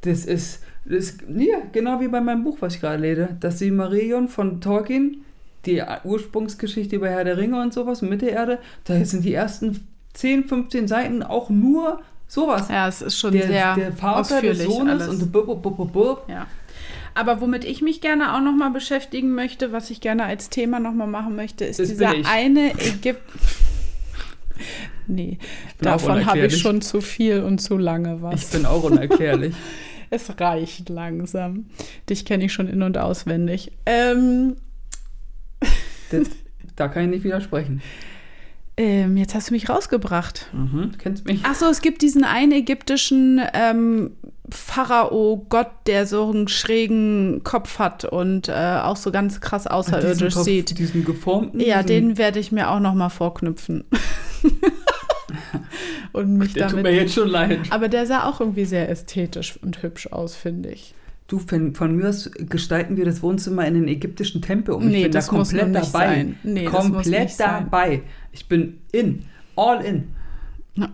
Das 0.00 0.24
ist, 0.24 0.62
das 0.84 0.96
ist 1.10 1.20
ja, 1.28 1.58
genau 1.72 2.00
wie 2.00 2.08
bei 2.08 2.20
meinem 2.20 2.44
Buch, 2.44 2.58
was 2.60 2.74
ich 2.74 2.80
gerade 2.80 3.00
lese. 3.02 3.28
Das 3.40 3.58
Silmarillion 3.60 4.28
von 4.28 4.60
Tolkien, 4.60 5.18
die 5.64 5.82
Ursprungsgeschichte 6.04 6.96
über 6.96 7.08
Herr 7.08 7.24
der 7.24 7.36
Ringe 7.36 7.60
und 7.60 7.72
sowas, 7.72 8.02
Mittelerde, 8.02 8.58
da 8.84 9.04
sind 9.04 9.24
die 9.24 9.34
ersten 9.34 9.86
10, 10.14 10.44
15 10.44 10.88
Seiten 10.88 11.22
auch 11.22 11.50
nur 11.50 12.00
sowas. 12.26 12.68
ja, 12.68 12.88
es 12.88 13.02
ist 13.02 13.18
schon 13.18 13.32
der, 13.32 13.46
sehr 13.46 13.74
der 13.74 13.92
Vater 13.92 14.40
des 14.40 14.62
Sohnes 14.64 15.02
alles. 15.02 15.08
und 15.22 15.30
bub, 15.32 15.46
bub, 15.46 15.62
bub, 15.76 15.92
bub. 15.92 16.24
Ja. 16.28 16.46
Aber 17.16 17.40
womit 17.40 17.64
ich 17.64 17.80
mich 17.80 18.02
gerne 18.02 18.36
auch 18.36 18.40
noch 18.40 18.54
mal 18.54 18.68
beschäftigen 18.68 19.34
möchte, 19.34 19.72
was 19.72 19.88
ich 19.88 20.02
gerne 20.02 20.24
als 20.24 20.50
Thema 20.50 20.80
noch 20.80 20.92
mal 20.92 21.06
machen 21.06 21.34
möchte, 21.34 21.64
ist 21.64 21.80
Das 21.80 21.88
dieser 21.88 22.12
eine 22.26 22.72
Ägypt. 22.72 23.22
nee, 25.06 25.38
davon 25.80 26.26
habe 26.26 26.46
ich 26.46 26.58
schon 26.58 26.82
zu 26.82 27.00
viel 27.00 27.40
und 27.40 27.58
zu 27.58 27.78
lange 27.78 28.20
was. 28.20 28.44
Ich 28.44 28.50
bin 28.50 28.66
auch 28.66 28.82
unerklärlich. 28.82 29.54
es 30.10 30.38
reicht 30.38 30.90
langsam. 30.90 31.66
Dich 32.10 32.26
kenne 32.26 32.44
ich 32.44 32.52
schon 32.52 32.68
in- 32.68 32.82
und 32.82 32.98
auswendig. 32.98 33.72
Ähm, 33.86 34.56
das, 36.10 36.28
da 36.76 36.88
kann 36.88 37.04
ich 37.04 37.10
nicht 37.10 37.24
widersprechen. 37.24 37.80
Ähm, 38.78 39.16
jetzt 39.16 39.34
hast 39.34 39.48
du 39.50 39.54
mich 39.54 39.68
rausgebracht. 39.70 40.46
Mhm, 40.52 40.90
du 40.92 40.98
kennst 40.98 41.24
mich. 41.24 41.40
Ach 41.44 41.54
so, 41.54 41.66
es 41.66 41.80
gibt 41.80 42.02
diesen 42.02 42.24
einen 42.24 42.52
ägyptischen 42.52 43.40
ähm, 43.54 44.10
Pharao, 44.50 45.46
Gott, 45.48 45.70
der 45.86 46.06
so 46.06 46.30
einen 46.30 46.46
schrägen 46.46 47.40
Kopf 47.42 47.78
hat 47.78 48.04
und 48.04 48.48
äh, 48.48 48.52
auch 48.82 48.96
so 48.96 49.10
ganz 49.10 49.40
krass 49.40 49.66
außerirdisch 49.66 50.12
diesen, 50.18 50.30
Kopf- 50.30 50.44
sieht. 50.44 50.78
Diesen 50.78 51.04
geformten. 51.04 51.58
Ja, 51.60 51.82
den 51.82 52.18
werde 52.18 52.38
ich 52.38 52.52
mir 52.52 52.70
auch 52.70 52.80
noch 52.80 52.94
mal 52.94 53.08
vorknüpfen. 53.08 53.84
und 56.12 56.36
mich 56.36 56.52
Der 56.54 56.68
tut 56.68 56.76
mir 56.76 56.82
damit. 56.84 57.00
jetzt 57.00 57.14
schon 57.14 57.28
leid. 57.28 57.60
Aber 57.70 57.88
der 57.88 58.06
sah 58.06 58.28
auch 58.28 58.40
irgendwie 58.40 58.64
sehr 58.64 58.88
ästhetisch 58.88 59.58
und 59.62 59.82
hübsch 59.82 60.08
aus, 60.12 60.34
finde 60.36 60.70
ich. 60.70 60.94
Du, 61.28 61.40
von, 61.40 61.74
von 61.74 61.96
mir 61.96 62.08
aus 62.08 62.30
gestalten 62.34 62.96
wir 62.96 63.04
das 63.04 63.20
Wohnzimmer 63.22 63.66
in 63.66 63.74
den 63.74 63.88
ägyptischen 63.88 64.42
Tempel 64.42 64.74
um. 64.74 64.86
Nee, 64.86 64.98
ich 64.98 65.02
bin 65.04 65.12
das 65.12 65.26
da 65.26 65.32
komplett 65.36 65.74
dabei. 65.74 65.82
sein. 65.84 66.38
Nee, 66.44 66.64
das 66.64 66.72
muss 66.72 66.82
komplett 66.92 67.22
nicht 67.24 67.36
sein. 67.36 67.64
dabei. 67.64 68.02
Ich 68.32 68.48
bin 68.48 68.78
in. 68.92 69.24
All 69.56 69.84
in. 69.84 70.14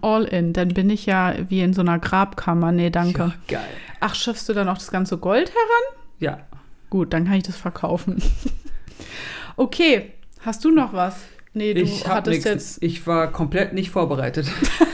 All 0.00 0.24
in, 0.24 0.52
dann 0.52 0.68
bin 0.68 0.88
ich 0.90 1.06
ja 1.06 1.34
wie 1.48 1.60
in 1.60 1.74
so 1.74 1.80
einer 1.80 1.98
Grabkammer. 1.98 2.72
Nee, 2.72 2.90
danke. 2.90 3.20
Ja, 3.22 3.34
geil. 3.48 3.68
Ach, 4.00 4.14
schaffst 4.14 4.48
du 4.48 4.52
dann 4.52 4.68
auch 4.68 4.78
das 4.78 4.90
ganze 4.90 5.18
Gold 5.18 5.50
heran? 5.50 6.00
Ja. 6.18 6.40
Gut, 6.88 7.12
dann 7.12 7.24
kann 7.24 7.34
ich 7.34 7.42
das 7.42 7.56
verkaufen. 7.56 8.22
okay, 9.56 10.12
hast 10.40 10.64
du 10.64 10.70
noch 10.70 10.92
was? 10.92 11.16
Nee, 11.52 11.74
du 11.74 11.82
Ich 11.82 12.06
hattest 12.08 12.44
jetzt. 12.44 12.82
Ich 12.82 13.06
war 13.06 13.30
komplett 13.30 13.74
nicht 13.74 13.90
vorbereitet. 13.90 14.46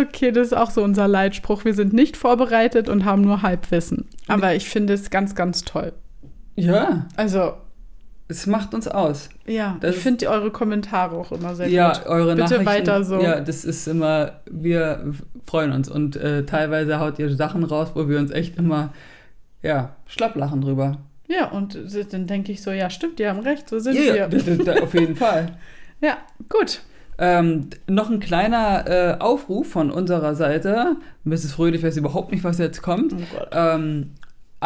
Okay, 0.00 0.32
das 0.32 0.48
ist 0.48 0.52
auch 0.56 0.70
so 0.70 0.82
unser 0.82 1.08
Leitspruch. 1.08 1.64
Wir 1.64 1.74
sind 1.74 1.92
nicht 1.92 2.16
vorbereitet 2.16 2.88
und 2.88 3.04
haben 3.04 3.22
nur 3.22 3.42
Halbwissen. 3.42 4.06
Aber 4.28 4.54
ich 4.54 4.68
finde 4.68 4.92
es 4.94 5.10
ganz, 5.10 5.34
ganz 5.34 5.62
toll. 5.62 5.92
Ja, 6.56 7.06
Also, 7.16 7.54
es 8.28 8.46
macht 8.46 8.74
uns 8.74 8.88
aus. 8.88 9.28
ja, 9.46 9.76
Das 9.80 9.96
ich 9.96 10.02
finde 10.02 10.28
eure 10.28 10.50
Kommentare 10.50 11.16
auch 11.16 11.30
immer 11.32 11.54
sehr 11.54 11.68
ja, 11.68 11.92
gut. 11.92 12.06
eure 12.06 12.34
Bitte 12.34 12.42
Nachrichten. 12.42 12.66
weiter 12.66 13.04
so. 13.04 13.20
Ja, 13.20 13.40
das 13.40 13.64
ist 13.64 13.86
immer, 13.86 14.40
wir 14.50 15.14
freuen 15.46 15.72
uns 15.72 15.88
und 15.88 16.16
äh, 16.16 16.44
teilweise 16.44 16.98
haut 16.98 17.18
ihr 17.18 17.34
Sachen 17.36 17.62
raus, 17.62 17.90
wo 17.94 18.08
wir 18.08 18.18
uns 18.18 18.30
echt 18.32 18.56
immer, 18.58 18.92
ja, 19.62 19.94
schlapp 20.06 20.34
lachen 20.34 20.60
drüber. 20.60 20.98
Ja, 21.28 21.46
und 21.50 21.78
dann 22.12 22.26
denke 22.26 22.52
ich 22.52 22.62
so, 22.62 22.70
ja, 22.70 22.90
stimmt, 22.90 23.18
die 23.18 23.26
haben 23.28 23.40
recht, 23.40 23.68
so 23.68 23.78
sind 23.78 23.94
Ja, 23.96 24.14
ja, 24.14 24.30
wir. 24.32 24.56
das- 24.64 24.82
auf 24.82 24.94
jeden 24.94 25.16
Fall. 25.24 25.56
Ja, 26.00 26.18
gut. 26.48 26.80
Ähm, 27.18 27.70
noch 27.86 28.10
ein 28.10 28.20
kleiner 28.20 28.84
äh, 28.86 29.16
Aufruf 29.18 29.70
von 29.70 29.90
unserer 29.90 30.34
Seite. 30.34 30.96
Mrs. 31.24 31.52
Fröhlich 31.52 31.82
weiß 31.82 31.96
überhaupt 31.96 32.32
nicht, 32.32 32.44
was 32.44 32.58
jetzt 32.58 32.82
kommt. 32.82 33.12
Oh 33.14 33.38
Gott. 33.38 33.48
Ähm, 33.52 34.10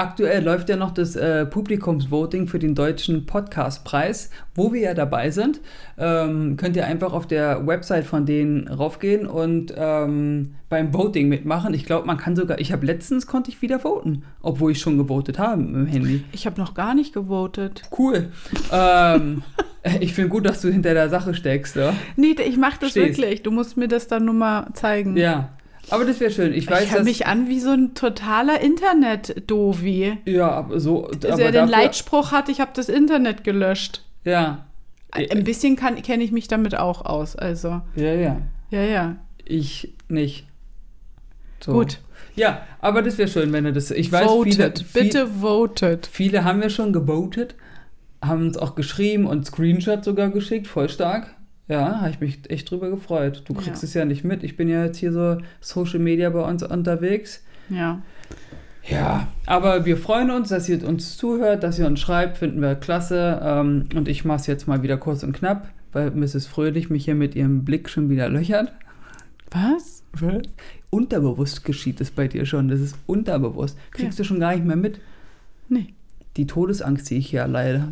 aktuell 0.01 0.43
läuft 0.43 0.69
ja 0.69 0.77
noch 0.77 0.91
das 0.91 1.15
äh, 1.15 1.45
Publikumsvoting 1.47 2.49
für 2.49 2.59
den 2.59 2.75
deutschen 2.75 3.27
Podcastpreis, 3.27 4.31
wo 4.55 4.73
wir 4.73 4.81
ja 4.81 4.95
dabei 4.95 5.31
sind. 5.31 5.61
Ähm, 5.99 6.57
könnt 6.57 6.77
ihr 6.77 6.87
einfach 6.87 7.13
auf 7.13 7.27
der 7.27 7.67
Website 7.67 8.05
von 8.05 8.25
denen 8.25 8.67
raufgehen 8.67 9.27
und 9.27 9.75
ähm, 9.77 10.55
beim 10.69 10.95
Voting 10.95 11.29
mitmachen. 11.29 11.75
Ich 11.75 11.85
glaube, 11.85 12.07
man 12.07 12.17
kann 12.17 12.35
sogar, 12.35 12.59
ich 12.59 12.73
habe 12.73 12.87
letztens 12.87 13.27
konnte 13.27 13.51
ich 13.51 13.61
wieder 13.61 13.81
voten, 13.81 14.23
obwohl 14.41 14.73
ich 14.73 14.81
schon 14.81 14.97
gewotet 14.97 15.39
habe 15.39 15.63
mit 15.63 15.75
dem 15.75 15.87
Handy. 15.87 16.25
Ich 16.33 16.47
habe 16.47 16.59
noch 16.61 16.75
gar 16.75 16.95
nicht 16.95 17.13
gewotet. 17.13 17.83
Cool. 17.97 18.31
ähm, 18.73 19.43
ich 20.01 20.15
finde 20.15 20.31
gut, 20.31 20.47
dass 20.47 20.63
du 20.63 20.71
hinter 20.71 20.95
der 20.95 21.11
Sache 21.11 21.35
steckst. 21.35 21.77
Ja. 21.77 21.93
Nee, 22.17 22.37
ich 22.47 22.57
mache 22.57 22.79
das 22.81 22.93
Stehst. 22.93 23.19
wirklich. 23.19 23.43
Du 23.43 23.51
musst 23.51 23.77
mir 23.77 23.89
das 23.89 24.09
dann 24.09 24.25
nur 24.25 24.35
mal 24.35 24.69
zeigen. 24.73 25.17
ja. 25.17 25.51
Aber 25.91 26.05
das 26.05 26.21
wäre 26.21 26.31
schön. 26.31 26.53
Ich 26.53 26.65
Ich, 26.65 26.71
weiß, 26.71 26.91
höre 26.91 26.99
dass 26.99 27.05
mich 27.05 27.27
an 27.27 27.49
wie 27.49 27.61
so 27.61 27.71
ein 27.71 27.95
totaler 27.95 28.61
Internet-Dovi. 28.61 30.19
Ja, 30.25 30.51
aber 30.51 30.81
so. 30.81 31.09
Der 31.09 31.35
aber 31.35 31.51
den 31.53 31.69
Leitspruch 31.69 32.33
hat, 32.33 32.49
ich 32.49 32.61
habe 32.61 32.71
das 32.75 32.89
Internet 32.89 33.45
gelöscht. 33.45 34.03
Ja. 34.25 34.67
Ein 35.13 35.43
bisschen 35.45 35.77
kenne 35.77 36.23
ich 36.23 36.31
mich 36.33 36.47
damit 36.49 36.77
auch 36.77 37.05
aus. 37.05 37.35
Also, 37.37 37.81
Ja, 37.97 38.15
ja. 38.15 38.41
ja, 38.71 38.83
ja. 38.83 39.17
Ich 39.45 39.93
nicht. 40.09 40.47
So. 41.61 41.73
Gut. 41.73 41.99
Ja, 42.37 42.63
aber 42.81 43.03
das 43.03 43.19
wäre 43.19 43.29
schön, 43.29 43.53
wenn 43.53 43.65
er 43.67 43.73
das. 43.73 43.91
Ich 43.91 44.11
weiß, 44.13 44.27
voted. 44.29 44.55
viele, 44.55 44.73
viel- 44.77 45.03
Bitte 45.03 45.41
voted. 45.43 46.07
viele 46.07 46.45
haben 46.45 46.63
ja 46.63 46.71
schon 46.71 46.93
gewotet, 46.93 47.57
haben 48.23 48.43
uns 48.47 48.57
auch 48.57 48.77
geschrieben 48.77 49.27
und 49.27 49.47
Screenshot 49.47 50.05
sogar 50.05 50.29
geschickt, 50.31 50.69
voll 50.69 50.89
stark. 50.89 51.35
Ja, 51.71 52.01
habe 52.01 52.11
ich 52.11 52.21
mich 52.21 52.51
echt 52.51 52.71
drüber 52.71 52.91
gefreut. 52.91 53.43
Du 53.47 53.55
kriegst 53.55 53.83
Ja. 53.83 53.87
es 53.87 53.95
ja 53.95 54.05
nicht 54.05 54.25
mit. 54.25 54.43
Ich 54.43 54.57
bin 54.57 54.69
ja 54.69 54.85
jetzt 54.85 54.99
hier 54.99 55.13
so 55.13 55.39
Social 55.61 56.01
Media 56.01 56.29
bei 56.31 56.41
uns 56.43 56.63
unterwegs. 56.63 57.43
Ja. 57.69 58.03
Ja, 58.89 59.29
aber 59.47 59.85
wir 59.85 59.97
freuen 59.97 60.31
uns, 60.31 60.49
dass 60.49 60.69
ihr 60.69 60.87
uns 60.87 61.17
zuhört, 61.17 61.63
dass 61.63 61.79
ihr 61.79 61.87
uns 61.87 62.01
schreibt, 62.01 62.39
finden 62.39 62.61
wir 62.61 62.75
klasse. 62.75 63.41
Ähm, 63.43 63.85
und 63.95 64.09
ich 64.09 64.25
mache 64.25 64.41
es 64.41 64.47
jetzt 64.49 64.67
mal 64.67 64.83
wieder 64.83 64.97
kurz 64.97 65.23
und 65.23 65.33
knapp, 65.33 65.69
weil 65.93 66.11
Mrs. 66.11 66.47
Fröhlich 66.47 66.91
mich 66.91 67.05
hier 67.05 67.15
mit 67.15 67.37
ihrem 67.37 67.65
Blick 67.65 67.89
schon 67.89 68.09
wieder 68.11 68.29
löchert. 68.29 68.73
Was? 69.53 70.03
Unterbewusst 70.91 71.65
geschieht 71.65 72.01
es 72.01 72.11
bei 72.11 72.27
dir 72.27 72.47
schon, 72.47 72.69
das 72.69 72.81
ist 72.81 72.97
unterbewusst. 73.07 73.79
Kriegst 73.93 74.19
du 74.19 74.25
schon 74.25 74.41
gar 74.41 74.55
nicht 74.55 74.65
mehr 74.65 74.77
mit. 74.77 74.99
Nee. 75.69 75.89
Die 76.37 76.47
Todesangst 76.47 77.07
sehe 77.07 77.19
ich 77.19 77.31
ja 77.31 77.47
leider. 77.47 77.89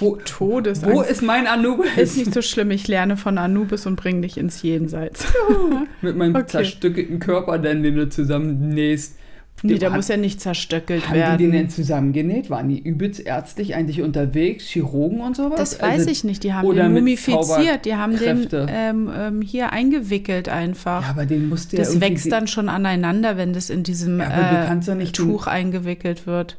Wo, 0.00 0.16
Todesangst. 0.16 0.94
wo 0.96 1.02
ist 1.02 1.22
mein 1.22 1.46
Anubis? 1.46 1.96
Ist 1.96 2.16
nicht 2.16 2.34
so 2.34 2.42
schlimm. 2.42 2.70
Ich 2.70 2.88
lerne 2.88 3.16
von 3.16 3.38
Anubis 3.38 3.86
und 3.86 3.96
bringe 3.96 4.22
dich 4.22 4.36
ins 4.38 4.62
Jenseits. 4.62 5.26
Mit 6.02 6.16
meinem 6.16 6.34
Okay. 6.36 6.46
zerstückelten 6.46 7.18
Körper, 7.18 7.58
dann, 7.58 7.82
den 7.82 7.94
du 7.96 8.08
zusammennähst. 8.08 9.16
Nee, 9.62 9.78
der 9.78 9.90
Hat- 9.90 9.96
muss 9.96 10.08
ja 10.08 10.16
nicht 10.16 10.40
zerstöckelt 10.40 11.08
Haben 11.08 11.14
die 11.14 11.20
den 11.20 11.38
denn 11.38 11.52
werden. 11.52 11.68
zusammengenäht? 11.70 12.50
Waren 12.50 12.68
die 12.68 12.80
übelst 12.82 13.20
ärztlich 13.24 13.74
eigentlich 13.76 14.02
unterwegs? 14.02 14.64
Chirurgen 14.66 15.20
und 15.20 15.36
sowas? 15.36 15.56
Das 15.58 15.80
weiß 15.80 16.00
Also- 16.00 16.10
ich 16.10 16.24
nicht. 16.24 16.42
Die 16.44 16.52
haben 16.52 16.74
den 16.74 16.92
mumifiziert. 16.92 17.84
Die 17.86 17.94
haben 17.94 18.18
den 18.18 18.46
ähm, 18.68 19.10
ähm, 19.16 19.40
hier 19.42 19.72
eingewickelt 19.72 20.48
einfach. 20.48 21.02
Ja, 21.04 21.10
aber 21.10 21.24
den 21.24 21.48
musste 21.48 21.76
ja 21.76 21.82
das 21.84 21.94
irgendwie- 21.94 22.10
wächst 22.10 22.32
dann 22.32 22.46
schon 22.48 22.68
aneinander, 22.68 23.36
wenn 23.36 23.52
das 23.52 23.70
in 23.70 23.84
diesem 23.84 24.18
Ja, 24.18 24.64
äh, 24.64 24.66
kannst 24.66 24.88
doch 24.88 24.96
nicht 24.96 25.14
Tuch 25.14 25.46
eingewickelt 25.46 26.26
wird. 26.26 26.58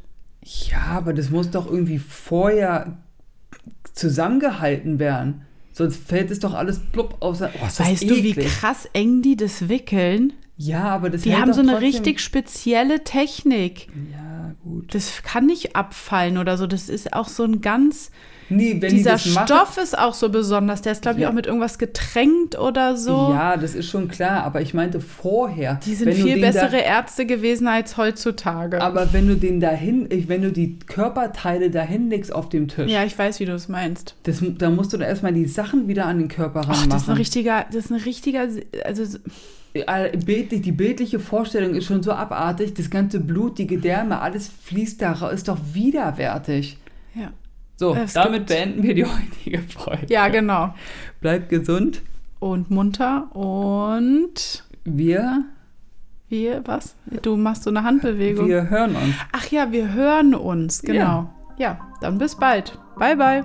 Ja, 0.71 0.77
aber 0.95 1.13
das 1.13 1.29
muss 1.29 1.51
doch 1.51 1.69
irgendwie 1.69 1.99
vorher 1.99 2.97
zusammengehalten 3.95 4.99
werden. 4.99 5.41
Sonst 5.71 5.97
fällt 6.07 6.31
es 6.31 6.39
doch 6.39 6.53
alles 6.53 6.79
plupp 6.79 7.17
aus. 7.21 7.41
Oh, 7.41 7.45
ist 7.67 7.79
Weißt 7.79 8.03
du, 8.09 8.15
wie 8.23 8.33
krass 8.33 8.87
eng 8.93 9.21
die 9.21 9.35
das 9.35 9.67
wickeln? 9.67 10.31
Ja, 10.57 10.83
aber 10.85 11.09
das 11.09 11.23
Die 11.23 11.31
hält 11.31 11.41
haben 11.41 11.53
so 11.53 11.59
eine 11.59 11.71
trotzdem- 11.71 11.85
richtig 11.89 12.19
spezielle 12.21 13.03
Technik. 13.03 13.87
Ja, 14.13 14.55
gut. 14.63 14.95
Das 14.95 15.21
kann 15.23 15.47
nicht 15.47 15.75
abfallen 15.75 16.37
oder 16.37 16.57
so. 16.57 16.65
Das 16.65 16.87
ist 16.87 17.11
auch 17.13 17.27
so 17.27 17.43
ein 17.43 17.59
ganz. 17.59 18.11
Nee, 18.47 18.77
wenn 18.79 18.91
dieser 18.91 19.15
die 19.15 19.33
das 19.33 19.45
Stoff 19.49 19.77
ist 19.77 19.97
auch 19.97 20.13
so 20.13 20.29
besonders. 20.29 20.81
Der 20.83 20.91
ist, 20.91 21.01
glaube 21.01 21.17
ich, 21.17 21.23
Ja. 21.23 21.29
auch 21.29 21.33
mit 21.33 21.47
irgendwas 21.47 21.79
getränkt 21.79 22.57
oder 22.59 22.95
so. 22.95 23.31
Ja, 23.33 23.57
das 23.57 23.73
ist 23.73 23.89
schon 23.89 24.07
klar, 24.07 24.43
aber 24.43 24.61
ich 24.61 24.73
meinte 24.75 24.99
vorher. 24.99 25.79
Die 25.85 25.95
sind 25.95 26.13
viel 26.13 26.39
bessere 26.39 26.77
Ärzte 26.77 27.25
gewesen 27.25 27.67
als 27.67 27.97
heutzutage. 27.97 28.77
Da, 28.77 28.85
aber 28.85 29.11
wenn 29.13 29.27
du 29.27 29.35
den 29.35 29.59
dahin, 29.59 30.07
ich- 30.11 30.27
wenn 30.27 30.43
du 30.43 30.51
die 30.51 30.77
Körperteile 30.77 31.71
dahin 31.71 32.09
legst 32.09 32.33
auf 32.35 32.49
dem 32.49 32.67
Tisch, 32.67 32.91
ja, 32.91 33.03
ich 33.03 33.17
weiß, 33.17 33.39
wie 33.39 33.45
du 33.45 33.53
es 33.53 33.67
meinst. 33.67 34.15
das, 34.23 34.43
da 34.59 34.69
musst 34.69 34.93
du 34.93 34.97
da 34.97 35.05
erstmal 35.05 35.33
die 35.33 35.45
Sachen 35.45 35.87
wieder 35.87 36.05
an 36.05 36.19
den 36.19 36.27
Körper 36.27 36.61
Ach, 36.65 36.69
ranmachen. 36.69 36.89
das 36.91 37.01
ist 37.03 37.09
ein 37.09 37.17
richtiger, 37.17 37.65
das 37.71 37.85
ist 37.85 37.91
ein 37.91 38.01
richtiger, 38.01 38.47
also 38.83 39.17
Äh, 39.73 40.15
Bildlich, 40.17 40.61
die 40.61 40.71
bildliche 40.71 41.19
Vorstellung 41.19 41.75
ist 41.75 41.83
schon 41.85 42.01
so 42.01 42.13
abartig. 42.13 42.73
Das 42.75 42.89
ganze 42.89 43.19
Blut, 43.19 43.57
die 43.57 43.67
Gedärme, 43.67 44.21
alles 44.21 44.49
fließt 44.63 45.01
da 45.01 45.11
raus, 45.11 45.33
ist 45.33 45.47
doch 45.49 45.57
widerwärtig. 45.73 46.77
ja. 47.15 47.31
So, 47.77 47.93
Es 47.95 48.13
damit 48.13 48.47
beenden 48.47 48.83
wir 48.83 48.93
die 48.93 49.05
heutige 49.43 49.59
Folge. 49.63 50.05
Ja, 50.07 50.27
genau. 50.29 50.73
Bleibt 51.21 51.49
gesund. 51.49 52.01
Und 52.39 52.69
munter 52.69 53.35
und 53.35 54.63
Wir, 54.83 55.43
wie, 56.29 56.51
was? 56.65 56.95
Du 57.21 57.37
machst 57.37 57.63
so 57.63 57.69
eine 57.69 57.83
Handbewegung. 57.83 58.47
wir 58.47 58.69
hören 58.69 58.95
uns. 58.95 59.15
Ach 59.31 59.47
ja, 59.47 59.71
wir 59.71 59.93
hören 59.93 60.35
uns, 60.35 60.81
genau. 60.81 61.29
Ja. 61.57 61.57
ja, 61.57 61.79
dann 62.01 62.17
bis 62.17 62.35
bald. 62.35 62.77
Bye, 62.97 63.15
bye. 63.15 63.43